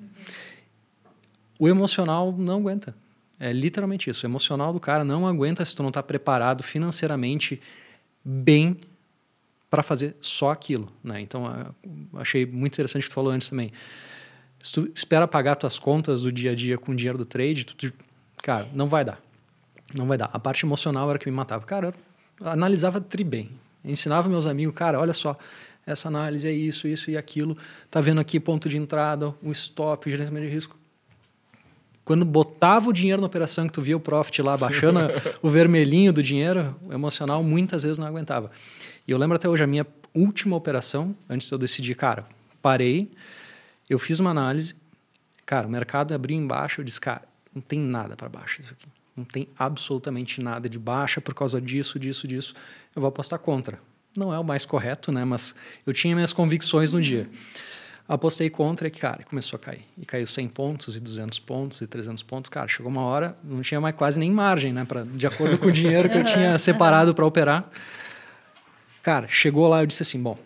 [1.60, 2.96] O emocional não aguenta.
[3.40, 4.26] É literalmente isso.
[4.26, 7.60] O emocional do cara não aguenta se tu não está preparado financeiramente
[8.24, 8.80] bem
[9.70, 11.22] para fazer só aquilo, né?
[11.22, 11.74] Então,
[12.16, 13.72] achei muito interessante o que tu falou antes também.
[14.60, 17.66] Se tu espera pagar tuas contas do dia a dia com o dinheiro do trade,
[17.66, 17.92] tu,
[18.44, 19.20] cara, não vai dar.
[19.98, 20.30] Não vai dar.
[20.32, 21.66] A parte emocional era que me matava.
[21.66, 21.94] Cara,
[22.40, 23.50] eu analisava tri bem.
[23.84, 25.38] Ensinava meus amigos, cara, olha só,
[25.86, 27.58] essa análise é isso, isso e aquilo.
[27.90, 30.78] Tá vendo aqui ponto de entrada, um stop, gerenciamento de risco.
[32.04, 35.00] Quando botava o dinheiro na operação, que tu via o profit lá baixando
[35.42, 38.52] o vermelhinho do dinheiro, o emocional muitas vezes não aguentava.
[39.08, 42.26] E eu lembro até hoje a minha última operação, antes de eu decidir, cara,
[42.62, 43.12] parei,
[43.90, 44.76] eu fiz uma análise,
[45.46, 48.88] cara, o mercado abriu embaixo, eu disse, cara, não tem nada para baixo isso aqui.
[49.16, 52.54] Não tem absolutamente nada de baixa por causa disso, disso, disso.
[52.96, 53.80] Eu vou apostar contra.
[54.16, 55.24] Não é o mais correto, né?
[55.26, 55.56] Mas
[55.86, 57.30] eu tinha minhas convicções no dia.
[58.08, 59.86] Apostei contra e, cara, começou a cair.
[59.98, 62.50] E caiu 100 pontos, e 200 pontos, e 300 pontos.
[62.50, 64.84] Cara, chegou uma hora, não tinha mais quase nem margem, né?
[64.84, 67.70] Pra, de acordo com o dinheiro que eu tinha separado para operar.
[69.02, 70.38] Cara, chegou lá, eu disse assim, bom,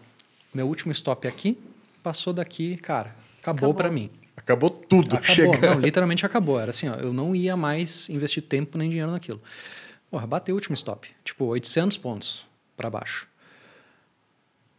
[0.53, 1.57] meu último stop é aqui,
[2.03, 3.73] passou daqui, cara, acabou, acabou.
[3.73, 4.09] para mim.
[4.37, 5.15] Acabou tudo.
[5.15, 6.59] Acabou, não, literalmente acabou.
[6.59, 9.41] Era assim, ó, eu não ia mais investir tempo nem dinheiro naquilo.
[10.09, 11.09] Porra, bateu o último stop.
[11.23, 12.45] Tipo, 800 pontos
[12.75, 13.27] para baixo.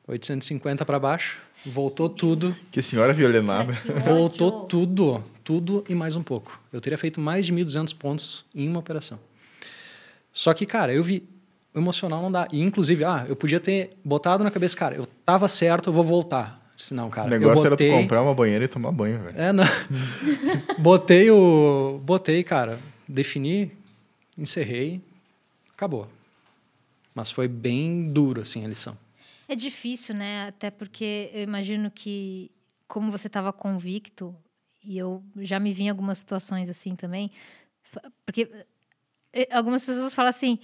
[0.07, 2.15] 850 para baixo, voltou Sim.
[2.15, 2.57] tudo.
[2.71, 3.73] Que senhora violenada.
[4.05, 6.61] Voltou tudo, tudo e mais um pouco.
[6.73, 9.19] Eu teria feito mais de 1.200 pontos em uma operação.
[10.33, 11.29] Só que, cara, eu vi,
[11.75, 12.47] o emocional não dá.
[12.53, 16.05] E, inclusive, ah, eu podia ter botado na cabeça, cara, eu tava certo, eu vou
[16.05, 16.66] voltar.
[16.77, 17.27] Se não, cara.
[17.27, 17.89] O negócio botei...
[17.89, 19.41] era tu comprar uma banheira e tomar banho, velho.
[19.41, 19.65] É, não.
[20.79, 21.99] botei o.
[22.05, 22.81] Botei, cara.
[23.09, 23.73] Defini,
[24.37, 25.01] encerrei,
[25.73, 26.09] acabou.
[27.15, 28.97] Mas foi bem duro, assim, a lição.
[29.49, 30.49] É difícil, né?
[30.49, 32.51] Até porque eu imagino que,
[32.87, 34.35] como você estava convicto,
[34.85, 37.31] e eu já me vi em algumas situações assim também,
[38.25, 38.51] porque
[39.33, 40.59] eh, algumas pessoas falam assim.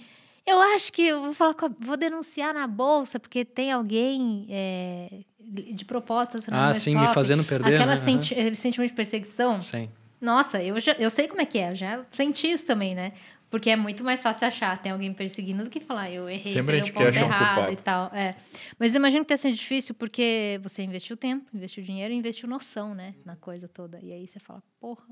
[0.45, 5.85] Eu acho que eu vou falar, vou denunciar na bolsa porque tem alguém é, de
[5.85, 6.37] propósito.
[6.51, 7.75] Ah, sim, me fazendo perder.
[7.75, 7.97] Aquela né?
[7.97, 8.55] senti uhum.
[8.55, 9.61] sentimento de perseguição.
[9.61, 9.89] Sim.
[10.19, 13.13] Nossa, eu, já, eu sei como é que é, eu já senti isso também, né?
[13.49, 16.77] Porque é muito mais fácil achar tem alguém perseguindo do que falar eu errei, Sempre
[16.77, 17.71] a gente quer achar um culpado.
[17.71, 18.11] e tal.
[18.13, 18.33] É.
[18.79, 22.95] Mas imagino que tenha sido difícil porque você investiu tempo, investiu dinheiro e investiu noção,
[22.95, 23.13] né?
[23.23, 23.99] Na coisa toda.
[24.01, 25.05] E aí você fala, porra.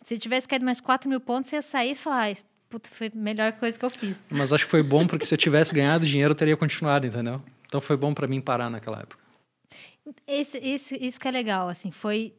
[0.00, 2.34] Se tivesse caído mais 4 mil pontos, você ia sair e falar, ah,
[2.68, 4.20] puta, foi a melhor coisa que eu fiz.
[4.30, 7.42] Mas acho que foi bom porque se eu tivesse ganhado dinheiro, eu teria continuado, entendeu?
[7.66, 9.22] Então foi bom para mim parar naquela época.
[10.26, 12.34] Esse, esse, isso que é legal, assim, foi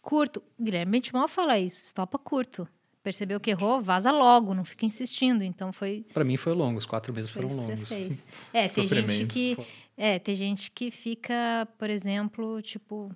[0.00, 0.42] curto.
[0.60, 2.68] Guilherme Bentimol fala isso, estopa curto
[3.06, 5.44] percebeu que errou, vaza logo, não fica insistindo.
[5.44, 6.04] Então foi.
[6.12, 7.88] Para mim foi longo, os quatro meses foram longos.
[8.52, 9.56] É, tem gente que
[9.96, 13.14] é, tem gente que fica, por exemplo, tipo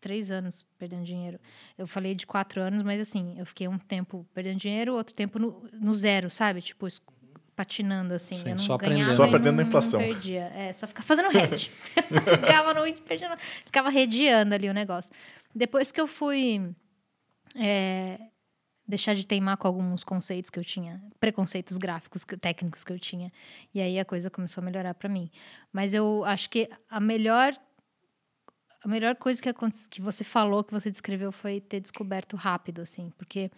[0.00, 1.38] três anos perdendo dinheiro.
[1.76, 5.38] Eu falei de quatro anos, mas assim, eu fiquei um tempo perdendo dinheiro, outro tempo
[5.38, 6.62] no, no zero, sabe?
[6.62, 6.86] Tipo,
[7.56, 8.34] patinando assim.
[8.34, 9.14] Sim, eu não só aprendendo.
[9.14, 9.98] Só aprendendo a inflação.
[9.98, 10.52] Não perdia.
[10.54, 11.70] É, só ficar fazendo hedge.
[11.96, 15.10] ficava no perdendo, ficava redeando ali o negócio.
[15.54, 16.70] Depois que eu fui
[17.56, 18.18] é,
[18.86, 23.32] deixar de teimar com alguns conceitos que eu tinha, preconceitos gráficos, técnicos que eu tinha.
[23.74, 25.30] E aí a coisa começou a melhorar para mim.
[25.72, 27.54] Mas eu acho que a melhor
[28.86, 29.52] a melhor coisa que,
[29.90, 33.50] que você falou, que você descreveu, foi ter descoberto rápido, assim, porque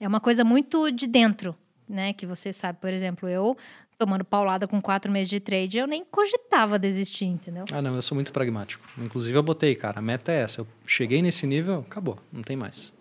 [0.00, 1.56] é uma coisa muito de dentro,
[1.88, 2.12] né?
[2.12, 3.56] Que você sabe, por exemplo, eu
[3.96, 7.64] tomando paulada com quatro meses de trade, eu nem cogitava desistir, entendeu?
[7.70, 8.84] Ah, não, eu sou muito pragmático.
[8.98, 10.62] Inclusive, eu botei, cara, a meta é essa.
[10.62, 12.92] Eu cheguei nesse nível, acabou, não tem mais.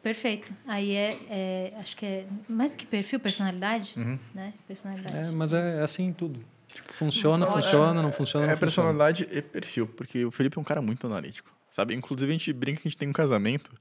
[0.00, 0.54] Perfeito.
[0.68, 4.16] Aí é, é, acho que é mais que perfil, personalidade, uhum.
[4.32, 4.54] né?
[4.68, 5.16] Personalidade.
[5.16, 6.38] É, mas é, é assim tudo.
[6.78, 10.60] Tipo, funciona, funciona, não funciona, é, não É personalidade e perfil, porque o Felipe é
[10.60, 11.92] um cara muito analítico, sabe?
[11.92, 13.72] Inclusive a gente brinca que a gente tem um casamento,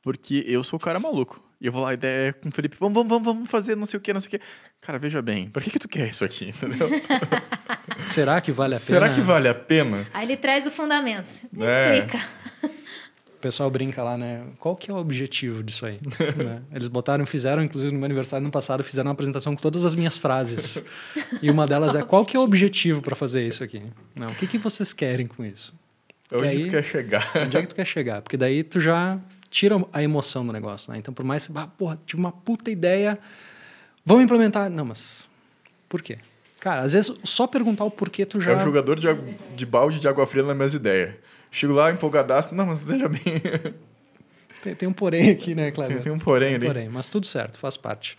[0.00, 1.42] porque eu sou o cara maluco.
[1.60, 3.86] E eu vou lá, a ideia é com o Felipe, vamos, vamos, vamos fazer não
[3.86, 4.40] sei o que, não sei o que.
[4.80, 6.88] Cara, veja bem, por que, que tu quer isso aqui, entendeu?
[8.06, 8.86] Será que vale a pena?
[8.86, 10.06] Será que vale a pena?
[10.14, 11.28] Aí ele traz o fundamento.
[11.52, 11.98] Me é.
[11.98, 12.24] explica
[13.42, 14.44] pessoal brinca lá, né?
[14.58, 15.98] Qual que é o objetivo disso aí?
[16.42, 16.62] né?
[16.72, 19.94] Eles botaram, fizeram, inclusive no meu aniversário no passado, fizeram uma apresentação com todas as
[19.94, 20.82] minhas frases.
[21.42, 23.82] E uma delas é: qual que é o objetivo para fazer isso aqui?
[24.14, 25.74] Não, o que, que vocês querem com isso?
[26.32, 27.32] Onde aí, tu quer chegar?
[27.36, 28.22] Onde é que tu quer chegar?
[28.22, 29.18] Porque daí tu já
[29.50, 30.98] tira a emoção do negócio, né?
[30.98, 33.18] Então, por mais que, ah, porra, tive uma puta ideia,
[34.04, 34.70] vamos implementar.
[34.70, 35.28] Não, mas
[35.88, 36.18] por quê?
[36.58, 38.52] Cara, às vezes só perguntar o porquê tu já.
[38.52, 39.08] É o jogador de,
[39.54, 41.14] de balde de água fria nas minhas ideias.
[41.52, 43.20] Chego lá empolgadaço, não, mas veja bem.
[44.62, 45.96] Tem, tem um porém aqui, né, Cleber?
[45.96, 46.64] Tem, tem um porém ali.
[46.64, 48.16] Um porém, mas tudo certo, faz parte.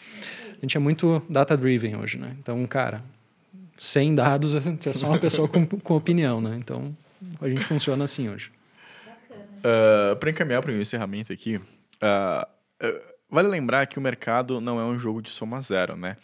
[0.51, 2.35] A gente é muito data-driven hoje, né?
[2.39, 3.03] Então, cara,
[3.79, 4.53] sem dados,
[4.85, 6.55] é só uma pessoa com, com opinião, né?
[6.59, 6.95] Então,
[7.41, 8.51] a gente funciona assim hoje.
[9.63, 12.45] Uh, ah, Para encaminhar para o encerramento aqui, uh,
[12.85, 16.17] uh, vale lembrar que o mercado não é um jogo de soma zero, né?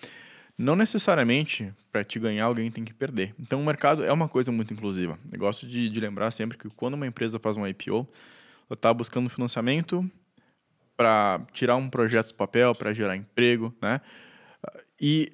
[0.60, 3.34] Não necessariamente para te ganhar alguém tem que perder.
[3.40, 5.18] Então o mercado é uma coisa muito inclusiva.
[5.32, 8.06] Eu gosto de, de lembrar sempre que quando uma empresa faz um IPO,
[8.70, 10.06] ela está buscando financiamento
[10.98, 14.02] para tirar um projeto do papel, para gerar emprego, né?
[15.00, 15.32] E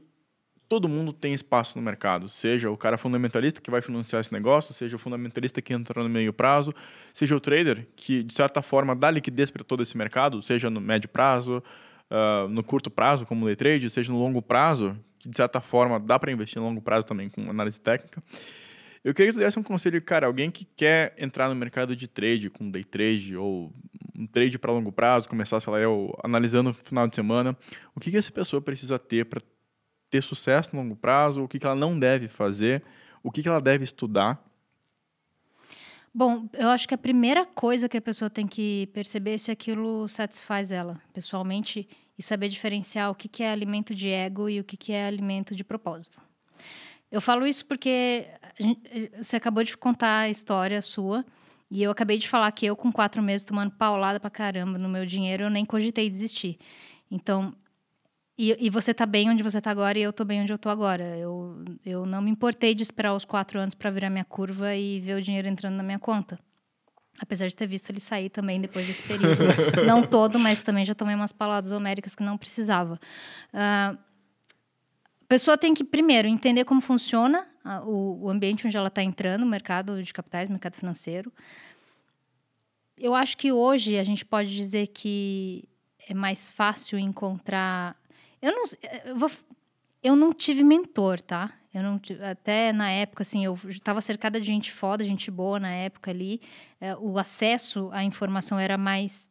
[0.69, 4.75] todo mundo tem espaço no mercado, seja o cara fundamentalista que vai financiar esse negócio,
[4.75, 6.71] seja o fundamentalista que entra no meio prazo,
[7.15, 10.79] seja o trader que, de certa forma, dá liquidez para todo esse mercado, seja no
[10.79, 11.63] médio prazo,
[12.11, 14.95] uh, no curto prazo, como day trade, seja no longo prazo,
[15.25, 18.23] que, de certa forma, dá para investir no longo prazo também com análise técnica.
[19.03, 22.07] Eu queria que tu desse um conselho, cara, alguém que quer entrar no mercado de
[22.07, 23.73] trade, com day trade ou
[24.15, 27.57] um trade para longo prazo, começar, sei lá, eu, analisando no final de semana,
[27.95, 29.41] o que, que essa pessoa precisa ter para
[30.11, 32.83] ter sucesso no longo prazo, o que, que ela não deve fazer,
[33.23, 34.43] o que, que ela deve estudar?
[36.13, 39.51] Bom, eu acho que a primeira coisa que a pessoa tem que perceber é se
[39.51, 41.87] aquilo satisfaz ela, pessoalmente,
[42.17, 45.63] e saber diferenciar o que, é alimento de ego e o que, é alimento de
[45.63, 46.19] propósito.
[47.11, 48.27] Eu falo isso porque
[49.17, 51.25] você acabou de contar a história sua,
[51.69, 54.87] e eu acabei de falar que eu, com quatro meses tomando paulada pra caramba no
[54.87, 56.57] meu dinheiro, eu nem cogitei desistir.
[57.09, 57.53] Então,
[58.37, 60.57] e, e, você está bem onde você está agora e eu estou bem onde eu
[60.57, 61.17] estou agora.
[61.17, 64.99] Eu, eu não me importei de esperar os quatro anos para virar minha curva e
[64.99, 66.37] ver o dinheiro entrando na minha conta.
[67.19, 69.43] Apesar de ter visto ele sair também depois desse período.
[69.85, 72.99] não todo, mas também já tomei umas palavras homéricas que não precisava.
[73.53, 78.89] Uh, a pessoa tem que, primeiro, entender como funciona uh, o, o ambiente onde ela
[78.89, 81.31] está entrando, o mercado de capitais, mercado financeiro.
[82.97, 85.63] Eu acho que hoje a gente pode dizer que
[86.07, 87.95] é mais fácil encontrar
[88.45, 88.63] eu não,
[89.05, 89.31] eu, vou,
[90.03, 91.51] eu não tive mentor, tá?
[91.75, 91.99] Eu não
[92.31, 96.39] até na época assim, eu estava cercada de gente foda, gente boa na época ali.
[96.79, 99.29] É, o acesso à informação era mais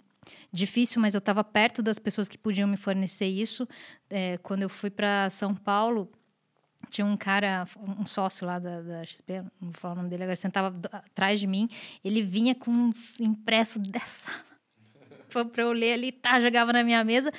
[0.53, 3.67] difícil, mas eu estava perto das pessoas que podiam me fornecer isso.
[4.11, 6.13] É, quando eu fui para São Paulo,
[6.91, 7.67] tinha um cara,
[7.99, 11.41] um sócio lá da, da XP, não vou falar o nome dele agora, sentava atrás
[11.41, 11.67] de mim.
[12.05, 14.31] Ele vinha com uns impressos dessa
[15.51, 17.33] para eu ler ali, tá, jogava na minha mesa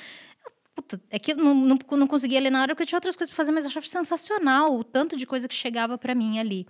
[0.76, 3.16] puta, é que eu não, não, não conseguia ler na hora porque eu tinha outras
[3.16, 6.38] coisas para fazer, mas eu achava sensacional o tanto de coisa que chegava para mim
[6.38, 6.66] ali.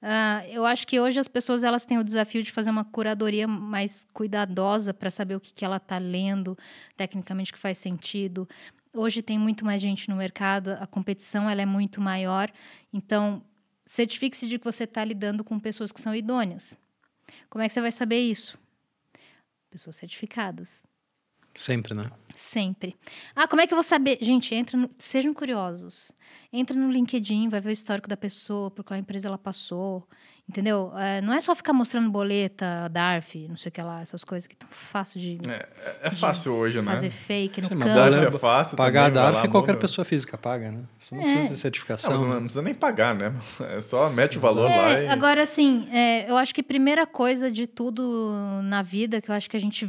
[0.00, 3.46] Uh, eu acho que hoje as pessoas elas têm o desafio de fazer uma curadoria
[3.46, 6.56] mais cuidadosa para saber o que, que ela está lendo,
[6.96, 8.48] tecnicamente que faz sentido.
[8.94, 12.50] Hoje tem muito mais gente no mercado, a competição ela é muito maior,
[12.92, 13.42] então
[13.84, 16.78] certifique-se de que você está lidando com pessoas que são idôneas.
[17.50, 18.58] Como é que você vai saber isso?
[19.68, 20.89] Pessoas certificadas.
[21.54, 22.10] Sempre, né?
[22.34, 22.96] Sempre.
[23.34, 24.18] Ah, como é que eu vou saber?
[24.20, 24.90] Gente, entra no...
[24.98, 26.10] sejam curiosos.
[26.52, 30.06] Entra no LinkedIn, vai ver o histórico da pessoa, por qual empresa ela passou.
[30.50, 30.92] Entendeu?
[30.96, 34.48] É, não é só ficar mostrando boleta, DARF, não sei o que lá, essas coisas
[34.48, 35.38] que tão fácil de.
[35.48, 36.94] É, é fácil hoje, fazer né?
[36.96, 37.94] Fazer fake no Sim, campo.
[37.94, 38.76] DARF é fácil.
[38.76, 40.82] Pagar também, DARF qualquer pessoa física paga, né?
[40.98, 41.24] Você não é.
[41.26, 42.16] precisa de certificação.
[42.16, 43.32] Não, não, precisa nem pagar, né?
[43.60, 45.08] É só mete o valor é, lá e.
[45.08, 48.32] Agora, assim, é, eu acho que a primeira coisa de tudo
[48.64, 49.88] na vida que eu acho que a gente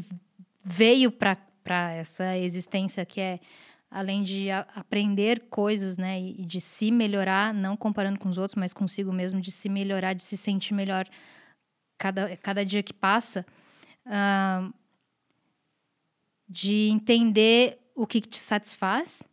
[0.64, 3.40] veio para para essa existência que é
[3.90, 8.56] além de aprender coisas, né, e, e, de se melhorar, não comparando com os outros,
[8.56, 11.06] mas consigo mesmo, de se melhorar, de se sentir melhor
[11.98, 13.46] cada, cada dia que passa,
[14.06, 14.74] uh,
[16.48, 19.24] de entender o que, que te satisfaz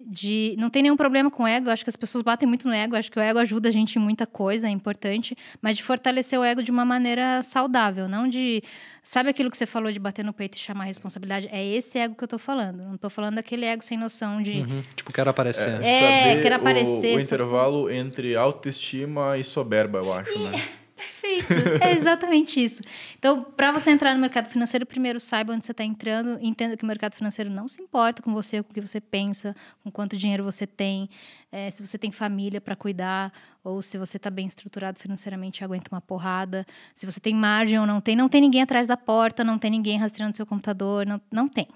[0.00, 2.74] de não tem nenhum problema com o ego, acho que as pessoas batem muito no
[2.74, 5.82] ego, acho que o ego ajuda a gente em muita coisa, é importante, mas de
[5.82, 8.62] fortalecer o ego de uma maneira saudável, não de
[9.02, 11.98] sabe aquilo que você falou de bater no peito e chamar a responsabilidade, é esse
[11.98, 14.84] ego que eu tô falando, não tô falando daquele ego sem noção de uhum.
[14.94, 15.82] tipo quero aparecer.
[15.82, 17.14] É, é quero aparecer.
[17.14, 20.52] O, o intervalo entre autoestima e soberba, eu acho, né?
[20.98, 22.82] Perfeito, é exatamente isso.
[23.16, 26.82] Então, para você entrar no mercado financeiro, primeiro saiba onde você está entrando, entenda que
[26.82, 29.54] o mercado financeiro não se importa com você, com o que você pensa,
[29.84, 31.08] com quanto dinheiro você tem,
[31.52, 35.64] é, se você tem família para cuidar, ou se você está bem estruturado financeiramente e
[35.64, 36.66] aguenta uma porrada,
[36.96, 38.16] se você tem margem ou não tem.
[38.16, 41.68] Não tem ninguém atrás da porta, não tem ninguém rastreando seu computador, não, não tem.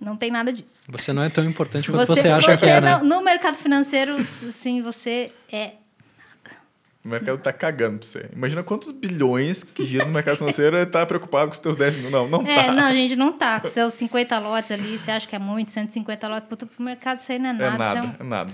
[0.00, 0.84] Não tem nada disso.
[0.88, 2.98] Você não é tão importante quanto você, você acha você que é, né?
[3.02, 5.74] No mercado financeiro, sim, você é
[7.02, 8.28] o mercado tá cagando pra você.
[8.34, 11.96] Imagina quantos bilhões que giram no mercado financeiro e tá preocupado com os teus 10
[11.96, 12.10] mil.
[12.10, 12.72] Não, não é, tá.
[12.72, 13.58] Não, gente, não tá.
[13.58, 17.18] Com seus 50 lotes ali, você acha que é muito, 150 lotes, puta, pro mercado
[17.18, 17.74] isso aí não é nada.
[17.74, 18.14] É nada, é, um...
[18.20, 18.52] é nada.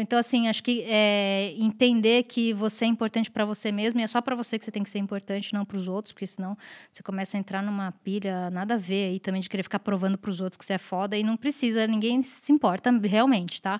[0.00, 4.06] Então, assim, acho que é, entender que você é importante para você mesmo e é
[4.06, 6.56] só para você que você tem que ser importante, não para os outros, porque senão
[6.90, 10.16] você começa a entrar numa pilha nada a ver aí também de querer ficar provando
[10.16, 13.78] para os outros que você é foda e não precisa, ninguém se importa realmente, tá?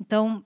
[0.00, 0.42] Então,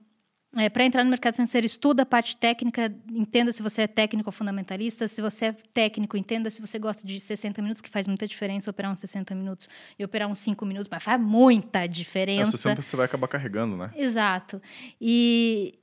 [0.57, 4.29] é, para entrar no mercado financeiro, estuda a parte técnica, entenda se você é técnico
[4.29, 5.07] ou fundamentalista.
[5.07, 8.71] Se você é técnico, entenda se você gosta de 60 minutos, que faz muita diferença
[8.71, 9.69] operar uns 60 minutos
[9.99, 12.51] e operar uns 5 minutos, mas faz muita diferença.
[12.51, 13.91] É, 60 você vai acabar carregando, né?
[13.95, 14.61] Exato.
[15.01, 15.79] E,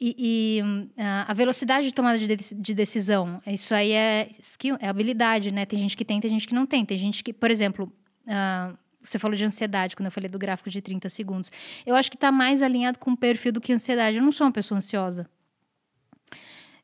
[0.00, 0.62] e, e
[0.98, 5.66] a velocidade de tomada de, de decisão, isso aí é skill, é habilidade, né?
[5.66, 6.86] Tem gente que tem, tem gente que não tem.
[6.86, 7.92] Tem gente que, por exemplo,
[8.26, 11.52] uh, você falou de ansiedade quando eu falei do gráfico de 30 segundos.
[11.84, 14.16] Eu acho que está mais alinhado com o perfil do que ansiedade.
[14.16, 15.28] Eu não sou uma pessoa ansiosa.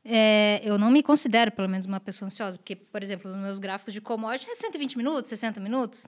[0.04, 3.58] É, eu não me considero, pelo menos, uma pessoa ansiosa, porque, por exemplo, nos meus
[3.58, 6.06] gráficos de commodity é 120 minutos, 60 minutos.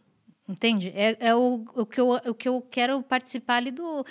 [0.49, 0.93] Entende?
[0.95, 4.05] É, é o, o, que eu, o que eu quero participar ali do.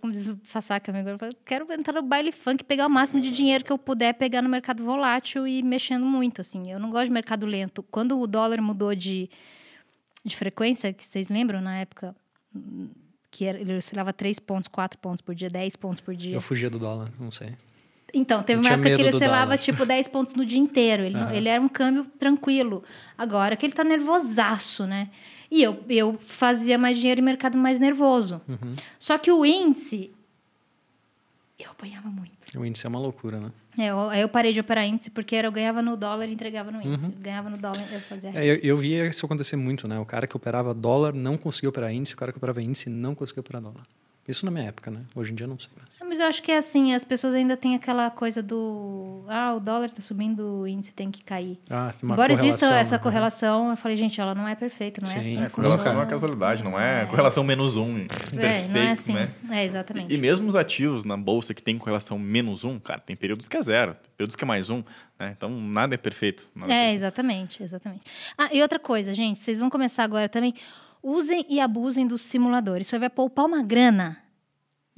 [0.00, 3.30] Como diz o Sasaki, amigo, eu quero entrar no baile funk, pegar o máximo de
[3.30, 6.40] dinheiro que eu puder pegar no mercado volátil e mexendo muito.
[6.40, 6.70] assim.
[6.70, 7.82] Eu não gosto de mercado lento.
[7.84, 9.30] Quando o dólar mudou de,
[10.24, 12.14] de frequência, que vocês lembram na época,
[13.30, 16.34] que era, ele oscilava 3 pontos, 4 pontos por dia, 10 pontos por dia.
[16.34, 17.52] Eu fugia do dólar, não sei.
[18.12, 21.02] Então, teve uma época que ele oscilava tipo 10 pontos no dia inteiro.
[21.02, 21.30] Ele, uhum.
[21.30, 22.82] ele era um câmbio tranquilo.
[23.16, 25.10] Agora que ele tá nervosaço, né?
[25.50, 28.40] E eu, eu fazia mais dinheiro em mercado mais nervoso.
[28.48, 28.74] Uhum.
[28.98, 30.10] Só que o índice,
[31.58, 32.32] eu apanhava muito.
[32.58, 33.52] O índice é uma loucura, né?
[33.78, 36.32] É, eu, aí eu parei de operar índice porque era, eu ganhava no dólar e
[36.32, 37.06] entregava no índice.
[37.06, 37.12] Uhum.
[37.20, 38.30] Ganhava no dólar eu fazia.
[38.34, 39.98] É, eu, eu via isso acontecer muito, né?
[39.98, 43.14] O cara que operava dólar não conseguia operar índice, o cara que operava índice não
[43.14, 43.86] conseguia operar dólar.
[44.28, 45.00] Isso na minha época, né?
[45.14, 45.88] Hoje em dia não sei mais.
[46.06, 49.60] Mas eu acho que é assim, as pessoas ainda têm aquela coisa do ah, o
[49.60, 51.58] dólar está subindo, o índice tem que cair.
[51.70, 53.02] Ah, tem uma Embora exista essa né?
[53.02, 55.44] correlação, eu falei, gente, ela não é perfeita, não é Sim, é assim.
[55.44, 57.06] É, correlação não é casualidade, não é, é.
[57.06, 58.06] correlação menos um.
[58.36, 59.14] É, não é assim.
[59.14, 59.30] Né?
[59.50, 60.12] É, exatamente.
[60.12, 63.48] E, e, mesmo os ativos na bolsa que tem correlação menos um, cara, tem períodos
[63.48, 64.84] que é zero, tem períodos que é mais um.
[65.18, 65.34] Né?
[65.36, 66.44] Então, nada é perfeito.
[66.54, 66.96] Nada é, é perfeito.
[66.96, 68.02] exatamente, exatamente.
[68.36, 70.54] Ah, e outra coisa, gente, vocês vão começar agora também.
[71.02, 72.86] Usem e abusem dos simuladores.
[72.86, 74.18] Isso vai poupar uma grana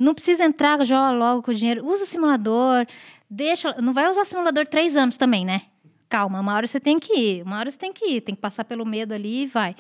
[0.01, 1.87] não precisa entrar já logo com o dinheiro.
[1.87, 2.87] Usa o simulador.
[3.29, 3.75] Deixa.
[3.83, 5.63] Não vai usar simulador três anos também, né?
[6.09, 7.43] Calma, uma hora você tem que ir.
[7.43, 8.21] Uma hora você tem que ir.
[8.23, 9.77] Tem que passar pelo medo ali e vai.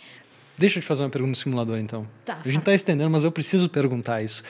[0.58, 2.06] Deixa eu te fazer uma pergunta no simulador, então.
[2.22, 4.42] Tá, a gente está estendendo, mas eu preciso perguntar isso.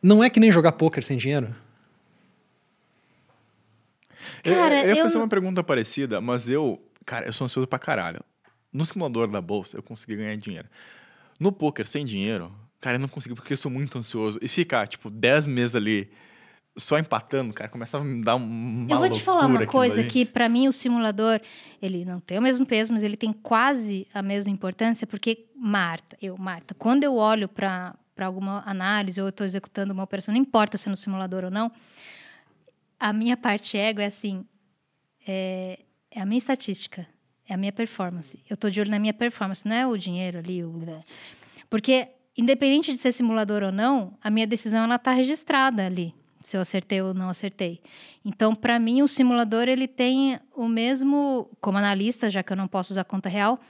[0.00, 1.52] Não é que nem jogar poker sem dinheiro?
[4.44, 7.78] Cara, eu, eu ia fazer uma pergunta parecida, mas eu, cara, eu sou ansioso pra
[7.78, 8.24] caralho.
[8.72, 10.68] No simulador da bolsa, eu consegui ganhar dinheiro.
[11.38, 14.40] No poker sem dinheiro, Cara, eu não consigo porque eu sou muito ansioso.
[14.42, 16.10] E ficar, tipo, 10 meses ali
[16.76, 20.24] só empatando, cara, começava a me dar uma Eu vou te falar uma coisa que
[20.24, 21.40] para mim o simulador,
[21.80, 26.16] ele não tem o mesmo peso, mas ele tem quase a mesma importância, porque Marta,
[26.20, 30.40] eu, Marta, quando eu olho para alguma análise ou eu estou executando uma operação, não
[30.40, 31.70] importa se é no simulador ou não,
[32.98, 34.44] a minha parte ego é assim,
[35.24, 35.78] é,
[36.10, 37.06] é a minha estatística,
[37.52, 38.38] é a minha performance.
[38.48, 40.74] Eu estou de olho na minha performance, não é o dinheiro ali, o...
[41.68, 46.56] porque independente de ser simulador ou não, a minha decisão ela está registrada ali, se
[46.56, 47.80] eu acertei ou não acertei.
[48.24, 52.66] Então, para mim, o simulador ele tem o mesmo, como analista, já que eu não
[52.66, 53.60] posso usar conta real,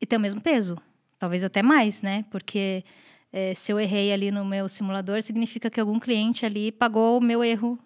[0.00, 0.76] e tem o mesmo peso,
[1.18, 2.24] talvez até mais, né?
[2.30, 2.84] Porque
[3.32, 7.20] é, se eu errei ali no meu simulador, significa que algum cliente ali pagou o
[7.20, 7.78] meu erro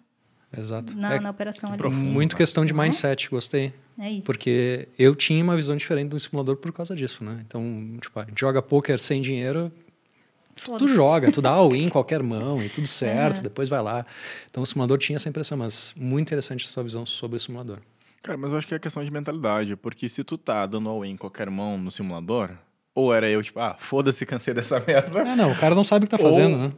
[0.57, 0.95] Exato.
[0.95, 1.77] Na, é, na operação ali.
[1.77, 2.81] Profundo, muito questão de uhum.
[2.81, 3.73] mindset, gostei.
[3.97, 4.25] É isso.
[4.25, 7.43] Porque eu tinha uma visão diferente do simulador por causa disso, né?
[7.45, 9.71] Então, tipo, a gente joga poker sem dinheiro,
[10.77, 13.43] tu joga, tu dá all-in em qualquer mão e tudo certo, uhum.
[13.43, 14.05] depois vai lá.
[14.49, 17.79] Então o simulador tinha essa impressão, mas muito interessante a sua visão sobre o simulador.
[18.21, 21.11] Cara, mas eu acho que é questão de mentalidade, porque se tu tá dando all-in
[21.11, 22.49] em qualquer mão no simulador,
[22.93, 25.19] ou era eu, tipo, ah, foda-se, cansei dessa merda.
[25.19, 26.71] É, não, o cara não sabe o que tá fazendo, né?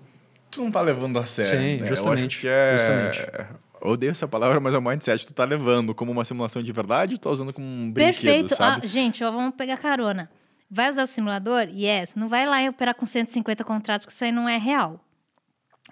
[0.50, 1.52] Tu não tá levando a sério.
[1.52, 1.88] Sim, né?
[1.88, 2.22] justamente.
[2.22, 2.72] Eu acho que é...
[2.78, 3.58] Justamente.
[3.82, 5.26] Odeio essa palavra, mas é o mindset.
[5.26, 8.56] Tu tá levando como uma simulação de verdade ou tá usando como um brinquedo, Perfeito.
[8.56, 8.82] sabe?
[8.84, 10.30] Ah, gente, ó, vamos pegar carona.
[10.70, 11.70] Vai usar o simulador?
[11.70, 12.16] Yes.
[12.16, 15.00] Não vai lá e operar com 150 contratos, porque isso aí não é real.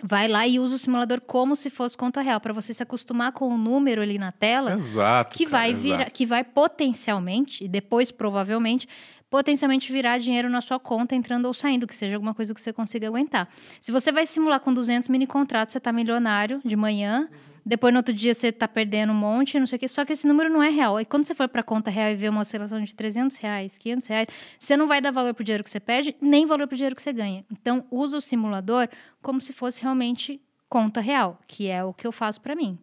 [0.03, 3.31] Vai lá e usa o simulador como se fosse conta real, para você se acostumar
[3.31, 4.73] com o número ali na tela.
[4.73, 5.35] Exato.
[5.35, 6.11] Que vai cara, virar, exato.
[6.11, 8.89] que vai potencialmente, e depois provavelmente,
[9.29, 12.73] potencialmente virar dinheiro na sua conta entrando ou saindo, que seja alguma coisa que você
[12.73, 13.47] consiga aguentar.
[13.79, 17.29] Se você vai simular com 200 mini contratos, você está milionário de manhã.
[17.31, 19.87] Uhum depois, no outro dia, você está perdendo um monte, não sei o quê.
[19.87, 21.01] Só que esse número não é real.
[21.01, 23.77] E quando você for para a conta real e ver uma oscilação de 300 reais,
[23.77, 24.27] 500 reais,
[24.59, 26.77] você não vai dar valor para o dinheiro que você perde, nem valor para o
[26.77, 27.43] dinheiro que você ganha.
[27.51, 28.87] Então, usa o simulador
[29.19, 30.39] como se fosse realmente
[30.69, 32.77] conta real, que é o que eu faço para mim.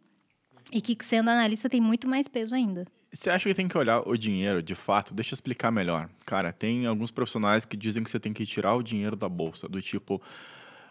[0.72, 2.84] E que, sendo analista, tem muito mais peso ainda.
[3.12, 5.14] Você acha que tem que olhar o dinheiro de fato?
[5.14, 6.08] Deixa eu explicar melhor.
[6.26, 9.68] Cara, tem alguns profissionais que dizem que você tem que tirar o dinheiro da bolsa,
[9.68, 10.20] do tipo,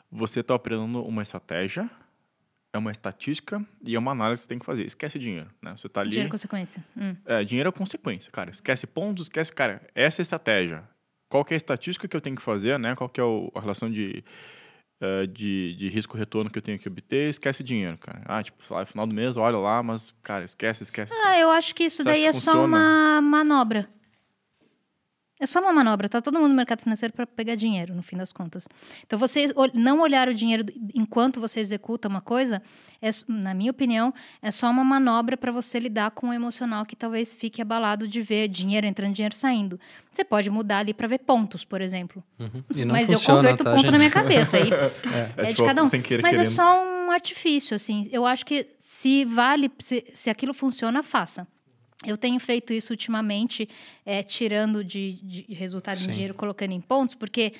[0.10, 1.90] você está operando uma estratégia,
[2.74, 4.86] é uma estatística e é uma análise que você tem que fazer.
[4.86, 5.76] Esquece dinheiro, né?
[5.76, 6.12] Você tá ali...
[6.12, 6.86] Dinheiro é consequência.
[6.96, 7.16] Hum.
[7.26, 8.50] É, dinheiro é consequência, cara.
[8.50, 9.52] Esquece pontos, esquece...
[9.52, 10.84] Cara, essa é a estratégia.
[11.30, 12.96] Qual que é a estatística que eu tenho que fazer, né?
[12.96, 14.24] Qual que é a relação de
[15.02, 18.22] uh, de, de risco-retorno que eu tenho que obter, esquece dinheiro, cara.
[18.26, 21.12] Ah, tipo, lá, no final do mês, olha lá, mas, cara, esquece, esquece.
[21.26, 22.68] Ah, eu acho que isso Você daí é que só funciona?
[22.68, 23.90] uma manobra.
[25.42, 28.16] É só uma manobra, tá todo mundo no mercado financeiro para pegar dinheiro, no fim
[28.16, 28.68] das contas.
[29.06, 30.64] Então, vocês ol- não olhar o dinheiro
[30.94, 32.62] enquanto você executa uma coisa,
[33.02, 36.96] é, na minha opinião, é só uma manobra para você lidar com o emocional que
[36.96, 39.80] talvez fique abalado de ver dinheiro entrando, dinheiro saindo.
[40.14, 42.24] Você pode mudar ali para ver pontos, por exemplo.
[42.38, 43.92] Não Mas eu funciona, converto tá, ponto gente?
[43.92, 44.58] na minha cabeça.
[44.58, 44.70] Aí,
[45.12, 45.90] É, é, de tipo, cada um.
[45.90, 46.54] querer, Mas é querendo.
[46.54, 48.04] só um artifício, assim.
[48.12, 51.48] Eu acho que se vale, se, se aquilo funciona, faça.
[52.06, 53.70] Eu tenho feito isso ultimamente,
[54.06, 56.12] é, tirando de, de resultado em Sim.
[56.12, 57.54] dinheiro, colocando em pontos, porque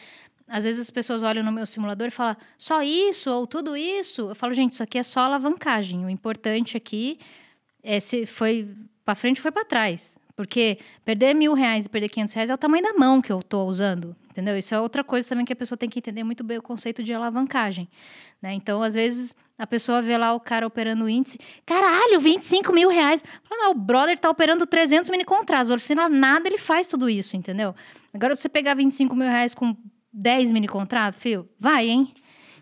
[0.48, 4.30] às vezes as pessoas olham no meu simulador e falam só isso ou tudo isso.
[4.30, 6.04] Eu falo, gente, isso aqui é só alavancagem.
[6.06, 7.20] O importante aqui
[7.84, 8.68] é se foi
[9.06, 10.20] para frente foi para trás.
[10.36, 13.40] Porque perder mil reais e perder 500 reais é o tamanho da mão que eu
[13.40, 14.58] estou usando, entendeu?
[14.58, 17.04] Isso é outra coisa também que a pessoa tem que entender muito bem o conceito
[17.04, 17.88] de alavancagem.
[18.42, 18.54] Né?
[18.54, 22.90] Então, às vezes, a pessoa vê lá o cara operando o índice, caralho, 25 mil
[22.90, 23.24] reais.
[23.48, 27.08] Fala, não, o brother tá operando 300 mini contratos, o Orcina nada ele faz tudo
[27.08, 27.76] isso, entendeu?
[28.12, 29.78] Agora, você pegar 25 mil reais com
[30.12, 32.12] 10 mini contratos, filho, vai, hein?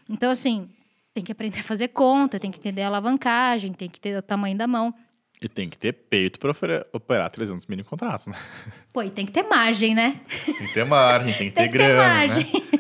[0.10, 0.68] Então, assim,
[1.14, 4.22] tem que aprender a fazer conta, tem que entender a alavancagem, tem que ter o
[4.22, 4.94] tamanho da mão.
[5.42, 6.52] E tem que ter peito para
[6.92, 8.36] operar 300 mini contratos, né?
[8.92, 10.20] Pô, e tem que ter margem, né?
[10.46, 12.44] Tem que ter margem, tem que ter Tem que ter grana, margem.
[12.44, 12.80] né?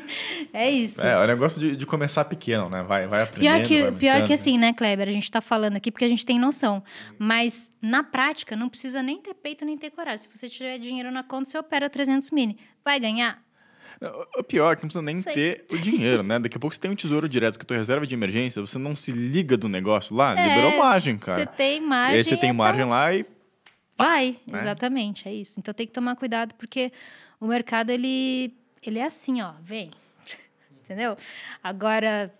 [0.51, 1.01] é isso.
[1.01, 2.83] É, é o negócio de, de começar pequeno, né?
[2.83, 5.07] Vai, vai aprendendo, Pior que, vai pior que assim, né, Kleber?
[5.07, 6.83] A gente tá falando aqui porque a gente tem noção.
[7.17, 10.25] Mas na prática, não precisa nem ter peito nem ter coragem.
[10.25, 12.57] Se você tiver dinheiro na conta, você opera 300 mini.
[12.83, 13.41] Vai ganhar?
[14.37, 15.33] O pior é que não precisa nem Sei.
[15.33, 16.39] ter o dinheiro, né?
[16.39, 18.79] Daqui a pouco você tem um tesouro direto que é tua reserva de emergência, você
[18.79, 21.45] não se liga do negócio lá, É, liberou margem, Você cara.
[21.45, 22.15] tem E margem.
[22.17, 23.25] aí você tem é margem lá e
[23.97, 24.61] Vai, né?
[24.61, 25.59] exatamente, é isso.
[25.59, 26.93] Então tem que tomar cuidado, porque
[27.41, 29.91] o mercado, ele, ele é assim, ó, vem.
[30.85, 31.17] Entendeu?
[31.61, 32.33] Agora,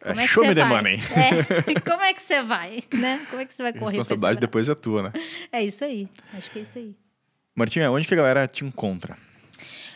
[0.00, 0.98] como é, que show você me the money.
[1.76, 3.26] É, como é que você vai, né?
[3.28, 5.12] Como é que você vai a correr esse responsabilidade depois é tua, né?
[5.52, 6.96] É isso aí, acho que é isso aí.
[7.54, 9.18] Martinha, onde que a galera te encontra?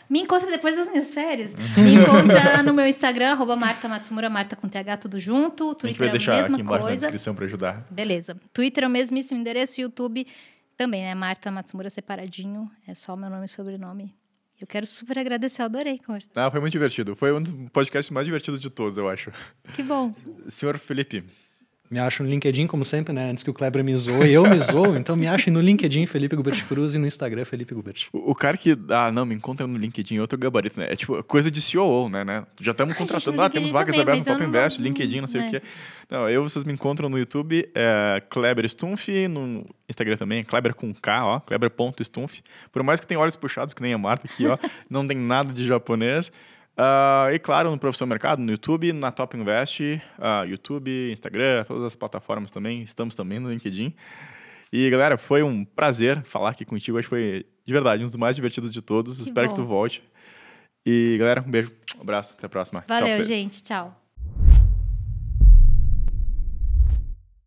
[0.09, 1.53] Me encontra depois das minhas férias.
[1.77, 5.75] Me encontra no meu Instagram, arroba Marta Matsumura, Marta com TH, tudo junto.
[5.75, 7.01] Twitter é a mesma aqui embaixo na coisa.
[7.01, 7.85] descrição para ajudar.
[7.91, 8.35] Beleza.
[8.51, 10.25] Twitter é o mesmíssimo endereço, YouTube
[10.75, 11.13] também, né?
[11.13, 12.69] Marta Matsumura separadinho.
[12.87, 14.15] É só meu nome e sobrenome.
[14.59, 16.31] Eu quero super agradecer, eu adorei conversar.
[16.35, 17.15] Ah, foi muito divertido.
[17.15, 19.31] Foi um dos podcasts mais divertidos de todos, eu acho.
[19.73, 20.13] Que bom.
[20.49, 21.23] Senhor Felipe,
[21.89, 23.31] Me acho no LinkedIn, como sempre, né?
[23.31, 24.95] Antes que o Kleber me zoe, eu me zoo.
[24.95, 28.07] Então me achem no LinkedIn, Felipe Gubert Cruz, e no Instagram, Felipe Gubert.
[28.13, 30.87] o, o cara que, ah, não, me encontra no LinkedIn é outro gabarito, né?
[30.91, 32.23] É tipo coisa de CEO, né?
[32.23, 32.45] né?
[32.61, 35.49] Já estamos contratando, ah, temos vagas abertas no Top Invest, LinkedIn, não sei o é.
[35.49, 35.61] quê.
[36.09, 40.75] Não, eu, vocês me encontram no YouTube, é Kleber Stumpf, no Instagram também, é Kleber
[40.75, 42.41] com K, ó, Kleber.stumpf.
[42.71, 44.57] Por mais que tenha olhos puxados, que nem a Marta aqui, ó,
[44.89, 46.31] não tem nada de japonês.
[46.81, 51.83] Ah, e claro, no Profissão Mercado, no YouTube, na Top Invest, ah, YouTube, Instagram, todas
[51.83, 53.93] as plataformas também, estamos também no LinkedIn.
[54.71, 58.15] E galera, foi um prazer falar aqui contigo, acho que foi de verdade um dos
[58.15, 59.17] mais divertidos de todos.
[59.17, 59.63] Que Espero que bom.
[59.63, 60.01] tu volte.
[60.85, 62.79] E galera, um beijo, um abraço, até a próxima.
[62.87, 63.27] Tchau Valeu, vocês.
[63.27, 63.61] gente.
[63.61, 63.98] Tchau.